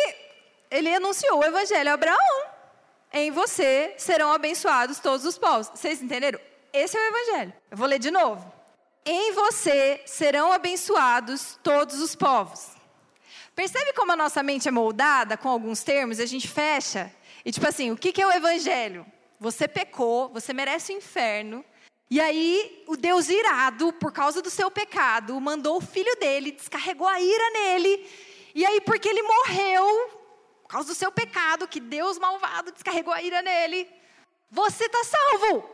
ele 0.71 0.93
anunciou 0.93 1.39
o 1.39 1.43
evangelho 1.43 1.89
a 1.89 1.93
Abraão. 1.93 2.45
Em 3.11 3.31
você 3.31 3.93
serão 3.97 4.31
abençoados 4.31 4.99
todos 4.99 5.25
os 5.25 5.37
povos. 5.37 5.67
Vocês 5.69 6.01
entenderam? 6.01 6.39
Esse 6.71 6.97
é 6.97 7.01
o 7.01 7.07
evangelho. 7.07 7.53
Eu 7.71 7.77
vou 7.77 7.87
ler 7.87 7.99
de 7.99 8.11
novo. 8.11 8.53
Em 9.05 9.31
você 9.33 10.01
serão 10.05 10.51
abençoados 10.51 11.59
todos 11.63 11.99
os 11.99 12.15
povos. 12.15 12.69
Percebe 13.55 13.91
como 13.93 14.11
a 14.11 14.15
nossa 14.15 14.43
mente 14.43 14.67
é 14.67 14.71
moldada 14.71 15.35
com 15.35 15.49
alguns 15.49 15.83
termos? 15.83 16.19
A 16.19 16.25
gente 16.25 16.47
fecha. 16.47 17.11
E 17.43 17.51
tipo 17.51 17.67
assim, 17.67 17.91
o 17.91 17.97
que 17.97 18.21
é 18.21 18.27
o 18.27 18.31
evangelho? 18.31 19.05
Você 19.39 19.67
pecou, 19.67 20.29
você 20.29 20.53
merece 20.53 20.93
o 20.93 20.97
inferno. 20.97 21.65
E 22.11 22.19
aí, 22.19 22.83
o 22.87 22.97
Deus 22.97 23.29
irado, 23.29 23.93
por 23.93 24.11
causa 24.11 24.41
do 24.41 24.49
seu 24.49 24.71
pecado, 24.71 25.39
mandou 25.39 25.77
o 25.77 25.81
filho 25.81 26.15
dele, 26.15 26.51
descarregou 26.51 27.07
a 27.07 27.21
ira 27.21 27.49
nele. 27.51 28.09
E 28.55 28.65
aí, 28.65 28.81
porque 28.81 29.07
ele 29.07 29.21
morreu, 29.21 29.85
por 30.63 30.69
causa 30.69 30.87
do 30.87 30.95
seu 30.95 31.11
pecado, 31.11 31.67
que 31.67 31.79
Deus 31.79 32.17
malvado 32.17 32.71
descarregou 32.71 33.13
a 33.13 33.21
ira 33.21 33.43
nele, 33.43 33.87
você 34.49 34.85
está 34.85 35.03
salvo. 35.03 35.69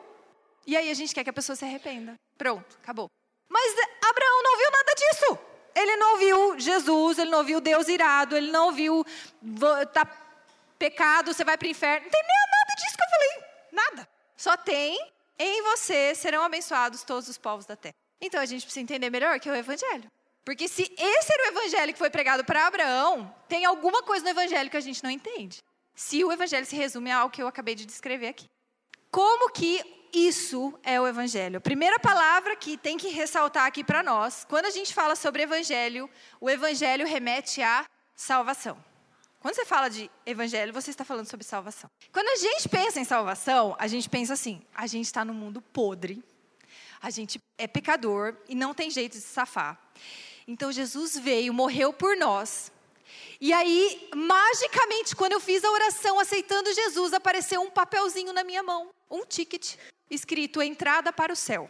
E 0.67 0.75
aí, 0.75 0.89
a 0.89 0.93
gente 0.93 1.15
quer 1.15 1.23
que 1.23 1.29
a 1.29 1.33
pessoa 1.33 1.55
se 1.55 1.63
arrependa. 1.63 2.15
Pronto, 2.37 2.77
acabou. 2.83 3.09
Mas 3.47 3.73
Abraão 4.03 4.43
não 4.43 4.57
viu 4.57 4.71
nada 4.71 4.93
disso. 4.93 5.39
Ele 5.73 5.95
não 5.95 6.17
viu 6.17 6.59
Jesus, 6.59 7.17
ele 7.17 7.29
não 7.29 7.43
viu 7.45 7.61
Deus 7.61 7.87
irado, 7.87 8.35
ele 8.35 8.51
não 8.51 8.73
viu 8.73 9.05
tá 9.93 10.05
pecado, 10.77 11.33
você 11.33 11.45
vai 11.45 11.57
para 11.57 11.67
o 11.67 11.71
inferno. 11.71 12.05
Não 12.05 12.11
tem 12.11 12.21
nem 12.21 12.37
nada 12.51 12.75
disso 12.77 12.97
que 12.97 13.03
eu 13.03 13.09
falei. 13.09 13.49
Nada. 13.71 14.09
Só 14.35 14.57
tem 14.57 15.14
em 15.37 15.61
você 15.63 16.15
serão 16.15 16.43
abençoados 16.43 17.03
todos 17.03 17.27
os 17.27 17.37
povos 17.37 17.65
da 17.65 17.75
terra. 17.75 17.95
Então 18.21 18.39
a 18.39 18.45
gente 18.45 18.63
precisa 18.63 18.81
entender 18.81 19.09
melhor 19.09 19.39
que 19.39 19.49
é 19.49 19.51
o 19.51 19.55
evangelho. 19.55 20.09
Porque 20.43 20.67
se 20.67 20.83
esse 20.83 21.33
era 21.33 21.43
o 21.43 21.57
evangelho 21.57 21.91
que 21.91 21.99
foi 21.99 22.09
pregado 22.09 22.45
para 22.45 22.67
Abraão, 22.67 23.35
tem 23.47 23.65
alguma 23.65 24.03
coisa 24.03 24.23
no 24.23 24.29
evangelho 24.29 24.69
que 24.69 24.77
a 24.77 24.81
gente 24.81 25.03
não 25.03 25.09
entende. 25.09 25.63
Se 25.95 26.23
o 26.23 26.31
evangelho 26.31 26.65
se 26.65 26.75
resume 26.75 27.11
ao 27.11 27.29
que 27.29 27.41
eu 27.41 27.47
acabei 27.47 27.73
de 27.73 27.85
descrever 27.85 28.27
aqui. 28.27 28.47
Como 29.09 29.51
que 29.51 29.81
isso 30.13 30.77
é 30.83 31.01
o 31.01 31.07
evangelho? 31.07 31.57
A 31.57 31.61
primeira 31.61 31.99
palavra 31.99 32.55
que 32.55 32.77
tem 32.77 32.95
que 32.95 33.09
ressaltar 33.09 33.65
aqui 33.65 33.83
para 33.83 34.03
nós, 34.03 34.45
quando 34.47 34.65
a 34.65 34.69
gente 34.69 34.93
fala 34.93 35.15
sobre 35.15 35.43
evangelho, 35.43 36.09
o 36.39 36.49
evangelho 36.49 37.07
remete 37.07 37.61
à 37.61 37.85
salvação. 38.15 38.77
Quando 39.45 39.57
você 39.57 39.65
fala 39.65 39.89
de 39.89 40.09
evangelho, 40.25 40.73
você 40.73 40.89
está 40.89 41.05
falando 41.05 41.29
sobre 41.29 41.45
salvação. 41.45 41.87
Quando 42.11 42.29
a 42.29 42.35
gente 42.35 42.67
pensa 42.67 42.99
em 42.99 43.03
salvação, 43.03 43.75
a 43.77 43.85
gente 43.85 44.09
pensa 44.09 44.33
assim: 44.33 44.59
a 44.73 44.87
gente 44.87 45.05
está 45.05 45.23
no 45.23 45.35
mundo 45.35 45.61
podre, 45.61 46.23
a 46.99 47.11
gente 47.11 47.39
é 47.55 47.67
pecador 47.67 48.35
e 48.49 48.55
não 48.55 48.73
tem 48.73 48.89
jeito 48.89 49.11
de 49.11 49.21
se 49.21 49.27
safar. 49.27 49.79
Então 50.47 50.71
Jesus 50.71 51.15
veio, 51.15 51.53
morreu 51.53 51.93
por 51.93 52.17
nós. 52.17 52.71
E 53.39 53.53
aí, 53.53 54.09
magicamente, 54.15 55.15
quando 55.15 55.33
eu 55.33 55.39
fiz 55.39 55.63
a 55.63 55.69
oração 55.69 56.19
aceitando 56.19 56.73
Jesus, 56.73 57.13
apareceu 57.13 57.61
um 57.61 57.69
papelzinho 57.69 58.33
na 58.33 58.43
minha 58.43 58.63
mão, 58.63 58.89
um 59.11 59.23
ticket 59.27 59.75
escrito 60.09 60.59
entrada 60.59 61.13
para 61.13 61.31
o 61.31 61.35
céu. 61.35 61.69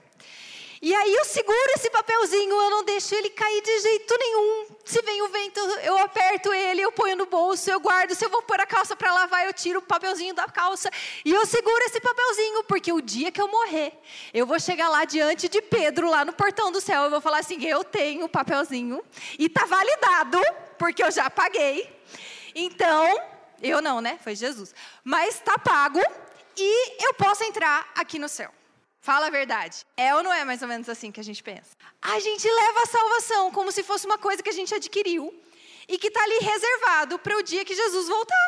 E 0.81 0.93
aí 0.93 1.13
eu 1.13 1.25
seguro 1.25 1.71
esse 1.75 1.89
papelzinho, 1.89 2.53
eu 2.53 2.69
não 2.69 2.83
deixo 2.83 3.15
ele 3.15 3.29
cair 3.29 3.61
de 3.61 3.79
jeito 3.79 4.17
nenhum. 4.17 4.67
Se 4.83 5.01
vem 5.01 5.21
o 5.21 5.29
vento, 5.29 5.59
eu 5.59 5.97
aperto 5.97 6.53
ele, 6.53 6.81
eu 6.81 6.91
ponho 6.91 7.15
no 7.15 7.25
bolso, 7.25 7.69
eu 7.71 7.79
guardo. 7.79 8.13
Se 8.13 8.25
eu 8.25 8.29
vou 8.29 8.41
pôr 8.41 8.59
a 8.59 8.65
calça 8.65 8.95
para 8.95 9.13
lavar, 9.13 9.45
eu 9.45 9.53
tiro 9.53 9.79
o 9.79 9.81
papelzinho 9.81 10.33
da 10.33 10.45
calça 10.45 10.89
e 11.23 11.31
eu 11.31 11.45
seguro 11.45 11.83
esse 11.85 11.99
papelzinho, 11.99 12.63
porque 12.65 12.91
o 12.91 13.01
dia 13.01 13.31
que 13.31 13.41
eu 13.41 13.47
morrer, 13.47 13.93
eu 14.33 14.45
vou 14.45 14.59
chegar 14.59 14.89
lá 14.89 15.05
diante 15.05 15.47
de 15.47 15.61
Pedro, 15.61 16.09
lá 16.09 16.25
no 16.25 16.33
portão 16.33 16.71
do 16.71 16.81
céu, 16.81 17.03
eu 17.03 17.09
vou 17.09 17.21
falar 17.21 17.39
assim: 17.39 17.63
eu 17.65 17.83
tenho 17.83 18.25
o 18.25 18.29
papelzinho 18.29 19.03
e 19.39 19.47
tá 19.49 19.65
validado, 19.65 20.41
porque 20.77 21.03
eu 21.03 21.11
já 21.11 21.29
paguei. 21.29 21.89
Então, 22.53 23.19
eu 23.61 23.81
não, 23.81 24.01
né? 24.01 24.19
Foi 24.23 24.35
Jesus. 24.35 24.73
Mas 25.03 25.35
está 25.35 25.57
pago 25.57 26.01
e 26.57 27.05
eu 27.05 27.13
posso 27.13 27.43
entrar 27.43 27.91
aqui 27.95 28.17
no 28.17 28.29
céu. 28.29 28.54
Fala 29.05 29.27
a 29.27 29.29
verdade. 29.29 29.85
É 29.95 30.15
ou 30.15 30.23
não 30.23 30.33
é 30.33 30.43
mais 30.43 30.63
ou 30.63 30.67
menos 30.67 30.89
assim 30.89 31.11
que 31.11 31.19
a 31.19 31.23
gente 31.23 31.43
pensa? 31.43 31.77
A 32.01 32.19
gente 32.19 32.49
leva 32.49 32.79
a 32.81 32.85
salvação 32.87 33.51
como 33.51 33.71
se 33.71 33.83
fosse 33.83 34.03
uma 34.07 34.17
coisa 34.17 34.41
que 34.41 34.49
a 34.49 34.57
gente 34.59 34.73
adquiriu 34.73 35.31
e 35.87 35.95
que 35.99 36.07
está 36.07 36.23
ali 36.23 36.39
reservado 36.39 37.19
para 37.19 37.37
o 37.37 37.43
dia 37.43 37.63
que 37.63 37.75
Jesus 37.75 38.07
voltar 38.07 38.47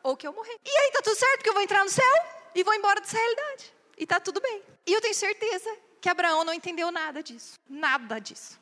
ou 0.00 0.16
que 0.16 0.24
eu 0.28 0.32
morrer. 0.32 0.56
E 0.64 0.70
aí 0.70 0.92
tá 0.92 1.00
tudo 1.02 1.16
certo, 1.16 1.38
porque 1.38 1.48
eu 1.48 1.54
vou 1.54 1.62
entrar 1.64 1.82
no 1.82 1.90
céu 1.90 2.14
e 2.54 2.62
vou 2.62 2.72
embora 2.72 3.00
dessa 3.00 3.16
realidade. 3.16 3.74
E 3.98 4.06
tá 4.06 4.20
tudo 4.20 4.40
bem. 4.40 4.62
E 4.86 4.92
eu 4.92 5.00
tenho 5.00 5.12
certeza 5.12 5.76
que 6.00 6.08
Abraão 6.08 6.44
não 6.44 6.54
entendeu 6.54 6.92
nada 6.92 7.20
disso. 7.20 7.58
Nada 7.68 8.20
disso. 8.20 8.60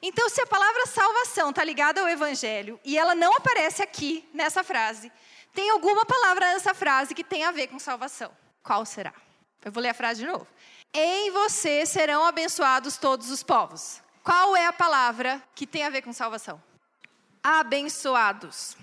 Então, 0.00 0.30
se 0.30 0.40
a 0.40 0.46
palavra 0.46 0.86
salvação 0.86 1.50
está 1.50 1.62
ligada 1.62 2.00
ao 2.00 2.08
evangelho 2.08 2.80
e 2.82 2.96
ela 2.96 3.14
não 3.14 3.34
aparece 3.34 3.82
aqui 3.82 4.26
nessa 4.32 4.64
frase, 4.64 5.12
tem 5.52 5.68
alguma 5.68 6.06
palavra 6.06 6.54
nessa 6.54 6.72
frase 6.72 7.14
que 7.14 7.22
tem 7.22 7.44
a 7.44 7.50
ver 7.50 7.66
com 7.66 7.78
salvação. 7.78 8.34
Qual 8.62 8.86
será? 8.86 9.12
Eu 9.64 9.72
vou 9.72 9.82
ler 9.82 9.88
a 9.88 9.94
frase 9.94 10.20
de 10.20 10.26
novo. 10.26 10.46
Em 10.96 11.32
você 11.32 11.84
serão 11.84 12.24
abençoados 12.24 12.96
todos 12.96 13.28
os 13.28 13.42
povos. 13.42 14.00
Qual 14.22 14.54
é 14.54 14.66
a 14.66 14.72
palavra 14.72 15.42
que 15.52 15.66
tem 15.66 15.82
a 15.82 15.90
ver 15.90 16.02
com 16.02 16.12
salvação? 16.12 16.62
Abençoados. 17.42 18.76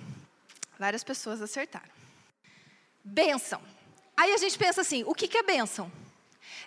Várias 0.77 1.05
pessoas 1.05 1.41
acertaram. 1.41 1.89
Bênção. 3.01 3.61
Aí 4.17 4.33
a 4.33 4.37
gente 4.37 4.57
pensa 4.57 4.81
assim: 4.81 5.05
o 5.07 5.15
que 5.15 5.37
é 5.37 5.41
bênção? 5.41 5.89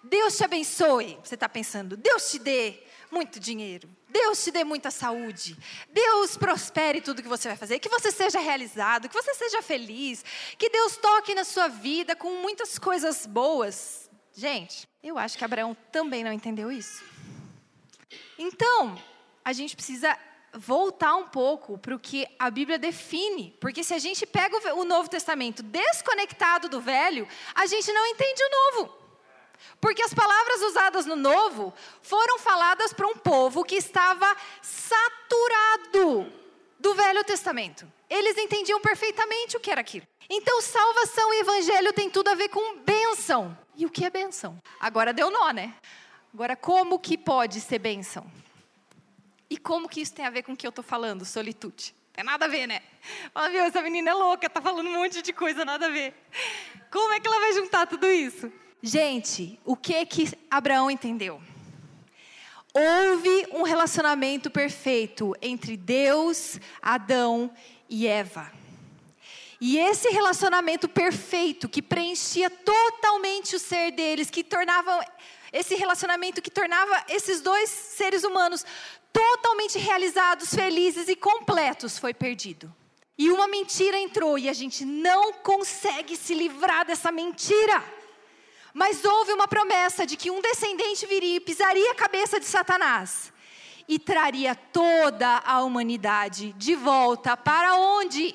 Deus 0.02 0.36
te 0.36 0.44
abençoe. 0.44 1.18
Você 1.22 1.34
está 1.34 1.48
pensando, 1.48 1.94
Deus 1.94 2.30
te 2.30 2.38
dê 2.38 2.82
muito 3.10 3.38
dinheiro. 3.38 3.88
Deus 4.08 4.42
te 4.42 4.50
dê 4.50 4.64
muita 4.64 4.90
saúde. 4.90 5.56
Deus 5.90 6.36
prospere 6.38 7.00
tudo 7.00 7.22
que 7.22 7.28
você 7.28 7.48
vai 7.48 7.56
fazer. 7.56 7.78
Que 7.80 7.88
você 7.88 8.10
seja 8.10 8.40
realizado, 8.40 9.08
que 9.08 9.14
você 9.14 9.34
seja 9.34 9.60
feliz. 9.60 10.24
Que 10.56 10.70
Deus 10.70 10.96
toque 10.96 11.34
na 11.34 11.44
sua 11.44 11.68
vida 11.68 12.16
com 12.16 12.30
muitas 12.40 12.78
coisas 12.78 13.26
boas. 13.26 14.03
Gente, 14.34 14.88
eu 15.02 15.16
acho 15.16 15.38
que 15.38 15.44
Abraão 15.44 15.76
também 15.92 16.24
não 16.24 16.32
entendeu 16.32 16.70
isso. 16.72 17.04
Então, 18.36 19.00
a 19.44 19.52
gente 19.52 19.76
precisa 19.76 20.18
voltar 20.52 21.14
um 21.14 21.28
pouco 21.28 21.78
para 21.78 21.94
o 21.94 21.98
que 21.98 22.26
a 22.38 22.50
Bíblia 22.50 22.78
define, 22.78 23.56
porque 23.60 23.84
se 23.84 23.94
a 23.94 23.98
gente 23.98 24.26
pega 24.26 24.74
o 24.74 24.84
Novo 24.84 25.08
Testamento 25.08 25.62
desconectado 25.62 26.68
do 26.68 26.80
Velho, 26.80 27.28
a 27.54 27.66
gente 27.66 27.92
não 27.92 28.06
entende 28.06 28.42
o 28.42 28.50
Novo. 28.50 28.94
Porque 29.80 30.02
as 30.02 30.12
palavras 30.12 30.62
usadas 30.62 31.06
no 31.06 31.16
Novo 31.16 31.72
foram 32.02 32.38
faladas 32.38 32.92
para 32.92 33.06
um 33.06 33.16
povo 33.16 33.64
que 33.64 33.76
estava 33.76 34.36
saturado 34.60 36.32
do 36.78 36.94
Velho 36.94 37.22
Testamento. 37.24 37.90
Eles 38.08 38.36
entendiam 38.38 38.80
perfeitamente 38.80 39.56
o 39.56 39.60
que 39.60 39.70
era 39.70 39.80
aquilo. 39.80 40.06
Então, 40.28 40.60
salvação 40.60 41.32
e 41.34 41.40
evangelho 41.40 41.92
tem 41.92 42.08
tudo 42.08 42.28
a 42.28 42.34
ver 42.34 42.48
com 42.48 42.78
bênção. 42.78 43.56
E 43.76 43.84
o 43.84 43.90
que 43.90 44.04
é 44.04 44.10
bênção? 44.10 44.58
Agora 44.80 45.12
deu 45.12 45.30
nó, 45.30 45.50
né? 45.50 45.74
Agora, 46.32 46.56
como 46.56 46.98
que 46.98 47.16
pode 47.16 47.60
ser 47.60 47.78
bênção? 47.78 48.26
E 49.48 49.56
como 49.56 49.88
que 49.88 50.00
isso 50.00 50.14
tem 50.14 50.26
a 50.26 50.30
ver 50.30 50.42
com 50.42 50.52
o 50.52 50.56
que 50.56 50.66
eu 50.66 50.70
estou 50.70 50.84
falando, 50.84 51.24
solitude? 51.24 51.94
Tem 52.12 52.24
nada 52.24 52.44
a 52.46 52.48
ver, 52.48 52.66
né? 52.66 52.80
Fala, 53.32 53.50
viu, 53.50 53.64
essa 53.64 53.82
menina 53.82 54.10
é 54.10 54.14
louca, 54.14 54.48
tá 54.48 54.60
falando 54.60 54.88
um 54.88 54.94
monte 54.94 55.20
de 55.20 55.32
coisa, 55.32 55.64
nada 55.64 55.86
a 55.86 55.90
ver. 55.90 56.14
Como 56.90 57.12
é 57.12 57.20
que 57.20 57.26
ela 57.26 57.40
vai 57.40 57.52
juntar 57.52 57.86
tudo 57.86 58.08
isso? 58.08 58.52
Gente, 58.82 59.58
o 59.64 59.76
que 59.76 60.04
que 60.06 60.32
Abraão 60.50 60.90
entendeu? 60.90 61.40
Houve 62.72 63.46
um 63.52 63.62
relacionamento 63.62 64.50
perfeito 64.50 65.34
entre 65.40 65.76
Deus, 65.76 66.58
Adão 66.82 67.52
e 67.88 68.06
Eva. 68.06 68.50
E 69.60 69.78
esse 69.78 70.08
relacionamento 70.10 70.88
perfeito, 70.88 71.68
que 71.68 71.80
preenchia 71.80 72.50
totalmente 72.50 73.56
o 73.56 73.58
ser 73.58 73.92
deles, 73.92 74.30
que 74.30 74.44
tornava 74.44 75.04
esse 75.52 75.76
relacionamento 75.76 76.42
que 76.42 76.50
tornava 76.50 77.04
esses 77.08 77.40
dois 77.40 77.70
seres 77.70 78.24
humanos 78.24 78.66
totalmente 79.12 79.78
realizados, 79.78 80.52
felizes 80.52 81.08
e 81.08 81.14
completos, 81.14 81.96
foi 81.96 82.12
perdido. 82.12 82.74
E 83.16 83.30
uma 83.30 83.46
mentira 83.46 83.96
entrou 83.96 84.36
e 84.36 84.48
a 84.48 84.52
gente 84.52 84.84
não 84.84 85.32
consegue 85.34 86.16
se 86.16 86.34
livrar 86.34 86.84
dessa 86.84 87.12
mentira. 87.12 87.84
Mas 88.72 89.04
houve 89.04 89.32
uma 89.32 89.46
promessa 89.46 90.04
de 90.04 90.16
que 90.16 90.32
um 90.32 90.40
descendente 90.40 91.06
viria 91.06 91.36
e 91.36 91.40
pisaria 91.40 91.92
a 91.92 91.94
cabeça 91.94 92.40
de 92.40 92.46
Satanás 92.46 93.32
e 93.88 93.98
traria 93.98 94.54
toda 94.54 95.42
a 95.44 95.62
humanidade 95.62 96.52
de 96.54 96.74
volta 96.74 97.36
para 97.36 97.74
onde? 97.76 98.34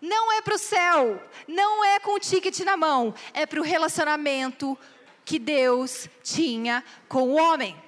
Não 0.00 0.32
é 0.32 0.42
para 0.42 0.54
o 0.54 0.58
céu, 0.58 1.22
não 1.48 1.84
é 1.84 1.98
com 1.98 2.14
o 2.14 2.20
ticket 2.20 2.60
na 2.60 2.76
mão, 2.76 3.14
é 3.32 3.46
para 3.46 3.60
o 3.60 3.64
relacionamento 3.64 4.76
que 5.24 5.38
Deus 5.38 6.08
tinha 6.22 6.84
com 7.08 7.22
o 7.22 7.34
homem. 7.34 7.82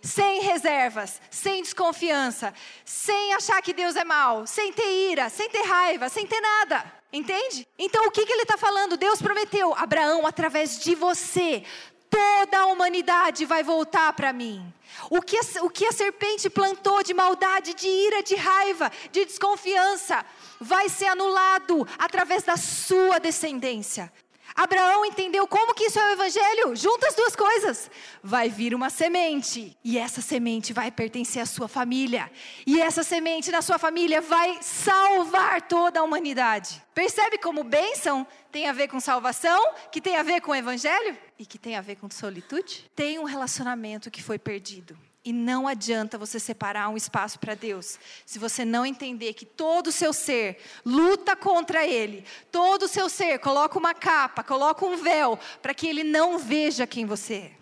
Sem 0.00 0.40
reservas, 0.42 1.20
sem 1.28 1.60
desconfiança, 1.60 2.54
sem 2.84 3.34
achar 3.34 3.60
que 3.60 3.72
Deus 3.72 3.96
é 3.96 4.04
mau, 4.04 4.46
sem 4.46 4.72
ter 4.72 5.10
ira, 5.10 5.28
sem 5.28 5.50
ter 5.50 5.62
raiva, 5.62 6.08
sem 6.08 6.24
ter 6.24 6.40
nada. 6.40 6.92
Entende? 7.12 7.66
Então 7.76 8.06
o 8.06 8.10
que, 8.10 8.24
que 8.24 8.32
ele 8.32 8.42
está 8.42 8.56
falando? 8.56 8.96
Deus 8.96 9.20
prometeu, 9.20 9.74
Abraão, 9.74 10.26
através 10.26 10.78
de 10.78 10.94
você, 10.94 11.64
toda 12.10 12.58
a 12.58 12.66
humanidade 12.66 13.44
vai 13.44 13.62
voltar 13.62 14.12
para 14.12 14.32
mim. 14.32 14.72
O 15.10 15.20
que, 15.22 15.36
a, 15.36 15.64
o 15.64 15.70
que 15.70 15.86
a 15.86 15.92
serpente 15.92 16.50
plantou 16.50 17.02
de 17.02 17.14
maldade, 17.14 17.74
de 17.74 17.86
ira, 17.86 18.22
de 18.22 18.34
raiva, 18.34 18.90
de 19.12 19.24
desconfiança, 19.24 20.24
vai 20.60 20.88
ser 20.88 21.06
anulado 21.06 21.86
através 21.98 22.42
da 22.42 22.56
sua 22.56 23.18
descendência. 23.18 24.12
Abraão 24.58 25.04
entendeu 25.04 25.46
como 25.46 25.72
que 25.72 25.84
isso 25.84 26.00
é 26.00 26.04
o 26.04 26.12
evangelho? 26.14 26.74
Junta 26.74 27.06
as 27.06 27.14
duas 27.14 27.36
coisas. 27.36 27.88
Vai 28.20 28.48
vir 28.48 28.74
uma 28.74 28.90
semente, 28.90 29.78
e 29.84 29.96
essa 29.96 30.20
semente 30.20 30.72
vai 30.72 30.90
pertencer 30.90 31.40
à 31.40 31.46
sua 31.46 31.68
família. 31.68 32.28
E 32.66 32.80
essa 32.80 33.04
semente 33.04 33.52
na 33.52 33.62
sua 33.62 33.78
família 33.78 34.20
vai 34.20 34.58
salvar 34.60 35.62
toda 35.62 36.00
a 36.00 36.02
humanidade. 36.02 36.82
Percebe 36.92 37.38
como 37.38 37.62
bênção 37.62 38.26
tem 38.50 38.66
a 38.66 38.72
ver 38.72 38.88
com 38.88 38.98
salvação, 38.98 39.74
que 39.92 40.00
tem 40.00 40.16
a 40.16 40.24
ver 40.24 40.40
com 40.40 40.50
o 40.50 40.56
evangelho 40.56 41.16
e 41.38 41.46
que 41.46 41.56
tem 41.56 41.76
a 41.76 41.80
ver 41.80 41.94
com 41.94 42.10
solitude? 42.10 42.90
Tem 42.96 43.16
um 43.16 43.24
relacionamento 43.24 44.10
que 44.10 44.24
foi 44.24 44.40
perdido. 44.40 44.98
E 45.28 45.32
não 45.32 45.68
adianta 45.68 46.16
você 46.16 46.40
separar 46.40 46.88
um 46.88 46.96
espaço 46.96 47.38
para 47.38 47.54
Deus, 47.54 47.98
se 48.24 48.38
você 48.38 48.64
não 48.64 48.86
entender 48.86 49.34
que 49.34 49.44
todo 49.44 49.88
o 49.88 49.92
seu 49.92 50.10
ser 50.10 50.58
luta 50.86 51.36
contra 51.36 51.86
Ele, 51.86 52.24
todo 52.50 52.84
o 52.84 52.88
seu 52.88 53.10
ser 53.10 53.38
coloca 53.38 53.78
uma 53.78 53.92
capa, 53.92 54.42
coloca 54.42 54.86
um 54.86 54.96
véu, 54.96 55.38
para 55.60 55.74
que 55.74 55.86
Ele 55.86 56.02
não 56.02 56.38
veja 56.38 56.86
quem 56.86 57.04
você 57.04 57.34
é. 57.34 57.52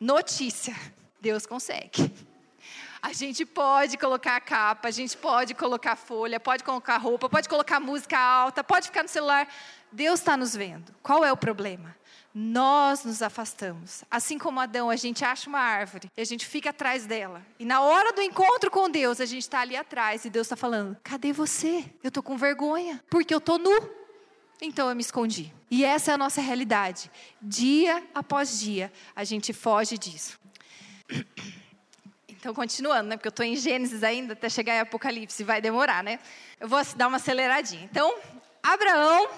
Notícia: 0.00 0.74
Deus 1.20 1.44
consegue. 1.44 2.10
A 3.02 3.12
gente 3.12 3.44
pode 3.44 3.98
colocar 3.98 4.36
a 4.36 4.40
capa, 4.40 4.88
a 4.88 4.90
gente 4.90 5.14
pode 5.14 5.52
colocar 5.52 5.96
folha, 5.96 6.40
pode 6.40 6.64
colocar 6.64 6.96
roupa, 6.96 7.28
pode 7.28 7.50
colocar 7.50 7.78
música 7.80 8.18
alta, 8.18 8.64
pode 8.64 8.86
ficar 8.86 9.02
no 9.02 9.10
celular. 9.10 9.46
Deus 9.92 10.20
está 10.20 10.38
nos 10.38 10.56
vendo. 10.56 10.90
Qual 11.02 11.22
é 11.22 11.30
o 11.30 11.36
problema? 11.36 11.94
Nós 12.34 13.04
nos 13.04 13.22
afastamos. 13.22 14.04
Assim 14.10 14.38
como 14.38 14.60
Adão, 14.60 14.88
a 14.88 14.96
gente 14.96 15.24
acha 15.24 15.48
uma 15.48 15.58
árvore 15.58 16.10
e 16.16 16.20
a 16.20 16.24
gente 16.24 16.46
fica 16.46 16.70
atrás 16.70 17.06
dela. 17.06 17.44
E 17.58 17.64
na 17.64 17.80
hora 17.80 18.12
do 18.12 18.22
encontro 18.22 18.70
com 18.70 18.88
Deus, 18.88 19.20
a 19.20 19.26
gente 19.26 19.42
está 19.42 19.60
ali 19.60 19.76
atrás 19.76 20.24
e 20.24 20.30
Deus 20.30 20.46
está 20.46 20.56
falando: 20.56 20.96
cadê 21.02 21.32
você? 21.32 21.84
Eu 22.02 22.08
estou 22.08 22.22
com 22.22 22.36
vergonha, 22.36 23.02
porque 23.10 23.34
eu 23.34 23.38
estou 23.38 23.58
nu. 23.58 23.90
Então 24.62 24.88
eu 24.88 24.94
me 24.94 25.00
escondi. 25.00 25.52
E 25.70 25.84
essa 25.84 26.10
é 26.10 26.14
a 26.14 26.18
nossa 26.18 26.40
realidade. 26.40 27.10
Dia 27.40 28.02
após 28.14 28.60
dia, 28.60 28.92
a 29.16 29.24
gente 29.24 29.52
foge 29.52 29.96
disso. 29.96 30.38
Então, 32.28 32.54
continuando, 32.54 33.10
né? 33.10 33.16
Porque 33.16 33.28
eu 33.28 33.30
estou 33.30 33.44
em 33.44 33.54
Gênesis 33.54 34.02
ainda, 34.02 34.32
até 34.32 34.48
chegar 34.48 34.74
em 34.74 34.80
Apocalipse, 34.80 35.44
vai 35.44 35.60
demorar, 35.60 36.02
né? 36.02 36.18
Eu 36.58 36.68
vou 36.68 36.80
dar 36.96 37.08
uma 37.08 37.18
aceleradinha. 37.18 37.84
Então, 37.84 38.18
Abraão 38.62 39.28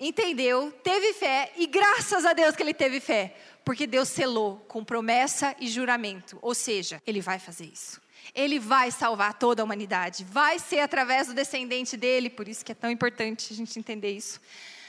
entendeu, 0.00 0.72
teve 0.82 1.12
fé 1.14 1.52
e 1.56 1.66
graças 1.66 2.24
a 2.24 2.32
Deus 2.32 2.54
que 2.54 2.62
ele 2.62 2.74
teve 2.74 3.00
fé, 3.00 3.36
porque 3.64 3.86
Deus 3.86 4.08
selou 4.08 4.58
com 4.68 4.84
promessa 4.84 5.54
e 5.58 5.68
juramento, 5.68 6.38
ou 6.42 6.54
seja, 6.54 7.02
ele 7.06 7.20
vai 7.20 7.38
fazer 7.38 7.66
isso. 7.66 8.00
Ele 8.34 8.58
vai 8.58 8.90
salvar 8.90 9.34
toda 9.34 9.62
a 9.62 9.64
humanidade, 9.64 10.24
vai 10.24 10.58
ser 10.58 10.80
através 10.80 11.28
do 11.28 11.34
descendente 11.34 11.96
dele, 11.96 12.28
por 12.28 12.48
isso 12.48 12.64
que 12.64 12.72
é 12.72 12.74
tão 12.74 12.90
importante 12.90 13.52
a 13.52 13.56
gente 13.56 13.78
entender 13.78 14.10
isso. 14.10 14.40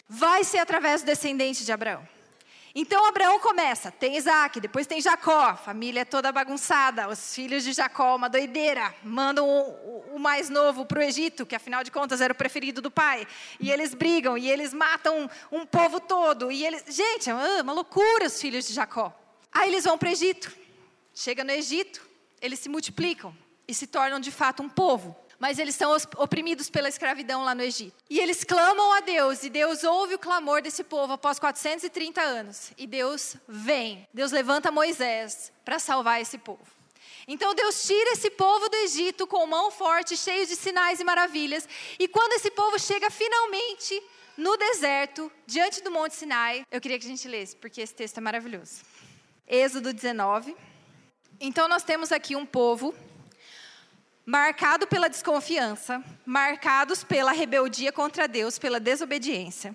Vai 0.09 0.43
ser 0.43 0.59
através 0.59 1.01
do 1.01 1.05
descendente 1.05 1.65
de 1.65 1.71
Abraão. 1.71 2.07
Então 2.79 3.07
Abraão 3.07 3.39
começa, 3.39 3.91
tem 3.91 4.17
Isaac, 4.17 4.59
depois 4.59 4.85
tem 4.85 5.01
Jacó, 5.01 5.55
família 5.55 6.05
toda 6.05 6.31
bagunçada, 6.31 7.09
os 7.09 7.33
filhos 7.33 7.63
de 7.63 7.73
Jacó, 7.73 8.15
uma 8.15 8.29
doideira, 8.29 8.93
mandam 9.03 9.49
o, 9.49 10.13
o 10.13 10.19
mais 10.19 10.47
novo 10.47 10.85
para 10.85 10.99
o 10.99 11.01
Egito, 11.01 11.43
que 11.43 11.55
afinal 11.55 11.83
de 11.83 11.89
contas 11.89 12.21
era 12.21 12.31
o 12.31 12.35
preferido 12.35 12.79
do 12.79 12.91
pai, 12.91 13.27
e 13.59 13.71
eles 13.71 13.95
brigam, 13.95 14.37
e 14.37 14.47
eles 14.47 14.75
matam 14.75 15.27
um 15.51 15.65
povo 15.65 15.99
todo, 15.99 16.51
e 16.51 16.63
eles, 16.63 16.83
gente, 16.87 17.31
é 17.31 17.33
uma, 17.33 17.73
loucura 17.73 18.27
os 18.27 18.39
filhos 18.39 18.67
de 18.67 18.75
Jacó. 18.75 19.11
Aí 19.51 19.71
eles 19.71 19.85
vão 19.85 19.97
para 19.97 20.09
o 20.09 20.11
Egito, 20.11 20.55
chega 21.15 21.43
no 21.43 21.49
Egito, 21.49 22.07
eles 22.39 22.59
se 22.59 22.69
multiplicam 22.69 23.35
e 23.67 23.73
se 23.73 23.87
tornam 23.87 24.19
de 24.19 24.29
fato 24.29 24.61
um 24.61 24.69
povo 24.69 25.17
mas 25.39 25.59
eles 25.59 25.75
são 25.75 25.95
oprimidos 26.17 26.69
pela 26.69 26.89
escravidão 26.89 27.43
lá 27.43 27.53
no 27.53 27.61
Egito. 27.61 27.95
E 28.09 28.19
eles 28.19 28.43
clamam 28.43 28.93
a 28.93 28.99
Deus, 29.01 29.43
e 29.43 29.49
Deus 29.49 29.83
ouve 29.83 30.15
o 30.15 30.19
clamor 30.19 30.61
desse 30.61 30.83
povo 30.83 31.13
após 31.13 31.39
430 31.39 32.21
anos. 32.21 32.71
E 32.77 32.87
Deus 32.87 33.35
vem, 33.47 34.07
Deus 34.13 34.31
levanta 34.31 34.71
Moisés 34.71 35.51
para 35.63 35.79
salvar 35.79 36.21
esse 36.21 36.37
povo. 36.37 36.65
Então 37.27 37.53
Deus 37.53 37.85
tira 37.85 38.11
esse 38.11 38.29
povo 38.29 38.69
do 38.69 38.75
Egito 38.77 39.27
com 39.27 39.45
mão 39.45 39.69
forte, 39.69 40.15
cheio 40.15 40.47
de 40.47 40.55
sinais 40.55 40.99
e 40.99 41.03
maravilhas. 41.03 41.67
E 41.99 42.07
quando 42.07 42.33
esse 42.33 42.49
povo 42.49 42.79
chega 42.79 43.09
finalmente 43.09 44.01
no 44.37 44.55
deserto, 44.55 45.31
diante 45.45 45.81
do 45.81 45.91
Monte 45.91 46.15
Sinai, 46.15 46.65
eu 46.71 46.79
queria 46.79 46.97
que 46.97 47.05
a 47.05 47.09
gente 47.09 47.27
lesse, 47.27 47.55
porque 47.55 47.81
esse 47.81 47.93
texto 47.93 48.19
é 48.19 48.21
maravilhoso. 48.21 48.81
Êxodo 49.45 49.91
19. 49.91 50.55
Então 51.39 51.67
nós 51.67 51.83
temos 51.83 52.11
aqui 52.11 52.35
um 52.35 52.45
povo 52.45 52.95
marcado 54.27 54.85
pela 54.87 55.07
desconfiança, 55.07 56.03
marcados 56.25 57.01
pela 57.01 57.31
rebeldia 57.31 57.93
contra 57.93 58.27
Deus, 58.27 58.59
pela 58.59 58.77
desobediência. 58.77 59.73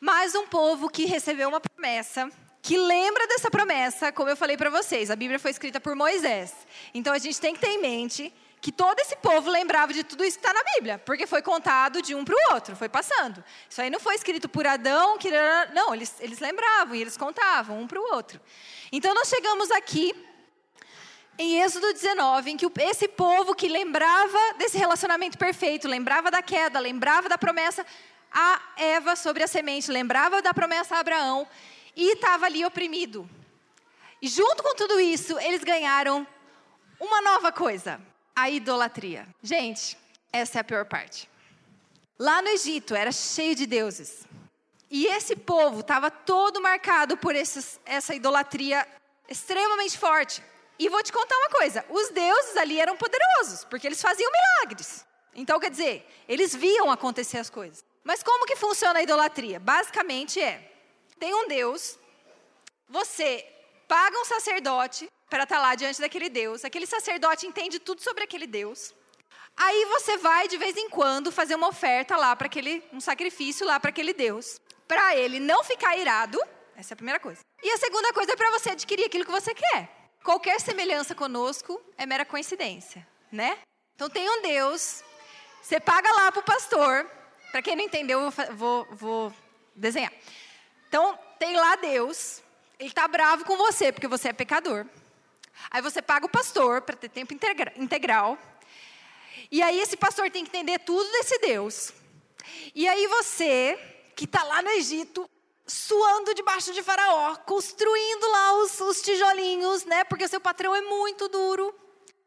Mas 0.00 0.34
um 0.34 0.48
povo 0.48 0.90
que 0.90 1.04
recebeu 1.04 1.48
uma 1.48 1.60
promessa, 1.60 2.28
que 2.60 2.76
lembra 2.76 3.24
dessa 3.28 3.48
promessa, 3.48 4.10
como 4.10 4.28
eu 4.28 4.36
falei 4.36 4.56
para 4.56 4.68
vocês, 4.68 5.12
a 5.12 5.16
Bíblia 5.16 5.38
foi 5.38 5.52
escrita 5.52 5.80
por 5.80 5.94
Moisés. 5.94 6.52
Então 6.92 7.12
a 7.12 7.18
gente 7.18 7.40
tem 7.40 7.54
que 7.54 7.60
ter 7.60 7.68
em 7.68 7.80
mente 7.80 8.34
que 8.60 8.72
todo 8.72 8.98
esse 8.98 9.14
povo 9.16 9.48
lembrava 9.48 9.92
de 9.92 10.02
tudo 10.02 10.24
isso 10.24 10.40
que 10.40 10.44
está 10.44 10.52
na 10.52 10.72
Bíblia, 10.74 10.98
porque 10.98 11.24
foi 11.24 11.40
contado 11.40 12.02
de 12.02 12.16
um 12.16 12.24
para 12.24 12.34
o 12.34 12.54
outro, 12.54 12.74
foi 12.74 12.88
passando. 12.88 13.44
Isso 13.70 13.80
aí 13.80 13.90
não 13.90 14.00
foi 14.00 14.16
escrito 14.16 14.48
por 14.48 14.66
Adão, 14.66 15.18
que 15.18 15.30
não, 15.72 15.94
eles, 15.94 16.16
eles 16.18 16.40
lembravam 16.40 16.96
e 16.96 17.00
eles 17.00 17.16
contavam 17.16 17.78
um 17.78 17.86
para 17.86 18.00
o 18.00 18.14
outro. 18.14 18.40
Então 18.90 19.14
nós 19.14 19.28
chegamos 19.28 19.70
aqui 19.70 20.12
em 21.38 21.60
Êxodo 21.60 21.92
19, 21.92 22.50
em 22.50 22.56
que 22.56 22.70
esse 22.80 23.08
povo 23.08 23.54
que 23.54 23.68
lembrava 23.68 24.38
desse 24.56 24.78
relacionamento 24.78 25.36
perfeito, 25.36 25.88
lembrava 25.88 26.30
da 26.30 26.42
queda, 26.42 26.78
lembrava 26.78 27.28
da 27.28 27.36
promessa 27.36 27.84
a 28.32 28.60
Eva 28.76 29.16
sobre 29.16 29.42
a 29.42 29.48
semente, 29.48 29.90
lembrava 29.90 30.40
da 30.40 30.54
promessa 30.54 30.96
a 30.96 31.00
Abraão 31.00 31.46
e 31.96 32.12
estava 32.12 32.46
ali 32.46 32.64
oprimido. 32.64 33.28
E 34.22 34.28
junto 34.28 34.62
com 34.62 34.74
tudo 34.74 35.00
isso, 35.00 35.38
eles 35.38 35.62
ganharam 35.62 36.26
uma 37.00 37.20
nova 37.20 37.52
coisa: 37.52 38.00
a 38.34 38.48
idolatria. 38.48 39.26
Gente, 39.42 39.98
essa 40.32 40.58
é 40.58 40.60
a 40.60 40.64
pior 40.64 40.84
parte. 40.84 41.28
Lá 42.18 42.40
no 42.40 42.48
Egito 42.48 42.94
era 42.94 43.10
cheio 43.10 43.54
de 43.54 43.66
deuses. 43.66 44.24
E 44.90 45.06
esse 45.06 45.34
povo 45.34 45.80
estava 45.80 46.10
todo 46.10 46.60
marcado 46.60 47.16
por 47.16 47.34
esses, 47.34 47.80
essa 47.84 48.14
idolatria 48.14 48.86
extremamente 49.28 49.98
forte. 49.98 50.40
E 50.78 50.88
vou 50.88 51.02
te 51.02 51.12
contar 51.12 51.36
uma 51.36 51.50
coisa: 51.50 51.84
os 51.88 52.10
deuses 52.10 52.56
ali 52.56 52.80
eram 52.80 52.96
poderosos, 52.96 53.64
porque 53.64 53.86
eles 53.86 54.00
faziam 54.00 54.30
milagres. 54.30 55.04
Então, 55.34 55.58
quer 55.58 55.70
dizer, 55.70 56.06
eles 56.28 56.54
viam 56.54 56.90
acontecer 56.90 57.38
as 57.38 57.50
coisas. 57.50 57.84
Mas 58.02 58.22
como 58.22 58.46
que 58.46 58.56
funciona 58.56 58.98
a 58.98 59.02
idolatria? 59.02 59.58
Basicamente 59.58 60.40
é: 60.40 60.70
tem 61.18 61.34
um 61.34 61.48
Deus, 61.48 61.98
você 62.88 63.46
paga 63.88 64.18
um 64.18 64.24
sacerdote 64.24 65.08
para 65.28 65.44
estar 65.44 65.56
tá 65.56 65.62
lá 65.62 65.74
diante 65.74 66.00
daquele 66.00 66.28
Deus, 66.28 66.64
aquele 66.64 66.86
sacerdote 66.86 67.46
entende 67.46 67.78
tudo 67.78 68.02
sobre 68.02 68.24
aquele 68.24 68.46
Deus. 68.46 68.94
Aí 69.56 69.84
você 69.86 70.16
vai 70.16 70.48
de 70.48 70.56
vez 70.56 70.76
em 70.76 70.88
quando 70.88 71.30
fazer 71.30 71.54
uma 71.54 71.68
oferta 71.68 72.16
lá 72.16 72.34
para 72.34 72.46
aquele, 72.46 72.82
um 72.92 73.00
sacrifício 73.00 73.64
lá 73.64 73.78
para 73.78 73.90
aquele 73.90 74.12
Deus, 74.12 74.60
para 74.86 75.16
ele 75.16 75.38
não 75.38 75.62
ficar 75.62 75.96
irado. 75.96 76.38
Essa 76.76 76.92
é 76.92 76.94
a 76.94 76.96
primeira 76.96 77.20
coisa. 77.20 77.40
E 77.62 77.70
a 77.70 77.78
segunda 77.78 78.12
coisa 78.12 78.32
é 78.32 78.36
para 78.36 78.50
você 78.50 78.70
adquirir 78.70 79.04
aquilo 79.04 79.24
que 79.24 79.30
você 79.30 79.54
quer. 79.54 80.03
Qualquer 80.24 80.58
semelhança 80.58 81.14
conosco 81.14 81.78
é 81.98 82.06
mera 82.06 82.24
coincidência, 82.24 83.06
né? 83.30 83.58
Então 83.94 84.08
tem 84.08 84.26
um 84.26 84.40
Deus, 84.40 85.04
você 85.60 85.78
paga 85.78 86.10
lá 86.10 86.32
para 86.32 86.40
o 86.40 86.44
pastor. 86.44 87.06
Para 87.52 87.60
quem 87.60 87.76
não 87.76 87.84
entendeu, 87.84 88.20
eu 88.20 88.30
vou, 88.56 88.88
vou, 88.90 89.32
desenhar. 89.76 90.10
Então 90.88 91.18
tem 91.38 91.54
lá 91.54 91.76
Deus, 91.76 92.42
ele 92.78 92.88
está 92.88 93.06
bravo 93.06 93.44
com 93.44 93.58
você 93.58 93.92
porque 93.92 94.08
você 94.08 94.30
é 94.30 94.32
pecador. 94.32 94.86
Aí 95.70 95.82
você 95.82 96.00
paga 96.00 96.24
o 96.24 96.30
pastor 96.30 96.80
para 96.80 96.96
ter 96.96 97.10
tempo 97.10 97.34
integral. 97.76 98.38
E 99.50 99.60
aí 99.60 99.78
esse 99.78 99.96
pastor 99.96 100.30
tem 100.30 100.42
que 100.42 100.56
entender 100.56 100.78
tudo 100.78 101.06
desse 101.12 101.38
Deus. 101.38 101.92
E 102.74 102.88
aí 102.88 103.06
você, 103.08 103.78
que 104.16 104.24
está 104.24 104.42
lá 104.42 104.62
no 104.62 104.70
Egito, 104.70 105.28
suando 105.66 106.34
debaixo 106.34 106.72
de 106.72 106.82
Faraó, 106.82 107.36
construindo 107.36 108.28
lá 108.30 108.54
os, 108.58 108.80
os 108.80 109.02
tijolinhos, 109.02 109.84
né? 109.84 110.04
Porque 110.04 110.24
o 110.24 110.28
seu 110.28 110.40
patrão 110.40 110.74
é 110.74 110.80
muito 110.82 111.28
duro. 111.28 111.74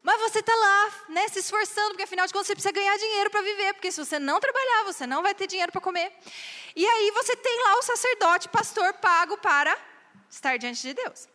Mas 0.02 0.20
você 0.20 0.38
está 0.38 0.54
lá, 0.54 0.92
né, 1.08 1.28
se 1.28 1.40
esforçando, 1.40 1.88
porque 1.88 2.04
afinal 2.04 2.26
de 2.26 2.32
contas 2.32 2.46
você 2.46 2.54
precisa 2.54 2.72
ganhar 2.72 2.96
dinheiro 2.96 3.30
para 3.30 3.42
viver, 3.42 3.74
porque 3.74 3.90
se 3.90 4.02
você 4.02 4.18
não 4.18 4.40
trabalhar, 4.40 4.84
você 4.84 5.06
não 5.06 5.22
vai 5.22 5.34
ter 5.34 5.46
dinheiro 5.46 5.72
para 5.72 5.80
comer. 5.80 6.12
E 6.74 6.86
aí 6.86 7.10
você 7.10 7.36
tem 7.36 7.64
lá 7.64 7.78
o 7.78 7.82
sacerdote, 7.82 8.48
pastor 8.48 8.94
pago 8.94 9.36
para 9.38 9.76
estar 10.30 10.56
diante 10.56 10.80
de 10.82 10.94
Deus. 10.94 11.28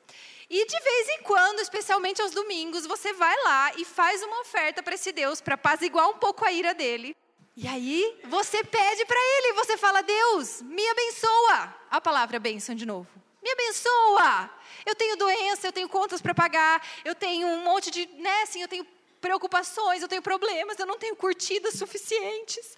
E 0.50 0.66
de 0.66 0.80
vez 0.80 1.10
em 1.10 1.24
quando, 1.24 1.60
especialmente 1.60 2.22
aos 2.22 2.32
domingos, 2.32 2.86
você 2.86 3.14
vai 3.14 3.36
lá 3.44 3.74
e 3.78 3.86
faz 3.86 4.24
uma 4.24 4.42
oferta 4.42 4.82
para 4.82 4.96
esse 4.96 5.12
Deus, 5.12 5.42
para 5.42 5.56
apaziguar 5.56 6.10
um 6.10 6.18
pouco 6.18 6.46
a 6.46 6.52
ira 6.52 6.74
dele. 6.74 7.16
E 7.56 7.68
aí 7.68 8.20
você 8.26 8.64
pede 8.64 9.06
para 9.06 9.20
ele, 9.20 9.54
você 9.54 9.78
fala: 9.78 10.02
Deus, 10.02 10.62
me 10.64 10.88
abençoa. 10.90 11.76
A 11.90 12.02
palavra 12.02 12.40
bênção 12.40 12.74
de 12.74 12.86
novo. 12.86 13.08
Me 13.44 13.52
abençoa. 13.52 14.50
Eu 14.86 14.96
tenho 14.96 15.18
doença, 15.18 15.68
eu 15.68 15.72
tenho 15.72 15.88
contas 15.88 16.22
para 16.22 16.34
pagar, 16.34 16.82
eu 17.06 17.14
tenho 17.14 17.48
um 17.48 17.64
monte 17.64 17.92
de, 17.92 18.06
né, 18.18 18.42
assim, 18.42 18.62
eu 18.62 18.68
tenho 18.68 18.86
preocupações, 19.20 20.02
eu 20.02 20.08
tenho 20.08 20.22
problemas, 20.22 20.80
eu 20.80 20.86
não 20.86 20.98
tenho 20.98 21.16
curtidas 21.16 21.76
suficientes. 21.76 22.76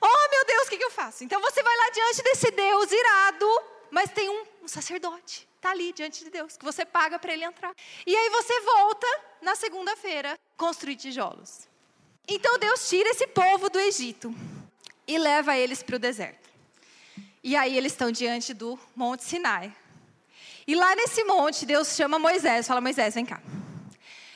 Oh, 0.00 0.30
meu 0.30 0.44
Deus, 0.46 0.66
o 0.66 0.70
que, 0.70 0.78
que 0.78 0.84
eu 0.84 0.90
faço? 0.90 1.24
Então 1.24 1.40
você 1.40 1.62
vai 1.62 1.76
lá 1.76 1.90
diante 1.90 2.22
desse 2.22 2.50
Deus 2.50 2.92
irado, 2.92 3.62
mas 3.90 4.10
tem 4.10 4.28
um, 4.28 4.44
um 4.62 4.68
sacerdote, 4.68 5.48
está 5.56 5.70
ali 5.70 5.92
diante 5.92 6.24
de 6.24 6.30
Deus, 6.30 6.56
que 6.56 6.64
você 6.64 6.84
paga 6.84 7.18
para 7.18 7.32
ele 7.32 7.44
entrar. 7.44 7.74
E 8.06 8.16
aí 8.16 8.30
você 8.30 8.60
volta 8.60 9.06
na 9.42 9.54
segunda-feira 9.54 10.38
construir 10.56 10.96
tijolos. 10.96 11.71
Então 12.26 12.58
Deus 12.58 12.88
tira 12.88 13.10
esse 13.10 13.26
povo 13.26 13.68
do 13.68 13.78
Egito 13.78 14.34
e 15.06 15.18
leva 15.18 15.56
eles 15.56 15.82
para 15.82 15.96
o 15.96 15.98
deserto. 15.98 16.48
E 17.42 17.56
aí 17.56 17.76
eles 17.76 17.92
estão 17.92 18.12
diante 18.12 18.54
do 18.54 18.78
Monte 18.94 19.24
Sinai. 19.24 19.74
E 20.66 20.74
lá 20.74 20.94
nesse 20.94 21.24
monte, 21.24 21.66
Deus 21.66 21.96
chama 21.96 22.18
Moisés, 22.18 22.68
fala: 22.68 22.80
Moisés, 22.80 23.14
vem 23.14 23.26
cá. 23.26 23.42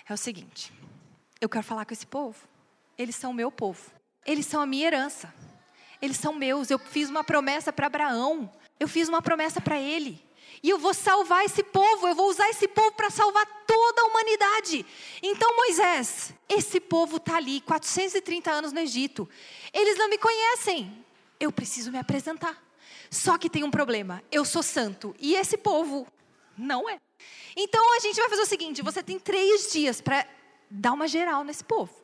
É 0.09 0.12
o 0.12 0.16
seguinte, 0.16 0.72
eu 1.41 1.49
quero 1.49 1.64
falar 1.64 1.84
com 1.84 1.93
esse 1.93 2.07
povo. 2.07 2.37
Eles 2.99 3.14
são 3.14 3.32
meu 3.32 3.51
povo. 3.51 3.91
Eles 4.24 4.47
são 4.47 4.61
a 4.61 4.66
minha 4.66 4.87
herança. 4.87 5.32
Eles 6.03 6.16
são 6.16 6.32
meus. 6.32 6.70
Eu 6.70 6.78
fiz 6.78 7.09
uma 7.09 7.22
promessa 7.22 7.72
para 7.72 7.87
Abraão. 7.87 8.51
Eu 8.80 8.89
fiz 8.89 9.09
uma 9.09 9.22
promessa 9.22 9.61
para 9.61 9.78
ele. 9.78 10.22
E 10.66 10.70
eu 10.70 10.80
vou 10.80 10.92
salvar 10.92 11.44
esse 11.44 11.62
povo, 11.62 12.08
eu 12.08 12.14
vou 12.16 12.28
usar 12.28 12.50
esse 12.50 12.66
povo 12.66 12.90
para 12.90 13.08
salvar 13.08 13.46
toda 13.68 14.02
a 14.02 14.04
humanidade. 14.06 14.84
Então, 15.22 15.54
Moisés, 15.54 16.34
esse 16.48 16.80
povo 16.80 17.18
está 17.18 17.36
ali, 17.36 17.60
430 17.60 18.50
anos 18.50 18.72
no 18.72 18.80
Egito. 18.80 19.28
Eles 19.72 19.96
não 19.96 20.08
me 20.08 20.18
conhecem. 20.18 21.06
Eu 21.38 21.52
preciso 21.52 21.92
me 21.92 21.98
apresentar. 21.98 22.60
Só 23.08 23.38
que 23.38 23.48
tem 23.48 23.62
um 23.62 23.70
problema. 23.70 24.20
Eu 24.32 24.44
sou 24.44 24.60
santo. 24.60 25.14
E 25.20 25.36
esse 25.36 25.56
povo 25.56 26.04
não 26.58 26.90
é. 26.90 27.00
Então 27.56 27.96
a 27.96 28.00
gente 28.00 28.16
vai 28.16 28.28
fazer 28.28 28.42
o 28.42 28.46
seguinte: 28.46 28.82
você 28.82 29.04
tem 29.04 29.20
três 29.20 29.70
dias 29.70 30.00
para 30.00 30.26
dar 30.68 30.94
uma 30.94 31.06
geral 31.06 31.44
nesse 31.44 31.62
povo 31.62 31.94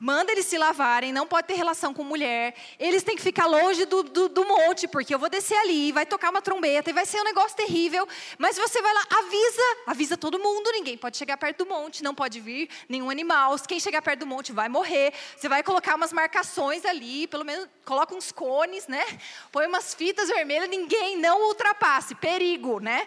manda 0.00 0.32
eles 0.32 0.46
se 0.46 0.56
lavarem, 0.56 1.12
não 1.12 1.26
pode 1.26 1.46
ter 1.46 1.54
relação 1.54 1.92
com 1.92 2.02
mulher, 2.02 2.54
eles 2.78 3.02
têm 3.02 3.14
que 3.14 3.22
ficar 3.22 3.44
longe 3.44 3.84
do, 3.84 4.02
do, 4.02 4.30
do, 4.30 4.46
monte, 4.46 4.88
porque 4.88 5.14
eu 5.14 5.18
vou 5.18 5.28
descer 5.28 5.56
ali, 5.58 5.92
vai 5.92 6.06
tocar 6.06 6.30
uma 6.30 6.40
trombeta 6.40 6.88
e 6.88 6.92
vai 6.94 7.04
ser 7.04 7.20
um 7.20 7.24
negócio 7.24 7.54
terrível. 7.54 8.08
Mas 8.38 8.56
você 8.56 8.80
vai 8.80 8.94
lá, 8.94 9.06
avisa, 9.10 9.62
avisa 9.86 10.16
todo 10.16 10.38
mundo, 10.38 10.72
ninguém 10.72 10.96
pode 10.96 11.18
chegar 11.18 11.36
perto 11.36 11.64
do 11.64 11.66
monte, 11.66 12.02
não 12.02 12.14
pode 12.14 12.40
vir 12.40 12.70
nenhum 12.88 13.10
animal. 13.10 13.54
Quem 13.68 13.78
chegar 13.78 14.00
perto 14.00 14.20
do 14.20 14.26
monte 14.26 14.52
vai 14.52 14.70
morrer. 14.70 15.12
Você 15.36 15.48
vai 15.48 15.62
colocar 15.62 15.94
umas 15.96 16.14
marcações 16.14 16.86
ali, 16.86 17.26
pelo 17.26 17.44
menos 17.44 17.68
coloca 17.84 18.14
uns 18.14 18.32
cones, 18.32 18.86
né? 18.86 19.04
Põe 19.52 19.66
umas 19.66 19.92
fitas 19.92 20.28
vermelhas, 20.28 20.70
ninguém 20.70 21.18
não 21.18 21.48
ultrapasse, 21.48 22.14
perigo, 22.14 22.80
né? 22.80 23.06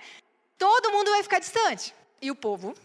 Todo 0.59 0.91
mundo 0.91 1.09
vai 1.09 1.23
ficar 1.23 1.39
distante. 1.39 1.93
E 2.21 2.29
o 2.29 2.35
povo, 2.35 2.75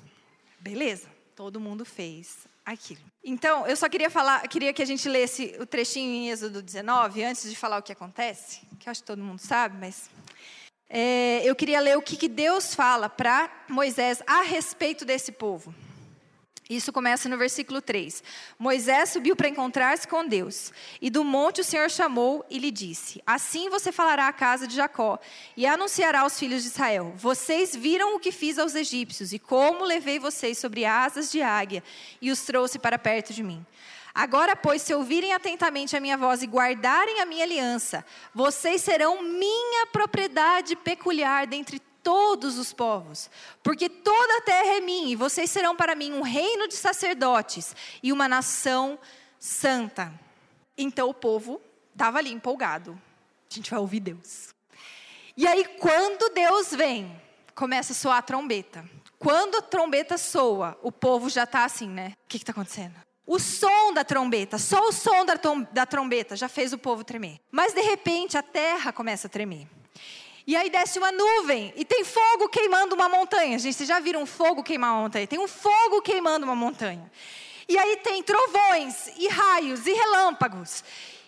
beleza, 0.58 1.08
todo 1.36 1.60
mundo 1.60 1.84
fez 1.84 2.47
aquilo. 2.72 3.00
Então, 3.24 3.66
eu 3.66 3.76
só 3.76 3.88
queria 3.88 4.10
falar, 4.10 4.46
queria 4.48 4.72
que 4.72 4.82
a 4.82 4.86
gente 4.86 5.08
lesse 5.08 5.56
o 5.60 5.66
trechinho 5.66 6.10
em 6.10 6.30
Êxodo 6.30 6.62
19, 6.62 7.22
antes 7.24 7.48
de 7.48 7.56
falar 7.56 7.78
o 7.78 7.82
que 7.82 7.92
acontece, 7.92 8.60
que 8.78 8.88
eu 8.88 8.90
acho 8.90 9.02
que 9.02 9.06
todo 9.06 9.22
mundo 9.22 9.40
sabe, 9.40 9.76
mas 9.78 10.08
é, 10.88 11.42
eu 11.44 11.54
queria 11.54 11.80
ler 11.80 11.98
o 11.98 12.02
que, 12.02 12.16
que 12.16 12.28
Deus 12.28 12.74
fala 12.74 13.08
para 13.08 13.50
Moisés 13.68 14.22
a 14.26 14.42
respeito 14.42 15.04
desse 15.04 15.30
povo. 15.30 15.74
Isso 16.68 16.92
começa 16.92 17.30
no 17.30 17.38
versículo 17.38 17.80
3. 17.80 18.22
Moisés 18.58 19.08
subiu 19.08 19.34
para 19.34 19.48
encontrar-se 19.48 20.06
com 20.06 20.26
Deus. 20.26 20.70
E 21.00 21.08
do 21.08 21.24
monte 21.24 21.62
o 21.62 21.64
Senhor 21.64 21.90
chamou 21.90 22.44
e 22.50 22.58
lhe 22.58 22.70
disse: 22.70 23.22
Assim 23.26 23.70
você 23.70 23.90
falará 23.90 24.28
à 24.28 24.32
casa 24.34 24.66
de 24.66 24.76
Jacó 24.76 25.18
e 25.56 25.66
anunciará 25.66 26.20
aos 26.20 26.38
filhos 26.38 26.62
de 26.62 26.68
Israel: 26.68 27.14
Vocês 27.16 27.74
viram 27.74 28.14
o 28.14 28.20
que 28.20 28.30
fiz 28.30 28.58
aos 28.58 28.74
egípcios 28.74 29.32
e 29.32 29.38
como 29.38 29.82
levei 29.82 30.18
vocês 30.18 30.58
sobre 30.58 30.84
asas 30.84 31.32
de 31.32 31.40
águia 31.40 31.82
e 32.20 32.30
os 32.30 32.42
trouxe 32.42 32.78
para 32.78 32.98
perto 32.98 33.32
de 33.32 33.42
mim. 33.42 33.64
Agora, 34.14 34.56
pois, 34.56 34.82
se 34.82 34.92
ouvirem 34.92 35.32
atentamente 35.32 35.96
a 35.96 36.00
minha 36.00 36.18
voz 36.18 36.42
e 36.42 36.46
guardarem 36.46 37.20
a 37.20 37.24
minha 37.24 37.44
aliança, 37.44 38.04
vocês 38.34 38.82
serão 38.82 39.22
minha 39.22 39.86
propriedade 39.86 40.74
peculiar 40.76 41.46
dentre 41.46 41.80
todos 42.08 42.56
os 42.56 42.72
povos, 42.72 43.28
porque 43.62 43.86
toda 43.86 44.38
a 44.38 44.40
terra 44.40 44.76
é 44.76 44.80
minha, 44.80 45.12
e 45.12 45.14
vocês 45.14 45.50
serão 45.50 45.76
para 45.76 45.94
mim 45.94 46.10
um 46.10 46.22
reino 46.22 46.66
de 46.66 46.74
sacerdotes 46.74 47.76
e 48.02 48.10
uma 48.10 48.26
nação 48.26 48.98
santa. 49.38 50.10
Então 50.78 51.10
o 51.10 51.12
povo 51.12 51.60
estava 51.92 52.16
ali 52.16 52.32
empolgado. 52.32 52.98
A 53.50 53.54
gente 53.54 53.70
vai 53.70 53.78
ouvir 53.78 54.00
Deus. 54.00 54.54
E 55.36 55.46
aí, 55.46 55.66
quando 55.78 56.32
Deus 56.32 56.70
vem, 56.70 57.14
começa 57.54 57.92
a 57.92 57.94
soar 57.94 58.16
a 58.16 58.22
trombeta. 58.22 58.88
Quando 59.18 59.58
a 59.58 59.62
trombeta 59.62 60.16
soa, 60.16 60.78
o 60.82 60.90
povo 60.90 61.28
já 61.28 61.44
está 61.44 61.66
assim, 61.66 61.90
né? 61.90 62.14
O 62.24 62.26
que 62.26 62.38
está 62.38 62.52
acontecendo? 62.52 62.94
O 63.26 63.38
som 63.38 63.92
da 63.92 64.02
trombeta, 64.02 64.56
só 64.56 64.88
o 64.88 64.92
som 64.92 65.26
da, 65.26 65.34
da 65.72 65.84
trombeta 65.84 66.36
já 66.36 66.48
fez 66.48 66.72
o 66.72 66.78
povo 66.78 67.04
tremer. 67.04 67.38
Mas 67.50 67.74
de 67.74 67.82
repente 67.82 68.38
a 68.38 68.42
terra 68.42 68.94
começa 68.94 69.26
a 69.26 69.30
tremer. 69.30 69.68
E 70.48 70.56
aí 70.56 70.70
desce 70.70 70.98
uma 70.98 71.12
nuvem 71.12 71.74
e 71.76 71.84
tem 71.84 72.02
fogo 72.02 72.48
queimando 72.48 72.94
uma 72.94 73.06
montanha. 73.06 73.58
Gente, 73.58 73.74
vocês 73.74 73.86
já 73.86 74.00
viram 74.00 74.22
um 74.22 74.26
fogo 74.26 74.62
queimar 74.62 74.94
uma 74.94 75.02
montanha? 75.02 75.26
Tem 75.26 75.38
um 75.38 75.46
fogo 75.46 76.00
queimando 76.00 76.46
uma 76.46 76.56
montanha. 76.56 77.12
E 77.68 77.76
aí 77.76 77.98
tem 77.98 78.22
trovões 78.22 79.12
e 79.18 79.28
raios 79.28 79.86
e 79.86 79.92
relâmpagos. 79.92 80.82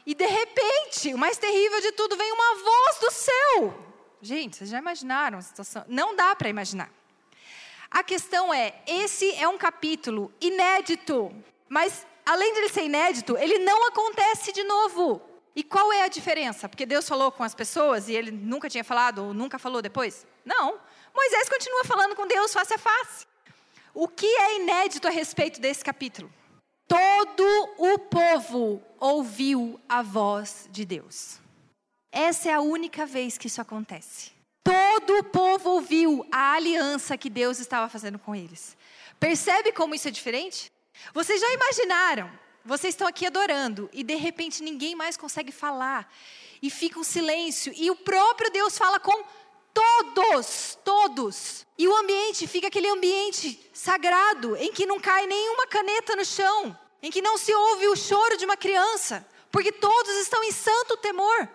E 0.06 0.14
de 0.14 0.26
repente, 0.26 1.12
o 1.12 1.18
mais 1.18 1.36
terrível 1.36 1.82
de 1.82 1.92
tudo, 1.92 2.16
vem 2.16 2.32
uma 2.32 2.54
voz 2.54 2.98
do 2.98 3.10
céu. 3.10 3.84
Gente, 4.22 4.56
vocês 4.56 4.70
já 4.70 4.78
imaginaram 4.78 5.36
a 5.36 5.42
situação? 5.42 5.84
Não 5.86 6.16
dá 6.16 6.34
para 6.34 6.48
imaginar. 6.48 6.90
A 7.90 8.02
questão 8.02 8.54
é, 8.54 8.72
esse 8.86 9.34
é 9.34 9.46
um 9.46 9.58
capítulo 9.58 10.32
inédito 10.40 11.30
mas, 11.70 12.04
além 12.26 12.52
de 12.52 12.58
ele 12.58 12.68
ser 12.68 12.82
inédito, 12.82 13.38
ele 13.38 13.60
não 13.60 13.86
acontece 13.86 14.52
de 14.52 14.64
novo. 14.64 15.22
E 15.55 15.64
qual 15.64 15.92
é 15.92 16.03
a 16.03 16.09
diferença? 16.09 16.68
Porque 16.68 16.86
Deus 16.86 17.09
falou 17.09 17.32
com 17.32 17.42
as 17.42 17.55
pessoas 17.55 18.09
e 18.09 18.14
ele 18.14 18.30
nunca 18.30 18.68
tinha 18.68 18.84
falado 18.84 19.24
ou 19.24 19.34
nunca 19.34 19.59
falou 19.59 19.82
depois? 19.82 20.26
Não. 20.44 20.78
Moisés 21.14 21.48
continua 21.48 21.84
falando 21.84 22.14
com 22.14 22.26
Deus 22.26 22.53
face 22.53 22.74
a 22.74 22.78
face. 22.78 23.26
O 23.92 24.07
que 24.07 24.26
é 24.26 24.57
inédito 24.57 25.09
a 25.09 25.11
respeito 25.11 25.61
desse 25.61 25.84
capítulo? 25.84 26.32
Todo 26.86 27.44
o 27.78 27.98
povo 27.98 28.82
ouviu 28.98 29.80
a 29.88 30.03
voz 30.03 30.68
de 30.70 30.84
Deus. 30.84 31.40
Essa 32.12 32.51
é 32.51 32.53
a 32.53 32.61
única 32.61 33.07
vez 33.07 33.38
que 33.38 33.46
isso 33.46 33.61
acontece. 33.61 34.32
Todo 34.62 35.18
o 35.18 35.24
povo 35.24 35.70
ouviu 35.70 36.26
a 36.30 36.55
aliança 36.55 37.16
que 37.16 37.30
Deus 37.30 37.59
estava 37.59 37.88
fazendo 37.88 38.18
com 38.18 38.34
eles. 38.34 38.76
Percebe 39.18 39.72
como 39.72 39.94
isso 39.94 40.09
é 40.09 40.11
diferente? 40.11 40.70
Vocês 41.14 41.40
já 41.40 41.53
imaginaram? 41.53 42.30
Vocês 42.70 42.94
estão 42.94 43.08
aqui 43.08 43.26
adorando 43.26 43.90
e 43.92 44.04
de 44.04 44.14
repente 44.14 44.62
ninguém 44.62 44.94
mais 44.94 45.16
consegue 45.16 45.50
falar 45.50 46.08
e 46.62 46.70
fica 46.70 47.00
um 47.00 47.02
silêncio 47.02 47.72
e 47.74 47.90
o 47.90 47.96
próprio 47.96 48.48
Deus 48.52 48.78
fala 48.78 49.00
com 49.00 49.24
todos, 49.74 50.78
todos. 50.84 51.66
E 51.76 51.88
o 51.88 51.96
ambiente 51.96 52.46
fica 52.46 52.68
aquele 52.68 52.88
ambiente 52.88 53.60
sagrado 53.72 54.54
em 54.54 54.72
que 54.72 54.86
não 54.86 55.00
cai 55.00 55.26
nenhuma 55.26 55.66
caneta 55.66 56.14
no 56.14 56.24
chão, 56.24 56.78
em 57.02 57.10
que 57.10 57.20
não 57.20 57.36
se 57.36 57.52
ouve 57.52 57.88
o 57.88 57.96
choro 57.96 58.36
de 58.36 58.44
uma 58.44 58.56
criança, 58.56 59.26
porque 59.50 59.72
todos 59.72 60.12
estão 60.18 60.44
em 60.44 60.52
santo 60.52 60.96
temor. 60.98 61.48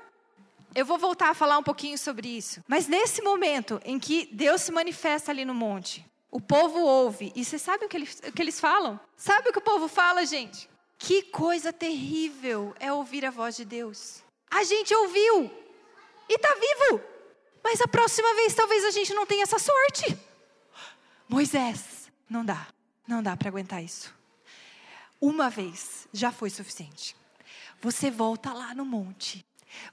Eu 0.75 0.85
vou 0.85 0.97
voltar 0.97 1.29
a 1.29 1.33
falar 1.33 1.57
um 1.57 1.63
pouquinho 1.63 1.97
sobre 1.97 2.27
isso. 2.27 2.61
Mas 2.67 2.89
nesse 2.89 3.21
momento 3.21 3.79
em 3.85 3.97
que 3.97 4.27
Deus 4.33 4.63
se 4.63 4.71
manifesta 4.73 5.31
ali 5.31 5.45
no 5.45 5.53
monte, 5.53 6.05
o 6.29 6.41
povo 6.41 6.77
ouve. 6.81 7.31
E 7.37 7.45
você 7.45 7.57
sabe 7.57 7.85
o 7.85 7.87
que, 7.87 7.95
eles, 7.95 8.21
o 8.27 8.33
que 8.33 8.41
eles 8.41 8.59
falam? 8.59 8.99
Sabe 9.15 9.47
o 9.47 9.53
que 9.53 9.59
o 9.59 9.61
povo 9.61 9.87
fala, 9.87 10.25
gente? 10.25 10.74
Que 10.97 11.23
coisa 11.23 11.73
terrível 11.73 12.73
é 12.79 12.91
ouvir 12.91 13.25
a 13.25 13.31
voz 13.31 13.55
de 13.55 13.65
Deus. 13.65 14.23
A 14.49 14.63
gente 14.63 14.93
ouviu 14.95 15.51
e 16.29 16.33
está 16.35 16.53
vivo. 16.53 17.01
Mas 17.63 17.81
a 17.81 17.87
próxima 17.87 18.33
vez 18.35 18.53
talvez 18.53 18.85
a 18.85 18.91
gente 18.91 19.13
não 19.13 19.25
tenha 19.25 19.43
essa 19.43 19.59
sorte. 19.59 20.17
Moisés, 21.27 22.11
não 22.29 22.45
dá. 22.45 22.67
Não 23.07 23.21
dá 23.21 23.35
para 23.35 23.49
aguentar 23.49 23.83
isso. 23.83 24.13
Uma 25.19 25.49
vez 25.49 26.07
já 26.13 26.31
foi 26.31 26.49
suficiente. 26.49 27.15
Você 27.81 28.09
volta 28.09 28.53
lá 28.53 28.73
no 28.73 28.85
monte. 28.85 29.45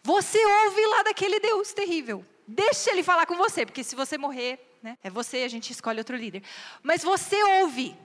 Você 0.03 0.39
ouve 0.45 0.87
lá 0.87 1.03
daquele 1.03 1.41
Deus 1.41 1.73
terrível. 1.73 2.25
Deixa 2.47 2.91
ele 2.91 3.03
falar 3.03 3.27
com 3.27 3.37
você, 3.37 3.65
porque 3.65 3.85
se 3.85 3.95
você 3.95 4.17
morrer, 4.19 4.79
né? 4.83 4.99
É 5.03 5.11
você, 5.11 5.39
a 5.39 5.49
gente 5.49 5.71
escolhe 5.71 5.99
outro 5.99 6.17
líder. 6.17 6.43
Mas 6.83 7.03
você 7.03 7.43
ouve 7.61 7.97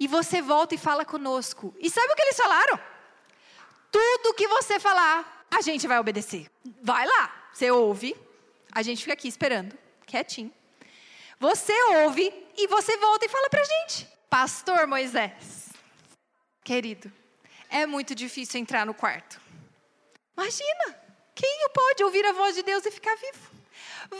e 0.00 0.08
você 0.08 0.40
volta 0.40 0.74
e 0.74 0.78
fala 0.78 1.04
conosco. 1.04 1.74
E 1.78 1.90
sabe 1.90 2.10
o 2.10 2.16
que 2.16 2.22
eles 2.22 2.36
falaram? 2.36 2.80
Tudo 3.92 4.34
que 4.34 4.48
você 4.48 4.80
falar, 4.80 5.46
a 5.50 5.60
gente 5.60 5.86
vai 5.86 5.98
obedecer. 5.98 6.50
Vai 6.82 7.06
lá, 7.06 7.50
você 7.52 7.70
ouve, 7.70 8.16
a 8.72 8.82
gente 8.82 9.02
fica 9.02 9.12
aqui 9.12 9.28
esperando, 9.28 9.76
quietinho. 10.06 10.52
Você 11.38 11.74
ouve 12.04 12.32
e 12.56 12.66
você 12.66 12.96
volta 12.96 13.26
e 13.26 13.28
fala 13.28 13.50
pra 13.50 13.62
gente. 13.62 14.08
Pastor 14.30 14.86
Moisés, 14.86 15.68
querido, 16.64 17.12
é 17.68 17.84
muito 17.84 18.14
difícil 18.14 18.60
entrar 18.60 18.86
no 18.86 18.94
quarto. 18.94 19.40
Imagina, 20.36 20.98
quem 21.34 21.68
pode 21.74 22.04
ouvir 22.04 22.24
a 22.24 22.32
voz 22.32 22.54
de 22.54 22.62
Deus 22.62 22.86
e 22.86 22.90
ficar 22.90 23.14
vivo? 23.16 23.49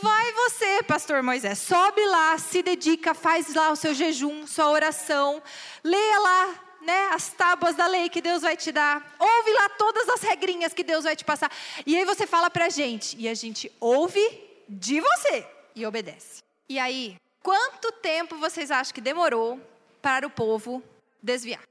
Vai 0.03 0.32
você, 0.32 0.82
pastor 0.84 1.22
Moisés, 1.22 1.59
sobe 1.59 2.05
lá, 2.07 2.38
se 2.38 2.62
dedica, 2.62 3.12
faz 3.12 3.53
lá 3.55 3.72
o 3.72 3.76
seu 3.76 3.93
jejum, 3.93 4.47
sua 4.47 4.70
oração, 4.70 5.43
leia 5.82 6.18
lá 6.20 6.64
né, 6.80 7.09
as 7.12 7.28
tábuas 7.28 7.74
da 7.74 7.86
lei 7.86 8.09
que 8.09 8.22
Deus 8.22 8.43
vai 8.43 8.57
te 8.57 8.72
dar, 8.72 9.16
ouve 9.18 9.53
lá 9.53 9.68
todas 9.70 10.09
as 10.09 10.22
regrinhas 10.22 10.72
que 10.72 10.84
Deus 10.84 11.05
vai 11.05 11.14
te 11.16 11.24
passar. 11.24 11.51
E 11.84 11.97
aí 11.97 12.05
você 12.05 12.26
fala 12.26 12.49
pra 12.49 12.68
gente, 12.68 13.16
e 13.18 13.28
a 13.28 13.34
gente 13.34 13.70
ouve 13.80 14.20
de 14.68 15.01
você 15.01 15.47
e 15.74 15.84
obedece. 15.84 16.43
E 16.68 16.78
aí, 16.78 17.16
quanto 17.43 17.93
tempo 17.93 18.36
vocês 18.36 18.70
acham 18.70 18.95
que 18.95 19.01
demorou 19.01 19.61
para 20.01 20.26
o 20.26 20.30
povo 20.30 20.82
desviar? 21.22 21.62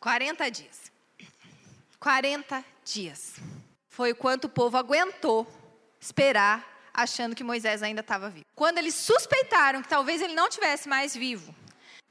40 0.00 0.50
dias. 0.50 0.92
40 1.98 2.64
dias. 2.84 3.34
Foi 3.88 4.12
o 4.12 4.16
quanto 4.16 4.44
o 4.44 4.48
povo 4.48 4.76
aguentou 4.76 5.46
esperar 6.00 6.71
achando 6.92 7.34
que 7.34 7.44
Moisés 7.44 7.82
ainda 7.82 8.00
estava 8.00 8.28
vivo. 8.28 8.44
Quando 8.54 8.78
eles 8.78 8.94
suspeitaram 8.94 9.82
que 9.82 9.88
talvez 9.88 10.20
ele 10.20 10.34
não 10.34 10.48
tivesse 10.48 10.88
mais 10.88 11.14
vivo, 11.14 11.54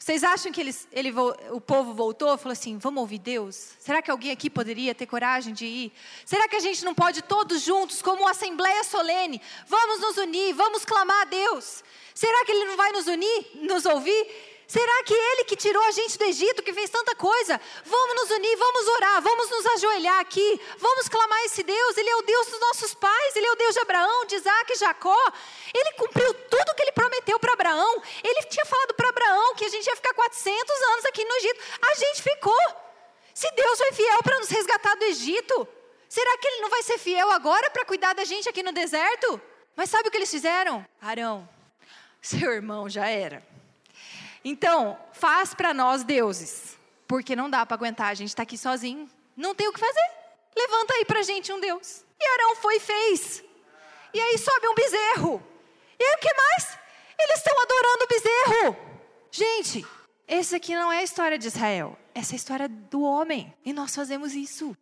vocês 0.02 0.24
acham 0.24 0.52
que 0.52 0.60
eles, 0.60 0.88
ele, 0.92 1.14
o 1.52 1.62
povo 1.62 1.94
voltou 1.94 2.34
e 2.34 2.38
falou 2.40 2.54
assim: 2.54 2.76
vamos 2.80 3.02
ouvir 3.02 3.20
Deus? 3.20 3.76
Será 3.80 4.02
que 4.02 4.10
alguém 4.10 4.32
aqui 4.32 4.50
poderia 4.50 4.96
ter 4.96 5.06
coragem 5.06 5.54
de 5.54 5.68
ir? 5.68 5.94
Será 6.26 6.48
que 6.48 6.56
a 6.56 6.60
gente 6.60 6.84
não 6.84 6.96
pode 6.96 7.22
todos 7.22 7.62
juntos, 7.62 8.02
como 8.02 8.24
uma 8.24 8.32
assembleia 8.32 8.84
solene, 8.84 9.40
vamos 9.68 10.00
nos 10.00 10.18
unir, 10.18 10.54
vamos 10.54 10.84
clamar 10.84 11.22
a 11.22 11.26
Deus? 11.26 11.84
Será 12.16 12.44
que 12.46 12.52
ele 12.52 12.66
não 12.66 12.78
vai 12.78 12.92
nos 12.92 13.06
unir, 13.06 13.52
nos 13.62 13.86
ouvir? 13.86 14.51
Será 14.72 15.04
que 15.04 15.14
Ele 15.14 15.44
que 15.44 15.58
tirou 15.58 15.84
a 15.84 15.92
gente 15.92 16.18
do 16.18 16.24
Egito, 16.24 16.64
que 16.64 16.72
fez 16.72 16.90
tanta 16.90 17.14
coisa? 17.14 17.60
Vamos 17.84 18.16
nos 18.16 18.32
unir, 18.38 18.56
vamos 18.56 18.88
orar, 18.88 19.22
vamos 19.22 19.50
nos 19.50 19.66
ajoelhar 19.66 20.20
aqui, 20.22 20.62
vamos 20.78 21.10
clamar 21.10 21.44
esse 21.44 21.62
Deus. 21.62 21.98
Ele 21.98 22.10
é 22.10 22.16
o 22.16 22.22
Deus 22.22 22.48
dos 22.48 22.60
nossos 22.62 22.94
pais, 22.94 23.36
Ele 23.36 23.48
é 23.48 23.52
o 23.52 23.56
Deus 23.58 23.74
de 23.74 23.82
Abraão, 23.82 24.26
de 24.28 24.36
Isaac 24.36 24.72
e 24.72 24.78
Jacó. 24.78 25.34
Ele 25.76 25.92
cumpriu 25.98 26.34
tudo 26.34 26.74
que 26.74 26.84
Ele 26.84 26.94
prometeu 26.94 27.38
para 27.38 27.52
Abraão. 27.52 28.02
Ele 28.24 28.44
tinha 28.44 28.66
falado 28.66 28.94
para 28.94 29.10
Abraão 29.10 29.56
que 29.56 29.66
a 29.66 29.70
gente 29.70 29.86
ia 29.88 29.96
ficar 29.98 30.14
400 30.14 30.82
anos 30.94 31.06
aqui 31.06 31.26
no 31.26 31.36
Egito. 31.36 31.60
A 31.82 31.94
gente 31.96 32.22
ficou. 32.22 32.66
Se 33.34 33.52
Deus 33.52 33.78
foi 33.78 33.92
fiel 33.92 34.24
para 34.24 34.40
nos 34.40 34.48
resgatar 34.48 34.96
do 34.96 35.04
Egito, 35.04 35.68
será 36.08 36.38
que 36.38 36.48
Ele 36.48 36.62
não 36.62 36.70
vai 36.70 36.82
ser 36.84 36.98
fiel 36.98 37.30
agora 37.30 37.70
para 37.72 37.84
cuidar 37.84 38.14
da 38.14 38.24
gente 38.24 38.48
aqui 38.48 38.64
no 38.64 38.72
deserto? 38.72 39.42
Mas 39.76 39.90
sabe 39.90 40.08
o 40.08 40.12
que 40.12 40.18
eles 40.18 40.32
fizeram? 40.32 40.86
Arão, 41.02 41.50
seu 42.22 42.54
irmão 42.54 42.88
já 42.88 43.10
era. 43.10 43.51
Então, 44.44 44.98
faz 45.14 45.54
para 45.54 45.74
nós 45.74 46.04
deuses, 46.04 46.78
porque 47.08 47.36
não 47.36 47.50
dá 47.50 47.66
para 47.66 47.76
aguentar, 47.76 48.08
a 48.08 48.14
gente 48.14 48.30
está 48.30 48.44
aqui 48.44 48.58
sozinho, 48.58 49.10
não 49.36 49.54
tem 49.54 49.68
o 49.68 49.74
que 49.74 49.80
fazer. 49.80 50.12
Levanta 50.58 50.94
aí 50.96 51.06
para 51.06 51.22
gente 51.22 51.52
um 51.52 51.60
Deus. 51.60 52.04
E 52.20 52.26
Arão 52.26 52.56
foi 52.56 52.76
e 52.76 52.80
fez. 52.80 53.44
E 54.14 54.20
aí 54.20 54.38
sobe 54.38 54.68
um 54.68 54.76
bezerro. 54.76 55.44
E 56.00 56.04
aí 56.04 56.16
o 56.16 56.20
que 56.20 56.34
mais? 56.34 56.78
Eles 57.18 57.38
estão 57.38 57.62
adorando 57.62 58.04
o 58.04 58.08
bezerro. 58.08 58.78
Gente, 59.32 59.86
essa 60.28 60.58
aqui 60.58 60.76
não 60.76 60.92
é 60.92 61.00
a 61.00 61.04
história 61.04 61.38
de 61.38 61.48
Israel, 61.48 61.98
essa 62.14 62.34
é 62.34 62.36
a 62.36 62.38
história 62.38 62.68
do 62.68 63.02
homem. 63.02 63.54
E 63.64 63.72
nós 63.72 63.96
fazemos 63.96 64.34
isso. 64.34 64.76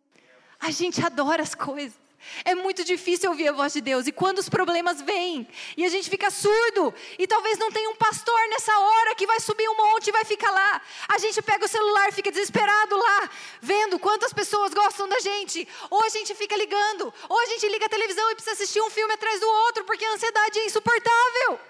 A 0.58 0.70
gente 0.70 1.04
adora 1.04 1.42
as 1.42 1.54
coisas. 1.54 1.98
É 2.44 2.54
muito 2.54 2.84
difícil 2.84 3.30
ouvir 3.30 3.48
a 3.48 3.52
voz 3.52 3.72
de 3.72 3.80
Deus. 3.80 4.06
E 4.06 4.12
quando 4.12 4.38
os 4.38 4.48
problemas 4.48 5.00
vêm 5.00 5.46
e 5.76 5.84
a 5.84 5.88
gente 5.88 6.08
fica 6.08 6.30
surdo, 6.30 6.94
e 7.18 7.26
talvez 7.26 7.58
não 7.58 7.70
tenha 7.70 7.90
um 7.90 7.96
pastor 7.96 8.40
nessa 8.50 8.76
hora 8.78 9.14
que 9.14 9.26
vai 9.26 9.40
subir 9.40 9.68
um 9.68 9.76
monte 9.76 10.08
e 10.08 10.12
vai 10.12 10.24
ficar 10.24 10.50
lá, 10.50 10.82
a 11.08 11.18
gente 11.18 11.40
pega 11.42 11.64
o 11.64 11.68
celular 11.68 12.12
fica 12.12 12.30
desesperado 12.30 12.96
lá, 12.96 13.30
vendo 13.60 13.98
quantas 13.98 14.32
pessoas 14.32 14.72
gostam 14.72 15.08
da 15.08 15.18
gente. 15.20 15.66
Ou 15.90 16.02
a 16.02 16.08
gente 16.08 16.34
fica 16.34 16.56
ligando, 16.56 17.12
ou 17.28 17.40
a 17.40 17.46
gente 17.46 17.68
liga 17.68 17.86
a 17.86 17.88
televisão 17.88 18.30
e 18.30 18.34
precisa 18.34 18.54
assistir 18.54 18.80
um 18.80 18.90
filme 18.90 19.12
atrás 19.14 19.40
do 19.40 19.48
outro, 19.48 19.84
porque 19.84 20.04
a 20.04 20.12
ansiedade 20.12 20.58
é 20.58 20.66
insuportável. 20.66 21.60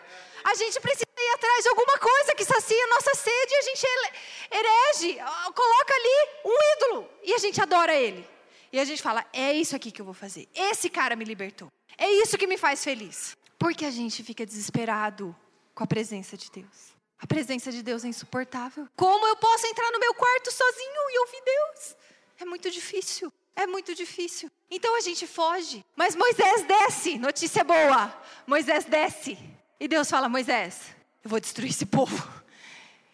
A 0.42 0.54
gente 0.54 0.80
precisa 0.80 1.04
ir 1.18 1.34
atrás 1.34 1.62
de 1.62 1.68
alguma 1.68 1.98
coisa 1.98 2.34
que 2.34 2.44
sacia 2.44 2.84
a 2.84 2.88
nossa 2.88 3.14
sede 3.14 3.52
e 3.52 3.56
a 3.56 3.62
gente 3.62 3.86
herege, 4.50 5.18
coloca 5.54 5.94
ali 5.94 6.28
um 6.44 6.56
ídolo 6.76 7.08
e 7.22 7.34
a 7.34 7.38
gente 7.38 7.60
adora 7.60 7.94
ele. 7.94 8.39
E 8.72 8.78
a 8.78 8.84
gente 8.84 9.02
fala: 9.02 9.24
é 9.32 9.52
isso 9.52 9.74
aqui 9.74 9.90
que 9.90 10.00
eu 10.00 10.04
vou 10.04 10.14
fazer. 10.14 10.48
Esse 10.54 10.88
cara 10.88 11.16
me 11.16 11.24
libertou. 11.24 11.68
É 11.98 12.10
isso 12.10 12.38
que 12.38 12.46
me 12.46 12.56
faz 12.56 12.82
feliz. 12.84 13.36
Porque 13.58 13.84
a 13.84 13.90
gente 13.90 14.22
fica 14.22 14.46
desesperado 14.46 15.36
com 15.74 15.84
a 15.84 15.86
presença 15.86 16.36
de 16.36 16.50
Deus. 16.50 16.94
A 17.18 17.26
presença 17.26 17.70
de 17.70 17.82
Deus 17.82 18.04
é 18.04 18.08
insuportável. 18.08 18.88
Como 18.96 19.26
eu 19.26 19.36
posso 19.36 19.66
entrar 19.66 19.90
no 19.90 19.98
meu 19.98 20.14
quarto 20.14 20.50
sozinho 20.50 21.10
e 21.10 21.18
ouvir 21.20 21.42
Deus? 21.44 21.96
É 22.40 22.44
muito 22.46 22.70
difícil. 22.70 23.30
É 23.54 23.66
muito 23.66 23.94
difícil. 23.94 24.50
Então 24.70 24.96
a 24.96 25.00
gente 25.00 25.26
foge. 25.26 25.84
Mas 25.94 26.16
Moisés 26.16 26.62
desce. 26.62 27.18
Notícia 27.18 27.62
boa. 27.62 28.14
Moisés 28.46 28.86
desce. 28.86 29.36
E 29.78 29.86
Deus 29.86 30.08
fala: 30.08 30.28
Moisés, 30.28 30.94
eu 31.22 31.28
vou 31.28 31.38
destruir 31.38 31.68
esse 31.70 31.84
povo. 31.84 32.40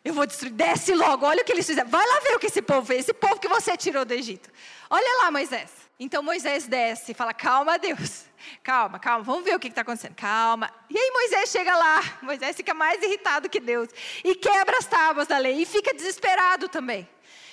Eu 0.07 0.15
vou 0.15 0.25
destruir. 0.25 0.53
Desce 0.53 0.95
logo, 0.95 1.27
olha 1.27 1.43
o 1.43 1.45
que 1.45 1.51
eles 1.51 1.67
fizeram. 1.67 1.91
Vai 1.91 2.07
lá 2.07 2.21
ver 2.21 2.37
o 2.37 2.39
que 2.39 2.47
esse 2.47 2.63
povo 2.63 2.87
fez. 2.87 3.01
Esse 3.01 3.13
povo 3.13 3.41
que 3.41 3.49
você 3.49 3.77
tirou 3.77 4.05
do 4.05 4.15
Egito. 4.15 4.49
Olha 4.89 5.25
lá, 5.25 5.33
Moisés. 5.33 5.69
Então 5.99 6.23
Moisés 6.23 6.69
desce 6.69 7.11
e 7.11 7.15
fala: 7.15 7.35
Calma, 7.35 7.77
Deus. 7.77 8.25
Calma, 8.63 9.01
calma, 9.01 9.25
vamos 9.25 9.43
ver 9.43 9.57
o 9.57 9.59
que 9.59 9.67
está 9.67 9.81
acontecendo. 9.81 10.15
Calma. 10.15 10.73
E 10.89 10.97
aí 10.97 11.11
Moisés 11.11 11.51
chega 11.51 11.77
lá. 11.77 12.19
Moisés 12.23 12.55
fica 12.55 12.73
mais 12.73 13.03
irritado 13.03 13.49
que 13.49 13.59
Deus. 13.59 13.89
E 14.23 14.37
quebra 14.37 14.79
as 14.79 14.87
tábuas 14.87 15.27
da 15.27 15.39
lei. 15.39 15.63
E 15.63 15.67
fica 15.67 15.93
desesperado 15.93 16.69
também. 16.69 17.09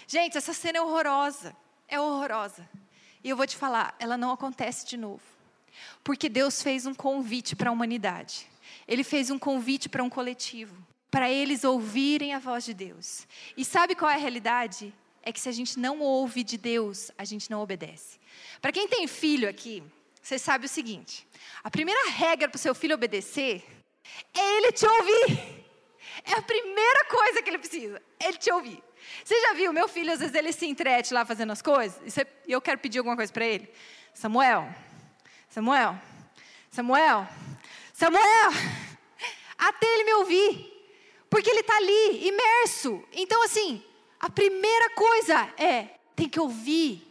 Gente, 0.06 0.38
essa 0.38 0.54
cena 0.54 0.78
é 0.78 0.82
horrorosa. 0.82 1.58
É 1.88 2.00
horrorosa. 2.00 2.70
E 3.24 3.32
eu 3.32 3.36
vou 3.36 3.48
te 3.48 3.58
falar: 3.58 3.96
ela 3.98 4.16
não 4.16 4.32
acontece 4.32 4.86
de 4.86 4.96
novo. 4.96 5.24
Porque 6.04 6.30
Deus 6.30 6.62
fez 6.62 6.86
um 6.86 6.94
convite 6.94 7.56
para 7.56 7.72
a 7.72 7.74
humanidade. 7.74 8.48
Ele 8.88 9.04
fez 9.04 9.32
um 9.32 9.40
convite 9.40 9.90
para 9.90 10.04
um 10.04 10.10
coletivo 10.10 10.93
para 11.14 11.30
eles 11.30 11.64
ouvirem 11.64 12.34
a 12.34 12.40
voz 12.40 12.66
de 12.66 12.74
Deus. 12.74 13.28
E 13.56 13.64
sabe 13.64 13.94
qual 13.94 14.10
é 14.10 14.16
a 14.16 14.18
realidade? 14.18 14.92
É 15.22 15.32
que 15.32 15.40
se 15.40 15.48
a 15.48 15.52
gente 15.52 15.78
não 15.78 16.00
ouve 16.00 16.44
de 16.44 16.58
Deus, 16.58 17.12
a 17.16 17.24
gente 17.24 17.52
não 17.52 17.62
obedece. 17.62 18.20
Para 18.60 18.72
quem 18.72 18.88
tem 18.88 19.06
filho 19.06 19.48
aqui, 19.48 19.84
você 20.20 20.40
sabe 20.40 20.66
o 20.66 20.68
seguinte: 20.68 21.28
a 21.64 21.70
primeira 21.70 22.10
regra 22.10 22.50
para 22.50 22.56
o 22.56 22.60
seu 22.60 22.74
filho 22.74 22.96
obedecer 22.96 23.64
é 24.34 24.58
ele 24.58 24.72
te 24.72 24.88
ouvir. 24.88 25.64
É 26.26 26.34
a 26.34 26.42
primeira 26.42 27.06
coisa 27.06 27.44
que 27.44 27.50
ele 27.52 27.60
precisa, 27.60 28.02
ele 28.20 28.38
te 28.40 28.52
ouvir. 28.52 28.84
Você 29.24 29.40
já 29.40 29.54
viu, 29.54 29.72
meu 29.72 29.88
filho, 29.88 30.12
às 30.12 30.20
vezes 30.20 30.34
ele 30.34 30.52
se 30.52 30.66
entrete 30.66 31.14
lá 31.14 31.24
fazendo 31.24 31.52
as 31.52 31.62
coisas, 31.62 32.18
e 32.48 32.52
eu 32.52 32.60
quero 32.60 32.80
pedir 32.80 32.98
alguma 32.98 33.16
coisa 33.16 33.32
para 33.32 33.46
ele. 33.46 33.72
Samuel, 34.16 34.68
Samuel, 35.48 35.96
Samuel, 36.72 37.28
Samuel, 37.94 38.52
até 39.60 39.86
ele 39.86 40.06
me 40.06 40.14
ouvir. 40.14 40.73
Porque 41.34 41.50
ele 41.50 41.62
está 41.62 41.76
ali, 41.78 42.28
imerso. 42.28 43.04
Então, 43.12 43.42
assim, 43.42 43.84
a 44.20 44.30
primeira 44.30 44.92
coisa 44.92 45.52
é: 45.58 45.90
tem 46.16 46.30
que 46.30 46.40
ouvir. 46.40 47.02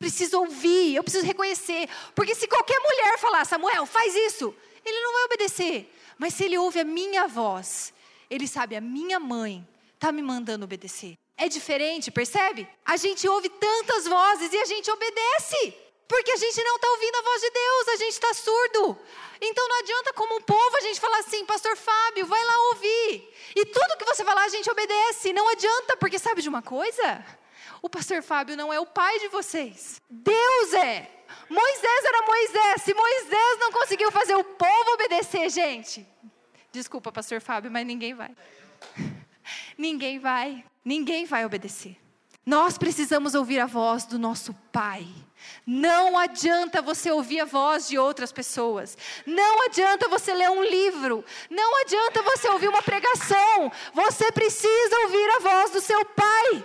Preciso 0.00 0.40
ouvir, 0.40 0.96
eu 0.96 1.04
preciso 1.04 1.24
reconhecer. 1.24 1.88
Porque 2.12 2.34
se 2.34 2.48
qualquer 2.48 2.80
mulher 2.80 3.18
falar, 3.20 3.44
Samuel, 3.44 3.86
faz 3.86 4.16
isso, 4.16 4.52
ele 4.84 5.00
não 5.00 5.12
vai 5.12 5.24
obedecer. 5.26 5.94
Mas 6.18 6.34
se 6.34 6.42
ele 6.42 6.58
ouve 6.58 6.80
a 6.80 6.84
minha 6.84 7.28
voz, 7.28 7.94
ele 8.28 8.48
sabe, 8.48 8.74
a 8.74 8.80
minha 8.80 9.20
mãe 9.20 9.64
está 9.94 10.10
me 10.10 10.22
mandando 10.22 10.64
obedecer. 10.64 11.16
É 11.36 11.48
diferente, 11.48 12.10
percebe? 12.10 12.68
A 12.84 12.96
gente 12.96 13.28
ouve 13.28 13.48
tantas 13.48 14.08
vozes 14.08 14.52
e 14.52 14.58
a 14.58 14.64
gente 14.64 14.90
obedece. 14.90 15.74
Porque 16.08 16.32
a 16.32 16.36
gente 16.36 16.64
não 16.64 16.76
está 16.76 16.88
ouvindo 16.88 17.16
a 17.16 17.22
voz 17.22 17.40
de 17.42 17.50
Deus, 17.50 17.88
a 17.88 17.96
gente 17.96 18.12
está 18.14 18.32
surdo. 18.32 18.98
Então 19.40 19.68
não 19.68 19.78
adianta, 19.80 20.12
como 20.14 20.36
um 20.36 20.40
povo, 20.40 20.76
a 20.78 20.80
gente 20.80 20.98
falar 20.98 21.18
assim, 21.18 21.44
Pastor 21.44 21.76
Fábio, 21.76 22.26
vai 22.26 22.42
lá 22.42 22.68
ouvir. 22.70 23.30
E 23.54 23.66
tudo 23.66 23.96
que 23.98 24.06
você 24.06 24.24
falar, 24.24 24.44
a 24.44 24.48
gente 24.48 24.70
obedece. 24.70 25.34
Não 25.34 25.46
adianta, 25.48 25.98
porque 25.98 26.18
sabe 26.18 26.40
de 26.40 26.48
uma 26.48 26.62
coisa? 26.62 27.24
O 27.82 27.90
Pastor 27.90 28.22
Fábio 28.22 28.56
não 28.56 28.72
é 28.72 28.80
o 28.80 28.86
pai 28.86 29.18
de 29.20 29.28
vocês. 29.28 30.00
Deus 30.08 30.72
é. 30.72 31.10
Moisés 31.48 32.04
era 32.04 32.26
Moisés. 32.26 32.82
Se 32.82 32.94
Moisés 32.94 33.58
não 33.60 33.70
conseguiu 33.70 34.10
fazer 34.10 34.34
o 34.34 34.42
povo 34.42 34.92
obedecer, 34.94 35.50
gente. 35.50 36.06
Desculpa, 36.72 37.12
Pastor 37.12 37.40
Fábio, 37.40 37.70
mas 37.70 37.86
ninguém 37.86 38.14
vai. 38.14 38.34
ninguém 39.76 40.18
vai. 40.18 40.64
Ninguém 40.82 41.26
vai 41.26 41.44
obedecer. 41.44 41.96
Nós 42.44 42.78
precisamos 42.78 43.34
ouvir 43.34 43.60
a 43.60 43.66
voz 43.66 44.06
do 44.06 44.18
nosso 44.18 44.54
Pai. 44.72 45.06
Não 45.66 46.18
adianta 46.18 46.80
você 46.80 47.10
ouvir 47.10 47.40
a 47.40 47.44
voz 47.44 47.88
de 47.88 47.98
outras 47.98 48.32
pessoas. 48.32 48.96
Não 49.26 49.66
adianta 49.66 50.08
você 50.08 50.32
ler 50.32 50.50
um 50.50 50.62
livro. 50.62 51.24
Não 51.50 51.80
adianta 51.82 52.22
você 52.22 52.48
ouvir 52.48 52.68
uma 52.68 52.82
pregação. 52.82 53.70
Você 53.92 54.32
precisa 54.32 55.00
ouvir 55.00 55.30
a 55.30 55.38
voz 55.40 55.70
do 55.70 55.80
seu 55.80 56.04
Pai. 56.04 56.64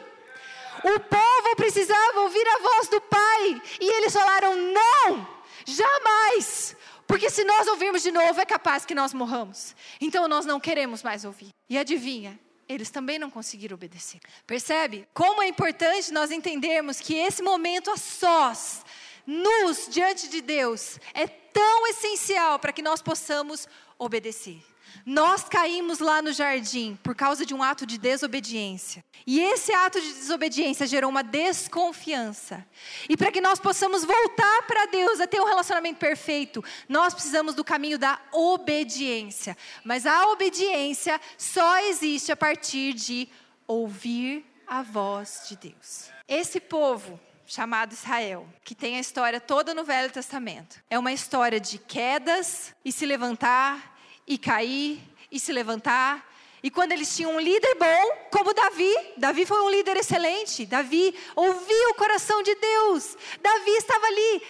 O 0.83 0.99
povo 0.99 1.55
precisava 1.55 2.21
ouvir 2.21 2.47
a 2.47 2.59
voz 2.59 2.87
do 2.87 3.01
Pai. 3.01 3.61
E 3.79 3.97
eles 3.97 4.13
falaram: 4.13 4.55
não, 4.55 5.27
jamais. 5.65 6.75
Porque 7.05 7.29
se 7.29 7.43
nós 7.43 7.67
ouvirmos 7.67 8.01
de 8.01 8.11
novo, 8.11 8.39
é 8.39 8.45
capaz 8.45 8.85
que 8.85 8.95
nós 8.95 9.13
morramos. 9.13 9.75
Então 9.99 10.27
nós 10.27 10.45
não 10.45 10.59
queremos 10.59 11.03
mais 11.03 11.25
ouvir. 11.25 11.49
E 11.69 11.77
adivinha? 11.77 12.39
Eles 12.73 12.89
também 12.89 13.19
não 13.19 13.29
conseguiram 13.29 13.75
obedecer. 13.75 14.19
Percebe? 14.47 15.07
Como 15.13 15.41
é 15.41 15.47
importante 15.47 16.11
nós 16.11 16.31
entendermos 16.31 16.99
que 16.99 17.15
esse 17.15 17.41
momento 17.41 17.91
a 17.91 17.97
sós, 17.97 18.83
nus 19.25 19.87
diante 19.89 20.27
de 20.27 20.41
Deus, 20.41 20.99
é 21.13 21.27
tão 21.27 21.87
essencial 21.87 22.59
para 22.59 22.73
que 22.73 22.81
nós 22.81 23.01
possamos 23.01 23.67
obedecer. 23.97 24.72
Nós 25.05 25.43
caímos 25.43 25.99
lá 25.99 26.21
no 26.21 26.31
jardim 26.31 26.97
por 27.03 27.15
causa 27.15 27.45
de 27.45 27.53
um 27.53 27.61
ato 27.61 27.85
de 27.85 27.97
desobediência. 27.97 29.03
E 29.25 29.39
esse 29.39 29.73
ato 29.73 29.99
de 29.99 30.13
desobediência 30.13 30.87
gerou 30.87 31.09
uma 31.09 31.23
desconfiança. 31.23 32.65
E 33.09 33.15
para 33.15 33.31
que 33.31 33.41
nós 33.41 33.59
possamos 33.59 34.03
voltar 34.03 34.63
para 34.63 34.85
Deus 34.87 35.19
a 35.19 35.27
ter 35.27 35.41
um 35.41 35.45
relacionamento 35.45 35.99
perfeito, 35.99 36.63
nós 36.87 37.13
precisamos 37.13 37.55
do 37.55 37.63
caminho 37.63 37.97
da 37.97 38.19
obediência. 38.31 39.57
Mas 39.83 40.05
a 40.05 40.27
obediência 40.27 41.19
só 41.37 41.79
existe 41.79 42.31
a 42.31 42.35
partir 42.35 42.93
de 42.93 43.29
ouvir 43.67 44.45
a 44.67 44.81
voz 44.81 45.45
de 45.47 45.55
Deus. 45.55 46.09
Esse 46.27 46.59
povo 46.59 47.19
chamado 47.45 47.93
Israel, 47.93 48.47
que 48.63 48.73
tem 48.73 48.97
a 48.97 48.99
história 48.99 49.39
toda 49.39 49.73
no 49.73 49.83
Velho 49.83 50.11
Testamento. 50.11 50.81
É 50.89 50.97
uma 50.97 51.11
história 51.11 51.59
de 51.59 51.77
quedas 51.77 52.73
e 52.83 52.91
se 52.91 53.05
levantar 53.05 53.92
e 54.27 54.37
cair 54.37 55.01
e 55.31 55.39
se 55.39 55.51
levantar. 55.51 56.31
E 56.61 56.71
quando 56.71 56.93
eles 56.93 57.13
tinham 57.15 57.35
um 57.35 57.39
líder 57.39 57.75
bom, 57.75 58.27
como 58.31 58.53
Davi, 58.53 58.95
Davi 59.17 59.45
foi 59.45 59.61
um 59.61 59.69
líder 59.69 59.97
excelente. 59.97 60.65
Davi 60.65 61.13
ouvia 61.35 61.89
o 61.89 61.95
coração 61.95 62.41
de 62.41 62.55
Deus. 62.55 63.17
Davi 63.41 63.71
estava 63.71 64.05
ali 64.05 64.41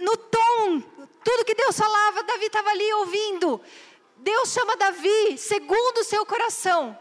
no 0.00 0.16
tom, 0.16 0.80
tudo 1.22 1.44
que 1.44 1.54
Deus 1.54 1.76
falava, 1.76 2.22
Davi 2.22 2.46
estava 2.46 2.70
ali 2.70 2.92
ouvindo. 2.94 3.60
Deus 4.16 4.52
chama 4.52 4.76
Davi 4.76 5.36
segundo 5.36 5.98
o 5.98 6.04
seu 6.04 6.24
coração. 6.24 6.98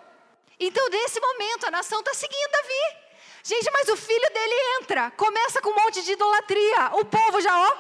Então, 0.60 0.88
nesse 0.90 1.20
momento, 1.20 1.66
a 1.66 1.72
nação 1.72 2.00
está 2.00 2.14
seguindo 2.14 2.52
Davi. 2.52 3.04
Gente, 3.44 3.70
mas 3.72 3.90
o 3.90 3.98
filho 3.98 4.34
dele 4.34 4.56
entra, 4.82 5.12
começa 5.12 5.62
com 5.62 5.70
um 5.70 5.76
monte 5.76 6.02
de 6.02 6.14
idolatria. 6.14 6.92
O 6.94 7.06
povo 7.06 7.42
já, 7.42 7.58
ó, 7.58 7.78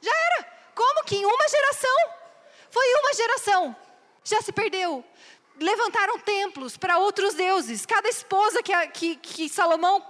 já 0.00 0.10
era. 0.10 0.47
Como 0.78 1.02
que 1.02 1.16
em 1.16 1.26
uma 1.26 1.48
geração? 1.48 1.98
Foi 2.70 2.86
uma 3.00 3.12
geração. 3.12 3.76
Já 4.22 4.40
se 4.40 4.52
perdeu. 4.52 5.04
Levantaram 5.58 6.20
templos 6.20 6.76
para 6.76 6.98
outros 6.98 7.34
deuses. 7.34 7.84
Cada 7.84 8.08
esposa 8.08 8.62
que, 8.62 8.72
que, 8.88 9.16
que 9.16 9.48
Salomão 9.48 10.06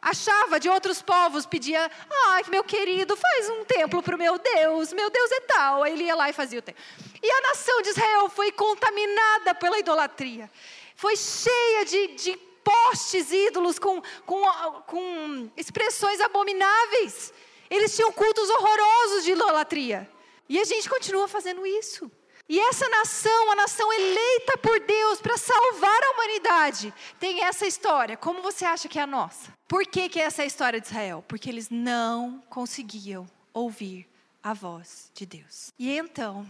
achava 0.00 0.58
de 0.58 0.70
outros 0.70 1.02
povos 1.02 1.44
pedia: 1.44 1.90
Ai, 2.28 2.44
meu 2.48 2.64
querido, 2.64 3.14
faz 3.14 3.50
um 3.50 3.64
templo 3.66 4.02
para 4.02 4.16
o 4.16 4.18
meu 4.18 4.38
Deus, 4.38 4.90
meu 4.94 5.10
Deus 5.10 5.30
é 5.32 5.40
tal. 5.40 5.82
Aí 5.82 5.92
ele 5.92 6.04
ia 6.04 6.14
lá 6.14 6.30
e 6.30 6.32
fazia 6.32 6.60
o 6.60 6.62
templo. 6.62 6.82
E 7.22 7.30
a 7.30 7.40
nação 7.42 7.82
de 7.82 7.90
Israel 7.90 8.30
foi 8.30 8.50
contaminada 8.52 9.54
pela 9.54 9.78
idolatria. 9.78 10.50
Foi 10.94 11.14
cheia 11.14 11.84
de, 11.84 12.06
de 12.14 12.36
postes 12.64 13.30
ídolos 13.30 13.78
com, 13.78 14.00
com, 14.24 14.42
com 14.86 15.50
expressões 15.58 16.22
abomináveis. 16.22 17.34
Eles 17.70 17.94
tinham 17.94 18.12
cultos 18.12 18.48
horrorosos 18.48 19.24
de 19.24 19.32
idolatria. 19.32 20.08
E 20.48 20.58
a 20.58 20.64
gente 20.64 20.88
continua 20.88 21.26
fazendo 21.26 21.66
isso. 21.66 22.10
E 22.48 22.60
essa 22.60 22.88
nação, 22.88 23.50
a 23.50 23.56
nação 23.56 23.92
eleita 23.92 24.56
por 24.58 24.78
Deus 24.78 25.20
para 25.20 25.36
salvar 25.36 26.00
a 26.04 26.10
humanidade, 26.12 26.94
tem 27.18 27.42
essa 27.42 27.66
história. 27.66 28.16
Como 28.16 28.40
você 28.40 28.64
acha 28.64 28.88
que 28.88 29.00
é 29.00 29.02
a 29.02 29.06
nossa? 29.06 29.52
Por 29.66 29.84
que, 29.84 30.08
que 30.08 30.20
é 30.20 30.24
essa 30.24 30.42
a 30.42 30.46
história 30.46 30.80
de 30.80 30.86
Israel? 30.86 31.24
Porque 31.26 31.50
eles 31.50 31.68
não 31.70 32.40
conseguiam 32.48 33.28
ouvir 33.52 34.08
a 34.44 34.54
voz 34.54 35.10
de 35.12 35.26
Deus. 35.26 35.72
E 35.76 35.90
então, 35.90 36.46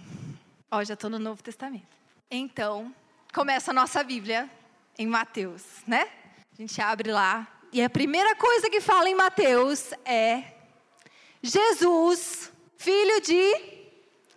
ó, 0.71 0.85
já 0.85 0.93
estou 0.93 1.09
no 1.09 1.19
Novo 1.19 1.43
Testamento. 1.43 1.97
Então, 2.31 2.95
começa 3.33 3.71
a 3.71 3.75
nossa 3.75 4.05
Bíblia 4.05 4.51
em 4.99 5.07
Mateus, 5.07 5.63
né? 5.87 6.11
A 6.53 6.57
gente 6.61 6.79
abre 6.79 7.11
lá. 7.11 7.49
E 7.73 7.83
a 7.83 7.89
primeira 7.89 8.37
coisa 8.37 8.69
que 8.69 8.83
fala 8.83 9.09
em 9.09 9.15
Mateus 9.15 9.93
é 10.05 10.56
Jesus, 11.47 12.51
filho 12.77 13.21
de 13.21 13.87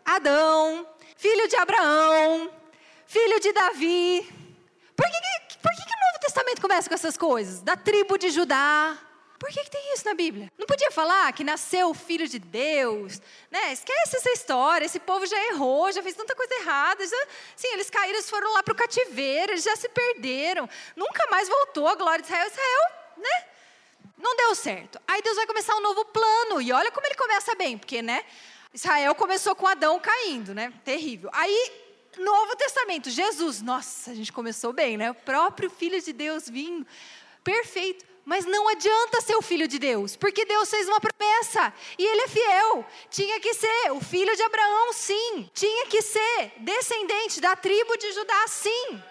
Adão, 0.05 0.87
filho 1.17 1.47
de 1.47 1.55
Abraão, 1.55 2.51
filho 3.07 3.39
de 3.39 3.51
Davi. 3.51 4.21
Por 4.95 5.05
que, 5.05 5.57
por 5.57 5.71
que, 5.71 5.85
que 5.85 5.93
o 5.93 6.05
Novo 6.05 6.19
Testamento 6.21 6.61
começa 6.61 6.87
com 6.87 6.95
essas 6.95 7.17
coisas? 7.17 7.61
Da 7.61 7.75
tribo 7.75 8.17
de 8.17 8.29
Judá. 8.29 8.97
Por 9.39 9.49
que, 9.49 9.63
que, 9.63 9.71
tem 9.71 9.93
isso 9.93 10.05
na 10.05 10.13
Bíblia? 10.13 10.51
Não 10.57 10.67
podia 10.67 10.91
falar 10.91 11.31
que 11.31 11.45
nasceu 11.45 11.89
o 11.89 11.93
filho 11.93 12.27
de 12.27 12.37
Deus, 12.37 13.21
né? 13.49 13.71
Esquece 13.71 14.17
essa 14.17 14.29
história, 14.31 14.85
esse 14.85 14.99
povo 14.99 15.25
já 15.25 15.37
errou, 15.47 15.89
já 15.93 16.03
fez 16.03 16.13
tanta 16.13 16.35
coisa 16.35 16.53
errada, 16.55 17.07
já, 17.07 17.27
sim, 17.55 17.69
eles 17.69 17.89
caíram, 17.89 18.15
eles 18.15 18.29
foram 18.29 18.53
lá 18.53 18.61
para 18.61 18.73
o 18.73 18.75
cativeiro, 18.75 19.53
eles 19.53 19.63
já 19.63 19.77
se 19.77 19.87
perderam, 19.87 20.69
nunca 20.93 21.25
mais 21.31 21.47
voltou 21.47 21.87
a 21.87 21.95
glória 21.95 22.21
de 22.21 22.27
Israel. 22.27 22.47
Israel, 22.47 22.91
né? 23.15 23.45
Não 24.19 24.35
deu 24.35 24.53
certo. 24.53 24.99
Aí 25.07 25.21
Deus 25.21 25.37
vai 25.37 25.47
começar 25.47 25.75
um 25.75 25.81
novo 25.81 26.03
plano, 26.05 26.61
e 26.61 26.71
olha 26.73 26.91
como 26.91 27.07
ele 27.07 27.15
começa 27.15 27.55
bem, 27.55 27.77
porque, 27.77 28.01
né? 28.01 28.23
Israel 28.73 29.15
começou 29.15 29.55
com 29.55 29.65
Adão 29.65 29.99
caindo, 29.99 30.53
né? 30.53 30.73
Terrível. 30.83 31.29
Aí, 31.33 31.71
Novo 32.17 32.55
Testamento, 32.55 33.09
Jesus, 33.09 33.61
nossa, 33.61 34.11
a 34.11 34.13
gente 34.13 34.31
começou 34.31 34.73
bem, 34.73 34.97
né? 34.97 35.09
O 35.09 35.15
próprio 35.15 35.69
Filho 35.69 35.99
de 36.01 36.11
Deus 36.11 36.49
vindo, 36.49 36.85
perfeito. 37.43 38.09
Mas 38.25 38.45
não 38.45 38.67
adianta 38.67 39.21
ser 39.21 39.35
o 39.35 39.41
filho 39.41 39.67
de 39.67 39.79
Deus, 39.79 40.15
porque 40.15 40.45
Deus 40.45 40.69
fez 40.69 40.87
uma 40.87 40.99
promessa 40.99 41.73
e 41.97 42.05
ele 42.05 42.21
é 42.21 42.27
fiel. 42.27 42.85
Tinha 43.09 43.39
que 43.39 43.55
ser 43.55 43.91
o 43.91 43.99
filho 43.99 44.35
de 44.35 44.43
Abraão, 44.43 44.93
sim. 44.93 45.49
Tinha 45.51 45.87
que 45.87 45.99
ser 46.01 46.51
descendente 46.57 47.41
da 47.41 47.55
tribo 47.55 47.97
de 47.97 48.11
Judá, 48.11 48.47
sim. 48.47 49.01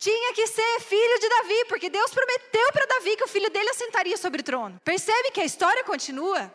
Tinha 0.00 0.32
que 0.32 0.46
ser 0.46 0.80
filho 0.80 1.18
de 1.20 1.28
Davi, 1.28 1.64
porque 1.68 1.90
Deus 1.90 2.10
prometeu 2.10 2.72
para 2.72 2.86
Davi 2.86 3.18
que 3.18 3.24
o 3.24 3.28
filho 3.28 3.50
dele 3.50 3.68
assentaria 3.68 4.16
sobre 4.16 4.40
o 4.40 4.42
trono. 4.42 4.80
Percebe 4.82 5.30
que 5.30 5.42
a 5.42 5.44
história 5.44 5.84
continua? 5.84 6.50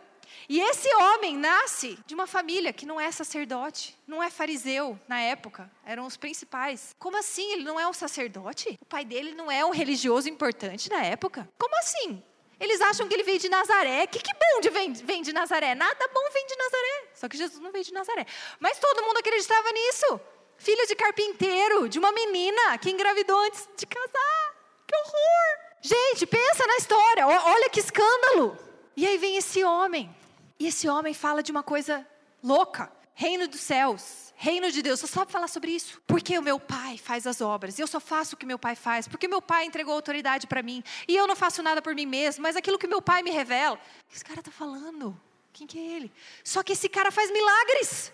E 0.49 0.59
esse 0.59 0.91
homem 0.95 1.37
nasce 1.37 1.95
de 2.07 2.15
uma 2.15 2.25
família 2.25 2.73
que 2.73 2.87
não 2.87 2.99
é 2.99 3.11
sacerdote, 3.11 3.95
não 4.07 4.21
é 4.21 4.31
fariseu 4.31 4.99
na 5.07 5.21
época, 5.21 5.69
eram 5.85 6.07
os 6.07 6.17
principais. 6.17 6.95
Como 6.97 7.17
assim? 7.17 7.53
Ele 7.53 7.63
não 7.63 7.79
é 7.79 7.87
um 7.87 7.93
sacerdote? 7.93 8.79
O 8.81 8.85
pai 8.85 9.05
dele 9.05 9.35
não 9.35 9.51
é 9.51 9.63
um 9.63 9.69
religioso 9.69 10.27
importante 10.27 10.89
na 10.89 11.03
época? 11.03 11.47
Como 11.55 11.77
assim? 11.77 12.23
Eles 12.59 12.81
acham 12.81 13.07
que 13.07 13.13
ele 13.13 13.23
veio 13.23 13.37
de 13.37 13.49
Nazaré. 13.49 14.07
Que 14.07 14.19
que 14.19 14.33
bom 14.33 14.61
de 14.61 14.69
vem, 14.69 14.91
vem 14.93 15.21
de 15.21 15.31
Nazaré? 15.31 15.75
Nada 15.75 16.09
bom 16.11 16.31
vem 16.33 16.47
de 16.47 16.55
Nazaré. 16.55 17.07
Só 17.13 17.29
que 17.29 17.37
Jesus 17.37 17.59
não 17.59 17.71
veio 17.71 17.83
de 17.83 17.93
Nazaré. 17.93 18.25
Mas 18.59 18.79
todo 18.79 19.03
mundo 19.03 19.17
acreditava 19.17 19.71
nisso. 19.71 20.19
Filho 20.57 20.87
de 20.87 20.95
carpinteiro, 20.95 21.87
de 21.89 21.99
uma 21.99 22.11
menina 22.11 22.77
que 22.77 22.89
engravidou 22.89 23.37
antes 23.39 23.67
de 23.77 23.85
casar. 23.85 24.55
Que 24.87 24.95
horror! 24.95 25.65
Gente, 25.81 26.25
pensa 26.25 26.65
na 26.65 26.77
história. 26.77 27.27
Olha 27.27 27.69
que 27.69 27.79
escândalo. 27.79 28.57
E 28.95 29.05
aí 29.05 29.17
vem 29.17 29.37
esse 29.37 29.63
homem 29.63 30.15
e 30.59 30.67
esse 30.67 30.87
homem 30.87 31.13
fala 31.13 31.43
de 31.43 31.51
uma 31.51 31.63
coisa 31.63 32.07
louca: 32.41 32.91
reino 33.13 33.47
dos 33.47 33.59
céus, 33.59 34.33
reino 34.35 34.71
de 34.71 34.81
Deus. 34.81 34.99
Você 34.99 35.07
sabe 35.07 35.31
falar 35.31 35.47
sobre 35.47 35.71
isso? 35.71 36.01
Porque 36.07 36.37
o 36.37 36.41
meu 36.41 36.59
pai 36.59 36.97
faz 36.97 37.27
as 37.27 37.41
obras, 37.41 37.77
eu 37.77 37.87
só 37.87 37.99
faço 37.99 38.35
o 38.35 38.37
que 38.37 38.45
meu 38.45 38.57
pai 38.57 38.75
faz, 38.75 39.07
porque 39.07 39.27
meu 39.27 39.41
pai 39.41 39.65
entregou 39.65 39.93
autoridade 39.93 40.47
para 40.47 40.63
mim, 40.63 40.83
e 41.07 41.15
eu 41.15 41.27
não 41.27 41.35
faço 41.35 41.61
nada 41.61 41.81
por 41.81 41.93
mim 41.93 42.05
mesmo, 42.05 42.43
mas 42.43 42.55
aquilo 42.55 42.79
que 42.79 42.87
meu 42.87 43.01
pai 43.01 43.21
me 43.21 43.31
revela. 43.31 43.79
Esse 44.13 44.23
cara 44.23 44.39
está 44.39 44.51
falando? 44.51 45.19
Quem 45.51 45.67
que 45.67 45.77
é 45.77 45.81
ele? 45.81 46.11
Só 46.43 46.63
que 46.63 46.73
esse 46.73 46.89
cara 46.89 47.11
faz 47.11 47.31
milagres, 47.31 48.11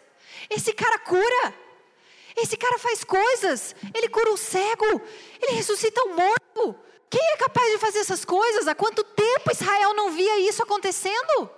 esse 0.50 0.74
cara 0.74 0.98
cura. 1.00 1.71
Esse 2.36 2.58
cara 2.58 2.78
faz 2.78 3.04
coisas, 3.04 3.76
ele 3.94 4.08
cura 4.10 4.32
o 4.32 4.38
cego, 4.38 5.02
ele 5.42 5.54
ressuscita 5.54 6.02
o 6.04 6.16
morto. 6.16 6.76
Quem 7.10 7.22
é 7.34 7.38
capaz 7.38 7.72
de 7.72 7.78
fazer 7.78 8.00
essas 8.00 8.24
coisas? 8.24 8.68
Há 8.68 8.76
quanto 8.76 9.04
tempo 9.04 9.52
Israel 9.52 9.94
não 9.94 10.12
via 10.12 10.40
isso 10.40 10.64
acontecendo? 10.64 11.50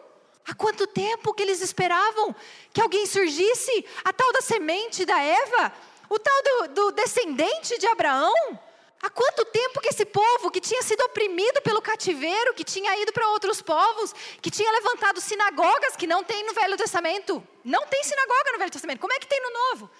Há 0.46 0.54
quanto 0.54 0.86
tempo 0.88 1.34
que 1.34 1.42
eles 1.42 1.62
esperavam 1.62 2.36
que 2.74 2.82
alguém 2.82 3.06
surgisse? 3.06 3.86
A 4.04 4.12
tal 4.12 4.32
da 4.34 4.42
semente 4.42 5.06
da 5.06 5.22
Eva? 5.22 5.72
O 6.10 6.20
tal 6.20 6.44
do, 6.44 6.68
do 6.70 6.92
descendente 6.92 7.78
de 7.78 7.88
Abraão? 7.88 8.34
Há 9.02 9.10
quanto 9.10 9.44
tempo 9.46 9.82
que 9.82 9.90
esse 9.90 10.06
povo 10.06 10.50
que 10.50 10.62
tinha 10.62 10.82
sido 10.82 11.02
oprimido 11.02 11.62
pelo 11.62 11.82
cativeiro, 11.82 12.54
que 12.54 12.64
tinha 12.64 12.98
ido 13.02 13.12
para 13.12 13.30
outros 13.30 13.62
povos, 13.62 14.14
que 14.42 14.50
tinha 14.50 14.72
levantado 14.72 15.20
sinagogas 15.20 15.98
que 15.98 16.08
não 16.08 16.24
tem 16.24 16.46
no 16.46 16.54
Velho 16.54 16.78
Testamento? 16.78 17.46
Não 17.64 17.86
tem 17.88 18.02
sinagoga 18.04 18.54
no 18.54 18.60
Velho 18.60 18.72
Testamento. 18.72 19.00
Como 19.00 19.12
é 19.12 19.20
que 19.20 19.28
tem 19.28 19.42
no 19.42 19.52
Novo? 19.52 19.92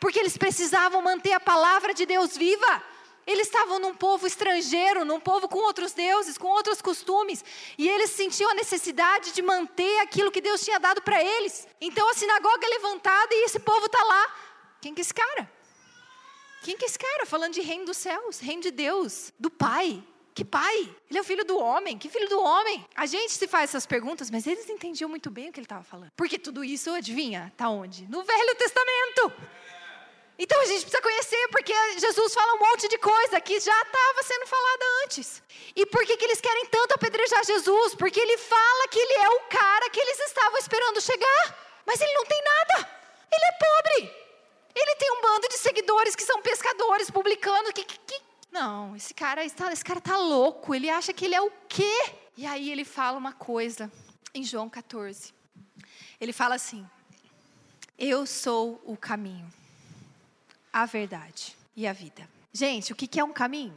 Porque 0.00 0.18
eles 0.18 0.36
precisavam 0.36 1.02
manter 1.02 1.32
a 1.32 1.38
palavra 1.38 1.92
de 1.92 2.06
Deus 2.06 2.36
viva. 2.36 2.82
Eles 3.26 3.46
estavam 3.46 3.78
num 3.78 3.94
povo 3.94 4.26
estrangeiro, 4.26 5.04
num 5.04 5.20
povo 5.20 5.46
com 5.46 5.58
outros 5.58 5.92
deuses, 5.92 6.38
com 6.38 6.48
outros 6.48 6.80
costumes, 6.82 7.44
e 7.76 7.88
eles 7.88 8.10
sentiam 8.10 8.50
a 8.50 8.54
necessidade 8.54 9.32
de 9.32 9.42
manter 9.42 10.00
aquilo 10.00 10.32
que 10.32 10.40
Deus 10.40 10.64
tinha 10.64 10.80
dado 10.80 11.02
para 11.02 11.22
eles. 11.22 11.68
Então 11.80 12.08
a 12.08 12.14
sinagoga 12.14 12.66
é 12.66 12.70
levantada 12.70 13.28
e 13.32 13.44
esse 13.44 13.60
povo 13.60 13.86
está 13.86 14.02
lá. 14.02 14.36
Quem 14.80 14.94
que 14.94 15.00
é 15.00 15.02
esse 15.02 15.14
cara? 15.14 15.52
Quem 16.62 16.76
que 16.76 16.84
é 16.84 16.88
esse 16.88 16.98
cara? 16.98 17.26
Falando 17.26 17.52
de 17.52 17.60
reino 17.60 17.84
dos 17.84 17.98
céus, 17.98 18.40
reino 18.40 18.62
de 18.62 18.70
Deus, 18.70 19.32
do 19.38 19.50
Pai. 19.50 20.02
Que 20.32 20.44
pai? 20.44 20.88
Ele 21.08 21.18
é 21.18 21.20
o 21.20 21.24
filho 21.24 21.44
do 21.44 21.58
homem. 21.58 21.98
Que 21.98 22.08
filho 22.08 22.28
do 22.28 22.40
homem? 22.40 22.86
A 22.94 23.04
gente 23.04 23.32
se 23.32 23.46
faz 23.48 23.70
essas 23.70 23.84
perguntas, 23.84 24.30
mas 24.30 24.46
eles 24.46 24.70
entendiam 24.70 25.10
muito 25.10 25.30
bem 25.30 25.50
o 25.50 25.52
que 25.52 25.58
ele 25.58 25.66
estava 25.66 25.82
falando. 25.82 26.10
Porque 26.16 26.38
tudo 26.38 26.64
isso, 26.64 26.90
adivinha, 26.90 27.50
está 27.52 27.68
onde? 27.68 28.06
No 28.08 28.22
Velho 28.22 28.54
Testamento. 28.54 29.32
Então 30.42 30.58
a 30.58 30.64
gente 30.64 30.80
precisa 30.86 31.02
conhecer, 31.02 31.48
porque 31.48 31.74
Jesus 31.98 32.32
fala 32.32 32.54
um 32.54 32.60
monte 32.60 32.88
de 32.88 32.96
coisa 32.96 33.38
que 33.42 33.60
já 33.60 33.78
estava 33.82 34.22
sendo 34.22 34.46
falada 34.46 34.84
antes. 35.04 35.42
E 35.76 35.84
por 35.84 36.02
que, 36.06 36.16
que 36.16 36.24
eles 36.24 36.40
querem 36.40 36.64
tanto 36.64 36.94
apedrejar 36.94 37.44
Jesus? 37.44 37.94
Porque 37.94 38.18
ele 38.18 38.38
fala 38.38 38.88
que 38.88 38.98
ele 38.98 39.12
é 39.12 39.28
o 39.28 39.40
cara 39.50 39.90
que 39.90 40.00
eles 40.00 40.18
estavam 40.20 40.56
esperando 40.56 40.98
chegar. 41.02 41.82
Mas 41.84 42.00
ele 42.00 42.14
não 42.14 42.24
tem 42.24 42.42
nada. 42.42 42.90
Ele 43.30 43.44
é 43.44 43.52
pobre. 43.52 44.16
Ele 44.74 44.96
tem 44.96 45.12
um 45.12 45.20
bando 45.20 45.46
de 45.46 45.58
seguidores 45.58 46.16
que 46.16 46.22
são 46.22 46.40
pescadores, 46.40 47.10
publicanos. 47.10 47.72
Que, 47.72 47.84
que, 47.84 47.98
que... 47.98 48.22
Não, 48.50 48.96
esse 48.96 49.12
cara, 49.12 49.44
está, 49.44 49.70
esse 49.70 49.84
cara 49.84 50.00
tá 50.00 50.16
louco. 50.16 50.74
Ele 50.74 50.88
acha 50.88 51.12
que 51.12 51.26
ele 51.26 51.34
é 51.34 51.42
o 51.42 51.52
quê? 51.68 52.14
E 52.34 52.46
aí 52.46 52.70
ele 52.70 52.86
fala 52.86 53.18
uma 53.18 53.34
coisa 53.34 53.92
em 54.32 54.42
João 54.42 54.70
14. 54.70 55.34
Ele 56.18 56.32
fala 56.32 56.54
assim: 56.54 56.88
Eu 57.98 58.24
sou 58.24 58.80
o 58.86 58.96
caminho 58.96 59.59
a 60.72 60.86
verdade 60.86 61.56
e 61.76 61.86
a 61.86 61.92
vida. 61.92 62.28
Gente, 62.52 62.92
o 62.92 62.96
que 62.96 63.18
é 63.18 63.24
um 63.24 63.32
caminho? 63.32 63.74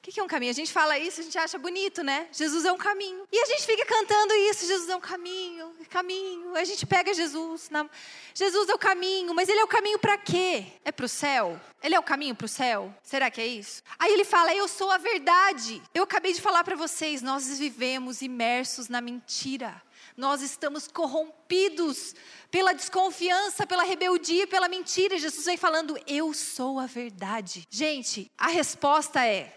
O 0.00 0.12
que 0.12 0.18
é 0.18 0.22
um 0.22 0.26
caminho? 0.26 0.50
A 0.50 0.54
gente 0.54 0.72
fala 0.72 0.98
isso, 0.98 1.20
a 1.20 1.22
gente 1.22 1.36
acha 1.36 1.58
bonito, 1.58 2.02
né? 2.02 2.26
Jesus 2.32 2.64
é 2.64 2.72
um 2.72 2.78
caminho. 2.78 3.28
E 3.30 3.38
a 3.38 3.44
gente 3.44 3.66
fica 3.66 3.84
cantando 3.84 4.34
isso, 4.34 4.66
Jesus 4.66 4.88
é 4.88 4.96
um 4.96 5.00
caminho, 5.00 5.74
caminho. 5.90 6.56
A 6.56 6.64
gente 6.64 6.86
pega 6.86 7.12
Jesus, 7.12 7.68
na... 7.68 7.88
Jesus 8.34 8.70
é 8.70 8.74
o 8.74 8.78
caminho, 8.78 9.34
mas 9.34 9.48
ele 9.50 9.60
é 9.60 9.64
o 9.64 9.68
caminho 9.68 9.98
para 9.98 10.16
quê? 10.16 10.66
É 10.86 10.90
para 10.90 11.04
o 11.04 11.08
céu? 11.08 11.60
Ele 11.82 11.94
é 11.94 11.98
o 11.98 12.02
caminho 12.02 12.34
para 12.34 12.46
o 12.46 12.48
céu? 12.48 12.92
Será 13.02 13.30
que 13.30 13.42
é 13.42 13.46
isso? 13.46 13.82
Aí 13.98 14.10
ele 14.10 14.24
fala, 14.24 14.54
eu 14.54 14.66
sou 14.66 14.90
a 14.90 14.96
verdade. 14.96 15.82
Eu 15.94 16.04
acabei 16.04 16.32
de 16.32 16.40
falar 16.40 16.64
para 16.64 16.74
vocês, 16.74 17.20
nós 17.20 17.58
vivemos 17.58 18.22
imersos 18.22 18.88
na 18.88 19.02
mentira. 19.02 19.82
Nós 20.20 20.42
estamos 20.42 20.86
corrompidos 20.86 22.14
pela 22.50 22.74
desconfiança, 22.74 23.66
pela 23.66 23.84
rebeldia, 23.84 24.46
pela 24.46 24.68
mentira. 24.68 25.18
Jesus 25.18 25.46
vem 25.46 25.56
falando: 25.56 25.98
Eu 26.06 26.34
sou 26.34 26.78
a 26.78 26.84
verdade. 26.84 27.66
Gente, 27.70 28.30
a 28.36 28.48
resposta 28.48 29.26
é: 29.26 29.50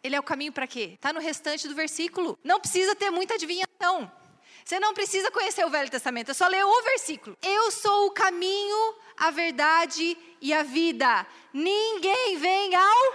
Ele 0.00 0.14
é 0.14 0.20
o 0.20 0.22
caminho 0.22 0.52
para 0.52 0.68
quê? 0.68 0.92
Está 0.94 1.12
no 1.12 1.18
restante 1.18 1.66
do 1.66 1.74
versículo. 1.74 2.38
Não 2.44 2.60
precisa 2.60 2.94
ter 2.94 3.10
muita 3.10 3.34
adivinhação. 3.34 4.08
Você 4.64 4.78
não 4.78 4.94
precisa 4.94 5.32
conhecer 5.32 5.66
o 5.66 5.70
Velho 5.70 5.90
Testamento, 5.90 6.30
é 6.30 6.34
só 6.34 6.46
ler 6.46 6.64
o 6.64 6.82
versículo. 6.84 7.36
Eu 7.42 7.72
sou 7.72 8.06
o 8.06 8.12
caminho, 8.12 8.94
a 9.16 9.32
verdade 9.32 10.16
e 10.40 10.52
a 10.52 10.62
vida. 10.62 11.26
Ninguém 11.52 12.38
vem 12.38 12.72
ao 12.72 13.14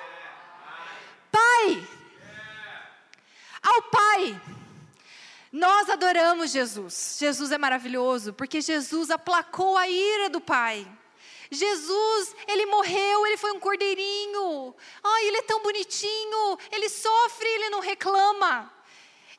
Pai. 1.32 1.88
Ao 3.62 3.82
Pai 3.84 4.42
nós 5.54 5.88
adoramos 5.88 6.50
Jesus. 6.50 7.16
Jesus 7.20 7.52
é 7.52 7.60
maravilhoso 7.60 8.34
porque 8.34 8.60
Jesus 8.60 9.12
aplacou 9.12 9.78
a 9.78 9.88
ira 9.88 10.28
do 10.28 10.42
Pai. 10.42 10.88
Jesus, 11.52 12.36
ele 12.48 12.66
morreu, 12.66 13.28
ele 13.28 13.38
foi 13.38 13.52
um 13.52 13.60
cordeirinho. 13.60 14.74
Ai, 15.04 15.26
ele 15.28 15.38
é 15.38 15.42
tão 15.44 15.62
bonitinho, 15.62 16.58
ele 16.72 16.90
sofre, 16.90 17.48
ele 17.48 17.70
não 17.70 17.82
reclama. 17.82 18.73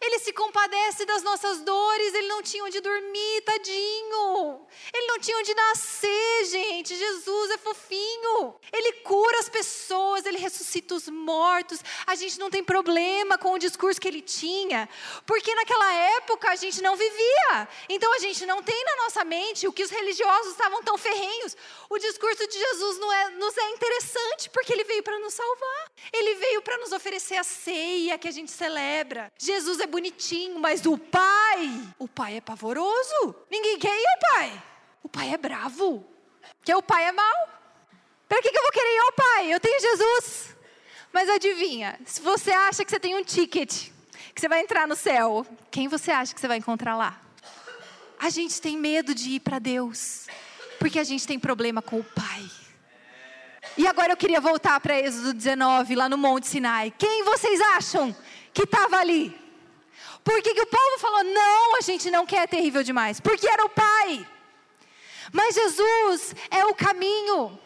Ele 0.07 0.19
se 0.19 0.35
compadece 0.35 1.07
das 1.07 1.23
nossas 1.23 1.61
dores, 1.61 2.13
ele 2.13 2.29
não 2.29 2.43
tinha 2.43 2.63
onde 2.63 2.79
dormir, 2.79 3.41
tadinho. 3.41 4.67
Ele 4.93 5.07
não 5.07 5.19
tinha 5.19 5.39
onde 5.39 5.55
nascer, 5.55 6.45
gente. 6.45 6.95
Jesus 6.95 7.51
é 7.53 7.57
fofinho. 7.57 8.55
Ele 8.71 8.93
cura 9.01 9.39
as 9.39 9.49
pessoas, 9.49 10.27
ele 10.27 10.37
ressuscita 10.37 10.95
os 10.95 11.09
mortos. 11.09 11.81
A 12.07 12.15
gente 12.15 12.39
não 12.39 12.51
tem 12.51 12.63
problema 12.63 13.39
com 13.39 13.53
o 13.55 13.59
discurso 13.59 13.99
que 13.99 14.07
ele 14.07 14.21
tinha, 14.21 14.87
porque 15.25 15.55
naquela 15.55 15.91
época 16.19 16.51
a 16.51 16.57
gente 16.57 16.83
não 16.83 16.97
vivia. 16.97 17.67
Então 17.89 18.13
a 18.13 18.19
gente 18.19 18.45
não 18.45 18.63
tem 18.63 18.85
na 18.85 18.97
nossa 19.05 19.25
mente 19.25 19.67
o 19.67 19.73
que 19.73 19.83
os 19.83 19.91
religiosos 19.91 20.53
estavam 20.53 20.83
tão 20.83 20.99
ferrenhos. 20.99 21.57
O 21.89 21.99
discurso 21.99 22.47
de 22.47 22.59
Jesus 22.59 22.99
não 22.99 23.11
é, 23.11 23.31
nos 23.31 23.57
é 23.57 23.71
interessante 23.71 24.51
porque 24.51 24.71
ele 24.71 24.85
veio 24.85 25.03
para 25.03 25.19
nos 25.19 25.33
salvar. 25.33 25.93
Ele 26.13 26.35
veio 26.35 26.61
para 26.61 26.77
nos 26.77 26.93
oferecer 26.93 27.37
a 27.37 27.45
ceia 27.45 28.19
que 28.19 28.29
a 28.29 28.33
gente 28.33 28.51
celebra. 28.51 29.33
Jesus 29.39 29.81
é 29.81 29.94
bonitinho, 29.95 30.59
mas 30.59 30.85
o 30.87 30.99
pai, 30.99 31.81
o 32.01 32.09
pai 32.09 32.39
é 32.39 32.41
pavoroso. 32.41 33.35
Ninguém 33.49 33.79
quer 33.79 33.97
ir 33.97 34.07
ao 34.07 34.33
pai. 34.33 34.63
O 35.05 35.09
pai 35.09 35.33
é 35.33 35.39
bravo. 35.39 36.05
Que 36.65 36.75
o 36.75 36.83
pai 36.83 37.05
é 37.05 37.13
mau. 37.13 37.49
Para 38.29 38.43
que, 38.43 38.51
que 38.51 38.59
eu 38.59 38.63
vou 38.63 38.73
querer 38.73 38.97
ir 38.97 38.99
ao 38.99 39.13
pai? 39.13 39.55
Eu 39.55 39.61
tenho 39.61 39.81
Jesus. 39.81 40.57
Mas 41.13 41.31
adivinha, 41.31 41.97
se 42.05 42.21
você 42.21 42.51
acha 42.51 42.85
que 42.85 42.91
você 42.91 42.99
tem 42.99 43.15
um 43.15 43.23
ticket, 43.23 43.91
que 44.35 44.41
você 44.41 44.49
vai 44.49 44.63
entrar 44.63 44.89
no 44.89 44.97
céu, 44.97 45.47
quem 45.71 45.87
você 45.87 46.11
acha 46.11 46.35
que 46.35 46.41
você 46.41 46.49
vai 46.49 46.59
encontrar 46.59 46.97
lá? 46.97 47.21
A 48.19 48.31
gente 48.31 48.61
tem 48.61 48.77
medo 48.77 49.15
de 49.15 49.31
ir 49.31 49.41
para 49.41 49.61
Deus, 49.61 50.27
porque 50.81 50.99
a 50.99 51.05
gente 51.05 51.25
tem 51.25 51.39
problema 51.39 51.81
com 51.81 52.01
o 52.01 52.05
Pai. 52.05 52.51
E 53.77 53.87
agora 53.87 54.13
eu 54.13 54.17
queria 54.17 54.41
voltar 54.41 54.81
para 54.81 54.99
Êxodo 54.99 55.35
19, 55.35 55.95
lá 55.95 56.09
no 56.09 56.19
Monte 56.19 56.49
Sinai. 56.49 56.93
Quem 56.99 57.23
vocês 57.23 57.61
acham 57.61 58.17
que 58.53 58.63
estava 58.63 58.97
ali? 58.97 59.44
Por 60.25 60.41
que, 60.41 60.51
o 60.51 60.67
povo 60.67 60.99
falou, 60.99 61.23
não, 61.23 61.77
a 61.77 61.83
gente 61.83 62.11
não 62.11 62.25
quer 62.25 62.49
terrível 62.49 62.83
demais? 62.83 63.21
Porque 63.21 63.47
era 63.47 63.65
o 63.65 63.69
Pai. 63.69 64.27
Mas 65.31 65.55
Jesus 65.55 66.35
é 66.51 66.65
o 66.65 66.75
caminho. 66.75 67.59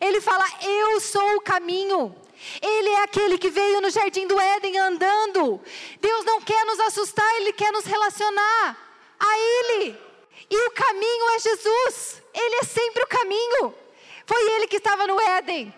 Ele 0.00 0.20
fala, 0.20 0.44
eu 0.60 1.00
sou 1.00 1.36
o 1.36 1.40
caminho. 1.40 2.14
Ele 2.60 2.88
é 2.90 3.02
aquele 3.02 3.38
que 3.38 3.48
veio 3.48 3.80
no 3.80 3.90
jardim 3.90 4.26
do 4.26 4.38
Éden 4.40 4.76
andando. 4.78 5.60
Deus 6.00 6.24
não 6.24 6.40
quer 6.40 6.64
nos 6.66 6.80
assustar, 6.80 7.28
Ele 7.36 7.52
quer 7.52 7.72
nos 7.72 7.84
relacionar 7.84 8.76
a 9.18 9.38
Ele. 9.38 9.96
E 10.50 10.56
o 10.66 10.70
caminho 10.72 11.30
é 11.30 11.38
Jesus. 11.38 12.22
Ele 12.34 12.56
é 12.56 12.64
sempre 12.64 13.04
o 13.04 13.06
caminho. 13.06 13.74
Foi 14.26 14.42
Ele 14.52 14.66
que 14.66 14.76
estava 14.76 15.06
no 15.06 15.20
Éden. 15.20 15.72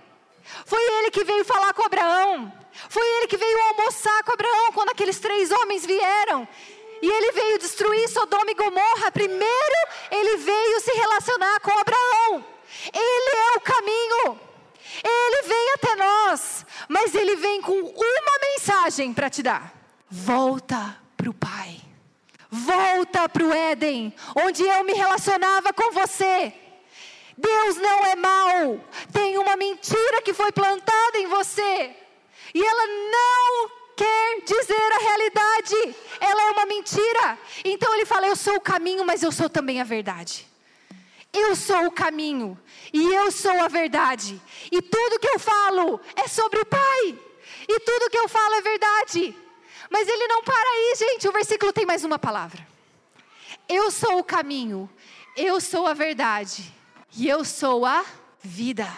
Foi 0.64 0.82
Ele 0.82 1.10
que 1.10 1.24
veio 1.24 1.44
falar 1.44 1.72
com 1.74 1.84
Abraão. 1.84 2.65
Foi 2.88 3.06
ele 3.16 3.26
que 3.26 3.36
veio 3.36 3.62
almoçar 3.68 4.22
com 4.24 4.32
Abraão 4.32 4.72
quando 4.72 4.90
aqueles 4.90 5.18
três 5.18 5.50
homens 5.50 5.84
vieram. 5.84 6.46
E 7.02 7.10
ele 7.10 7.32
veio 7.32 7.58
destruir 7.58 8.08
Sodoma 8.08 8.50
e 8.50 8.54
Gomorra. 8.54 9.10
Primeiro, 9.12 9.88
ele 10.10 10.36
veio 10.38 10.80
se 10.80 10.92
relacionar 10.92 11.60
com 11.60 11.78
Abraão. 11.78 12.44
Ele 12.92 13.36
é 13.36 13.56
o 13.56 13.60
caminho. 13.60 14.40
Ele 15.04 15.42
vem 15.42 15.72
até 15.74 15.94
nós, 15.96 16.64
mas 16.88 17.14
ele 17.14 17.36
vem 17.36 17.60
com 17.60 17.72
uma 17.72 18.38
mensagem 18.40 19.12
para 19.12 19.28
te 19.28 19.42
dar: 19.42 19.74
volta 20.08 20.96
para 21.16 21.28
o 21.28 21.34
Pai, 21.34 21.80
volta 22.50 23.28
para 23.28 23.44
o 23.44 23.52
Éden, 23.52 24.14
onde 24.34 24.62
eu 24.62 24.84
me 24.84 24.94
relacionava 24.94 25.72
com 25.72 25.90
você. 25.90 26.52
Deus 27.36 27.76
não 27.76 28.06
é 28.06 28.16
mau, 28.16 28.80
tem 29.12 29.36
uma 29.36 29.56
mentira 29.56 30.22
que 30.22 30.32
foi 30.32 30.50
plantada 30.52 31.18
em 31.18 31.26
você. 31.26 31.94
E 32.56 32.64
ela 32.64 32.86
não 32.86 33.70
quer 33.94 34.40
dizer 34.40 34.92
a 34.92 34.98
realidade. 34.98 35.96
Ela 36.18 36.40
é 36.40 36.50
uma 36.52 36.64
mentira. 36.64 37.38
Então 37.62 37.94
ele 37.94 38.06
fala: 38.06 38.26
Eu 38.26 38.34
sou 38.34 38.56
o 38.56 38.60
caminho, 38.62 39.04
mas 39.04 39.22
eu 39.22 39.30
sou 39.30 39.50
também 39.50 39.78
a 39.78 39.84
verdade. 39.84 40.48
Eu 41.34 41.54
sou 41.54 41.84
o 41.84 41.90
caminho 41.90 42.58
e 42.94 43.12
eu 43.12 43.30
sou 43.30 43.60
a 43.60 43.68
verdade. 43.68 44.40
E 44.72 44.80
tudo 44.80 45.18
que 45.18 45.28
eu 45.28 45.38
falo 45.38 46.00
é 46.14 46.26
sobre 46.28 46.58
o 46.58 46.64
Pai. 46.64 47.18
E 47.68 47.80
tudo 47.80 48.08
que 48.08 48.16
eu 48.16 48.26
falo 48.26 48.54
é 48.54 48.62
verdade. 48.62 49.36
Mas 49.90 50.08
ele 50.08 50.26
não 50.26 50.42
para 50.42 50.70
aí, 50.70 50.94
gente. 50.96 51.28
O 51.28 51.32
versículo 51.32 51.74
tem 51.74 51.84
mais 51.84 52.04
uma 52.04 52.18
palavra. 52.18 52.66
Eu 53.68 53.90
sou 53.90 54.18
o 54.18 54.24
caminho, 54.24 54.88
eu 55.36 55.60
sou 55.60 55.86
a 55.86 55.92
verdade 55.92 56.72
e 57.14 57.28
eu 57.28 57.44
sou 57.44 57.84
a 57.84 58.02
vida. 58.40 58.88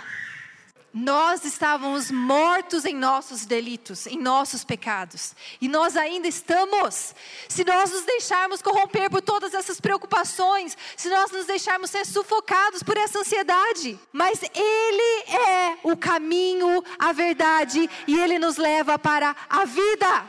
Nós 1.01 1.45
estávamos 1.45 2.11
mortos 2.11 2.85
em 2.85 2.93
nossos 2.93 3.47
delitos, 3.47 4.05
em 4.09 4.19
nossos 4.19 4.65
pecados. 4.65 5.33
E 5.61 5.69
nós 5.69 5.97
ainda 5.97 6.27
estamos. 6.27 7.15
Se 7.49 7.65
nós 7.65 7.93
nos 7.93 8.03
deixarmos 8.03 8.61
corromper 8.61 9.09
por 9.09 9.23
todas 9.23 9.55
essas 9.55 9.81
preocupações, 9.81 10.77
se 10.97 11.09
nós 11.09 11.31
nos 11.31 11.47
deixarmos 11.47 11.91
ser 11.91 12.05
sufocados 12.05 12.83
por 12.83 12.97
essa 12.97 13.21
ansiedade. 13.21 13.97
Mas 14.13 14.41
Ele 14.43 15.25
é 15.31 15.79
o 15.85 15.97
caminho, 15.97 16.83
a 16.99 17.13
verdade, 17.13 17.89
e 18.09 18.19
Ele 18.19 18.37
nos 18.37 18.57
leva 18.57 18.99
para 18.99 19.37
a 19.49 19.65
vida. 19.65 20.29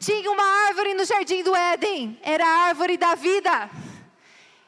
Tinha 0.00 0.30
uma 0.30 0.68
árvore 0.68 0.94
no 0.94 1.04
jardim 1.04 1.42
do 1.42 1.54
Éden, 1.54 2.18
era 2.22 2.46
a 2.46 2.58
árvore 2.68 2.96
da 2.96 3.14
vida. 3.14 3.70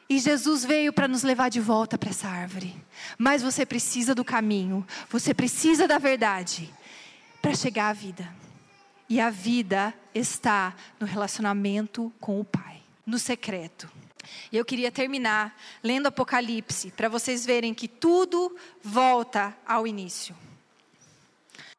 E 0.07 0.19
Jesus 0.19 0.63
veio 0.63 0.93
para 0.93 1.07
nos 1.07 1.23
levar 1.23 1.49
de 1.49 1.59
volta 1.59 1.97
para 1.97 2.11
essa 2.11 2.27
árvore. 2.27 2.84
Mas 3.17 3.41
você 3.41 3.65
precisa 3.65 4.13
do 4.13 4.25
caminho, 4.25 4.85
você 5.09 5.33
precisa 5.33 5.87
da 5.87 5.97
verdade 5.97 6.73
para 7.41 7.55
chegar 7.55 7.89
à 7.89 7.93
vida. 7.93 8.33
E 9.07 9.19
a 9.21 9.29
vida 9.29 9.93
está 10.13 10.75
no 10.99 11.05
relacionamento 11.05 12.11
com 12.19 12.39
o 12.39 12.43
Pai, 12.43 12.81
no 13.05 13.19
secreto. 13.19 13.89
E 14.51 14.57
eu 14.57 14.65
queria 14.65 14.91
terminar 14.91 15.55
lendo 15.83 16.07
Apocalipse, 16.07 16.91
para 16.91 17.07
vocês 17.07 17.45
verem 17.45 17.73
que 17.73 17.87
tudo 17.87 18.55
volta 18.81 19.55
ao 19.65 19.85
início. 19.85 20.35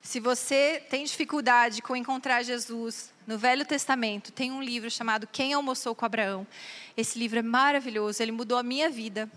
Se 0.01 0.20
você 0.20 0.80
tem 0.89 1.05
dificuldade 1.05 1.82
com 1.82 1.97
encontrar 1.97 2.45
Jesus 2.45 3.12
no 3.26 3.37
Velho 3.37 3.64
Testamento, 3.64 4.30
tem 4.30 4.53
um 4.53 4.62
livro 4.62 4.89
chamado 4.89 5.26
Quem 5.26 5.53
Almoçou 5.53 5.97
com 5.97 6.07
Abraão. 6.07 6.47
Esse 6.97 7.18
livro 7.18 7.41
é 7.41 7.43
maravilhoso, 7.43 8.22
ele 8.22 8.30
mudou 8.30 8.57
a 8.57 8.62
minha 8.62 8.89
vida. 8.89 9.28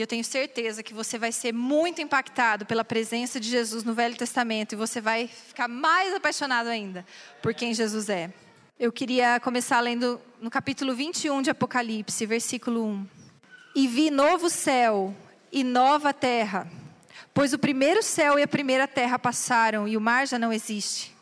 E 0.00 0.02
eu 0.02 0.06
tenho 0.06 0.24
certeza 0.24 0.82
que 0.82 0.94
você 0.94 1.18
vai 1.18 1.30
ser 1.30 1.52
muito 1.52 2.00
impactado 2.00 2.64
pela 2.64 2.82
presença 2.82 3.38
de 3.38 3.50
Jesus 3.50 3.84
no 3.84 3.92
Velho 3.92 4.16
Testamento 4.16 4.72
e 4.72 4.76
você 4.76 4.98
vai 4.98 5.28
ficar 5.28 5.68
mais 5.68 6.14
apaixonado 6.14 6.68
ainda 6.68 7.04
por 7.42 7.52
quem 7.52 7.74
Jesus 7.74 8.08
é. 8.08 8.32
Eu 8.78 8.90
queria 8.90 9.38
começar 9.40 9.78
lendo 9.78 10.18
no 10.40 10.50
capítulo 10.50 10.94
21 10.94 11.42
de 11.42 11.50
Apocalipse, 11.50 12.24
versículo 12.24 12.82
1. 12.82 13.06
E 13.76 13.86
vi 13.86 14.10
novo 14.10 14.48
céu 14.48 15.14
e 15.52 15.62
nova 15.62 16.14
terra 16.14 16.66
Pois 17.34 17.52
o 17.52 17.58
primeiro 17.58 18.02
céu 18.02 18.38
e 18.38 18.42
a 18.42 18.48
primeira 18.48 18.88
terra 18.88 19.18
passaram 19.18 19.86
e 19.86 19.98
o 19.98 20.00
mar 20.00 20.26
já 20.26 20.38
não 20.38 20.50
existe. 20.50 21.14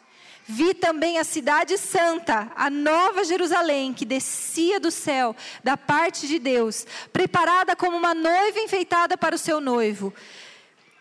Vi 0.50 0.72
também 0.72 1.18
a 1.18 1.24
cidade 1.24 1.76
santa, 1.76 2.50
a 2.56 2.70
nova 2.70 3.22
Jerusalém, 3.22 3.92
que 3.92 4.06
descia 4.06 4.80
do 4.80 4.90
céu, 4.90 5.36
da 5.62 5.76
parte 5.76 6.26
de 6.26 6.38
Deus, 6.38 6.86
preparada 7.12 7.76
como 7.76 7.98
uma 7.98 8.14
noiva 8.14 8.58
enfeitada 8.58 9.14
para 9.18 9.34
o 9.34 9.38
seu 9.38 9.60
noivo. 9.60 10.10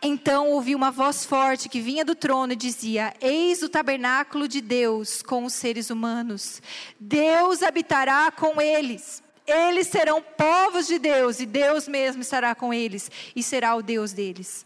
Então 0.02 0.50
ouvi 0.50 0.76
uma 0.76 0.92
voz 0.92 1.24
forte 1.24 1.70
que 1.70 1.80
vinha 1.80 2.04
do 2.04 2.14
trono 2.14 2.52
e 2.52 2.58
dizia: 2.58 3.14
Eis 3.22 3.64
o 3.64 3.70
tabernáculo 3.70 4.50
de 4.50 4.60
Deus 4.60 5.22
com 5.22 5.46
os 5.46 5.54
seres 5.54 5.90
humanos. 5.90 6.62
Deus 7.00 7.64
habitará 7.64 8.30
com 8.30 8.62
eles. 8.62 9.24
Eles 9.48 9.88
serão 9.88 10.22
povos 10.22 10.88
de 10.88 11.00
Deus 11.00 11.40
e 11.40 11.46
Deus 11.46 11.88
mesmo 11.88 12.22
estará 12.22 12.54
com 12.54 12.74
eles 12.74 13.10
e 13.34 13.42
será 13.42 13.76
o 13.76 13.82
Deus 13.82 14.12
deles. 14.12 14.66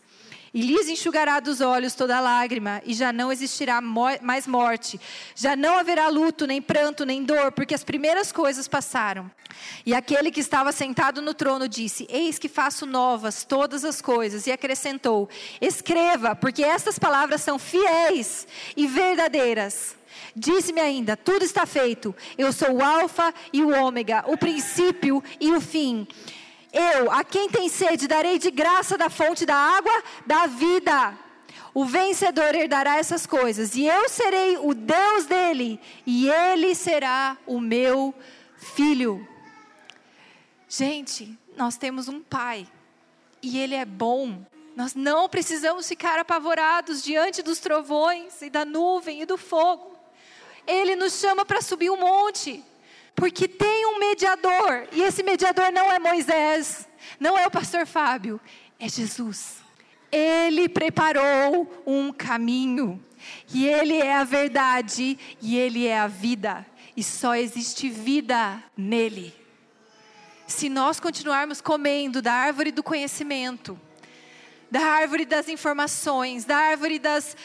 E 0.53 0.61
lhes 0.61 0.89
enxugará 0.89 1.39
dos 1.39 1.61
olhos 1.61 1.95
toda 1.95 2.19
lágrima, 2.19 2.81
e 2.85 2.93
já 2.93 3.13
não 3.13 3.31
existirá 3.31 3.79
mais 3.79 4.45
morte. 4.45 4.99
Já 5.33 5.55
não 5.55 5.77
haverá 5.77 6.09
luto, 6.09 6.45
nem 6.45 6.61
pranto, 6.61 7.05
nem 7.05 7.23
dor, 7.23 7.53
porque 7.53 7.73
as 7.73 7.85
primeiras 7.85 8.33
coisas 8.33 8.67
passaram. 8.67 9.31
E 9.85 9.93
aquele 9.93 10.29
que 10.29 10.41
estava 10.41 10.73
sentado 10.73 11.21
no 11.21 11.33
trono 11.33 11.69
disse: 11.69 12.05
Eis 12.09 12.37
que 12.37 12.49
faço 12.49 12.85
novas 12.85 13.45
todas 13.45 13.85
as 13.85 14.01
coisas. 14.01 14.45
E 14.45 14.51
acrescentou: 14.51 15.29
Escreva, 15.61 16.35
porque 16.35 16.63
estas 16.63 16.99
palavras 16.99 17.41
são 17.41 17.57
fiéis 17.57 18.45
e 18.75 18.87
verdadeiras. 18.87 19.95
Disse-me 20.35 20.81
ainda: 20.81 21.15
Tudo 21.15 21.45
está 21.45 21.65
feito. 21.65 22.13
Eu 22.37 22.51
sou 22.51 22.73
o 22.73 22.83
Alfa 22.83 23.33
e 23.53 23.63
o 23.63 23.69
Ômega, 23.69 24.25
o 24.27 24.37
princípio 24.37 25.23
e 25.39 25.51
o 25.51 25.61
fim. 25.61 26.05
Eu, 26.71 27.11
a 27.11 27.23
quem 27.23 27.49
tem 27.49 27.67
sede, 27.67 28.07
darei 28.07 28.39
de 28.39 28.49
graça 28.49 28.97
da 28.97 29.09
fonte 29.09 29.45
da 29.45 29.55
água 29.55 30.03
da 30.25 30.47
vida. 30.47 31.17
O 31.73 31.85
vencedor 31.85 32.53
herdará 32.55 32.97
essas 32.97 33.25
coisas, 33.25 33.75
e 33.75 33.85
eu 33.85 34.07
serei 34.09 34.57
o 34.57 34.73
Deus 34.73 35.25
dele, 35.25 35.79
e 36.05 36.29
ele 36.29 36.75
será 36.75 37.37
o 37.45 37.59
meu 37.59 38.13
filho. 38.57 39.27
Gente, 40.67 41.37
nós 41.55 41.77
temos 41.77 42.07
um 42.07 42.21
pai, 42.21 42.67
e 43.41 43.57
ele 43.57 43.75
é 43.75 43.85
bom. 43.85 44.45
Nós 44.75 44.95
não 44.95 45.27
precisamos 45.27 45.87
ficar 45.87 46.19
apavorados 46.19 47.03
diante 47.03 47.41
dos 47.41 47.59
trovões 47.59 48.41
e 48.41 48.49
da 48.49 48.63
nuvem 48.63 49.21
e 49.21 49.25
do 49.25 49.37
fogo. 49.37 49.91
ele 50.67 50.95
nos 50.95 51.19
chama 51.19 51.43
para 51.43 51.61
subir 51.61 51.89
um 51.89 51.97
monte. 51.97 52.63
Porque 53.15 53.47
tem 53.47 53.85
um 53.85 53.99
mediador, 53.99 54.87
e 54.91 55.03
esse 55.03 55.21
mediador 55.21 55.71
não 55.71 55.91
é 55.91 55.99
Moisés, 55.99 56.87
não 57.19 57.37
é 57.37 57.45
o 57.45 57.51
pastor 57.51 57.85
Fábio, 57.85 58.39
é 58.79 58.89
Jesus. 58.89 59.57
Ele 60.11 60.67
preparou 60.67 61.83
um 61.85 62.11
caminho, 62.11 63.03
e 63.53 63.67
ele 63.67 63.97
é 63.97 64.15
a 64.15 64.23
verdade, 64.23 65.17
e 65.41 65.57
ele 65.57 65.87
é 65.87 65.99
a 65.99 66.07
vida, 66.07 66.65
e 66.97 67.03
só 67.03 67.35
existe 67.35 67.89
vida 67.89 68.63
nele. 68.75 69.33
Se 70.47 70.67
nós 70.67 70.99
continuarmos 70.99 71.61
comendo 71.61 72.21
da 72.21 72.33
árvore 72.33 72.71
do 72.71 72.83
conhecimento, 72.83 73.79
da 74.69 74.81
árvore 74.81 75.25
das 75.25 75.47
informações, 75.47 76.45
da 76.45 76.57
árvore 76.57 76.97
das 76.97 77.35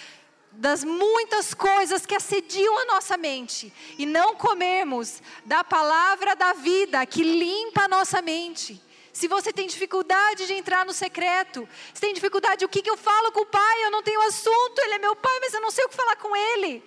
das 0.57 0.85
muitas 0.85 1.55
coisas 1.55 2.07
que 2.07 2.15
assediam 2.15 2.79
a 2.79 2.85
nossa 2.87 3.17
mente 3.17 3.73
e 3.99 4.07
não 4.07 4.35
comermos 4.35 5.23
da 5.45 5.63
palavra 5.63 6.35
da 6.35 6.53
vida 6.55 7.05
que 7.07 7.23
limpa 7.23 7.83
a 7.83 7.89
nossa 7.89 8.23
mente. 8.23 8.83
Se 9.13 9.29
você 9.29 9.53
tem 9.53 9.67
dificuldade 9.67 10.47
de 10.47 10.53
entrar 10.53 10.85
no 10.85 10.93
secreto, 10.93 11.67
se 11.95 12.01
tem 12.01 12.13
dificuldade, 12.13 12.65
o 12.65 12.69
que, 12.69 12.83
que 12.83 12.91
eu 12.91 12.99
falo 12.99 13.33
com 13.33 13.41
o 13.41 13.47
pai? 13.47 13.85
Eu 13.85 13.91
não 13.91 14.03
tenho 14.03 14.21
assunto, 14.23 14.79
ele 14.79 14.95
é 14.95 14.99
meu 14.99 15.17
pai, 15.17 15.39
mas 15.41 15.55
eu 15.55 15.61
não 15.61 15.71
sei 15.71 15.85
o 15.85 15.89
que 15.89 15.97
falar 15.97 16.17
com 16.17 16.37
ele. 16.37 16.85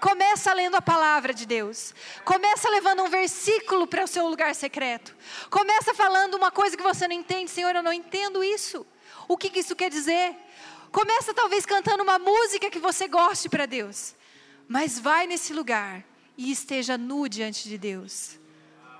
Começa 0.00 0.52
lendo 0.52 0.76
a 0.76 0.82
palavra 0.82 1.32
de 1.32 1.46
Deus. 1.46 1.94
Começa 2.24 2.68
levando 2.68 3.02
um 3.02 3.08
versículo 3.08 3.86
para 3.86 4.04
o 4.04 4.08
seu 4.08 4.26
lugar 4.28 4.54
secreto. 4.54 5.14
Começa 5.50 5.94
falando 5.94 6.34
uma 6.34 6.50
coisa 6.50 6.76
que 6.76 6.82
você 6.82 7.06
não 7.06 7.14
entende, 7.14 7.50
Senhor, 7.50 7.74
eu 7.74 7.82
não 7.82 7.92
entendo 7.92 8.42
isso. 8.42 8.86
O 9.26 9.36
que, 9.36 9.50
que 9.50 9.60
isso 9.60 9.76
quer 9.76 9.90
dizer? 9.90 10.36
Começa 10.90 11.34
talvez 11.34 11.66
cantando 11.66 12.02
uma 12.02 12.18
música 12.18 12.70
que 12.70 12.78
você 12.78 13.08
goste 13.08 13.48
para 13.48 13.66
Deus. 13.66 14.14
Mas 14.66 14.98
vai 14.98 15.26
nesse 15.26 15.52
lugar 15.52 16.04
e 16.36 16.50
esteja 16.50 16.98
nu 16.98 17.28
diante 17.28 17.68
de 17.68 17.78
Deus. 17.78 18.38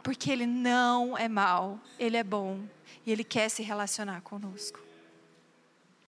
Porque 0.02 0.30
Ele 0.30 0.46
não 0.46 1.16
é 1.16 1.28
mau, 1.28 1.80
Ele 1.98 2.16
é 2.16 2.24
bom 2.24 2.60
e 3.04 3.12
Ele 3.12 3.24
quer 3.24 3.48
se 3.48 3.62
relacionar 3.62 4.20
conosco. 4.22 4.87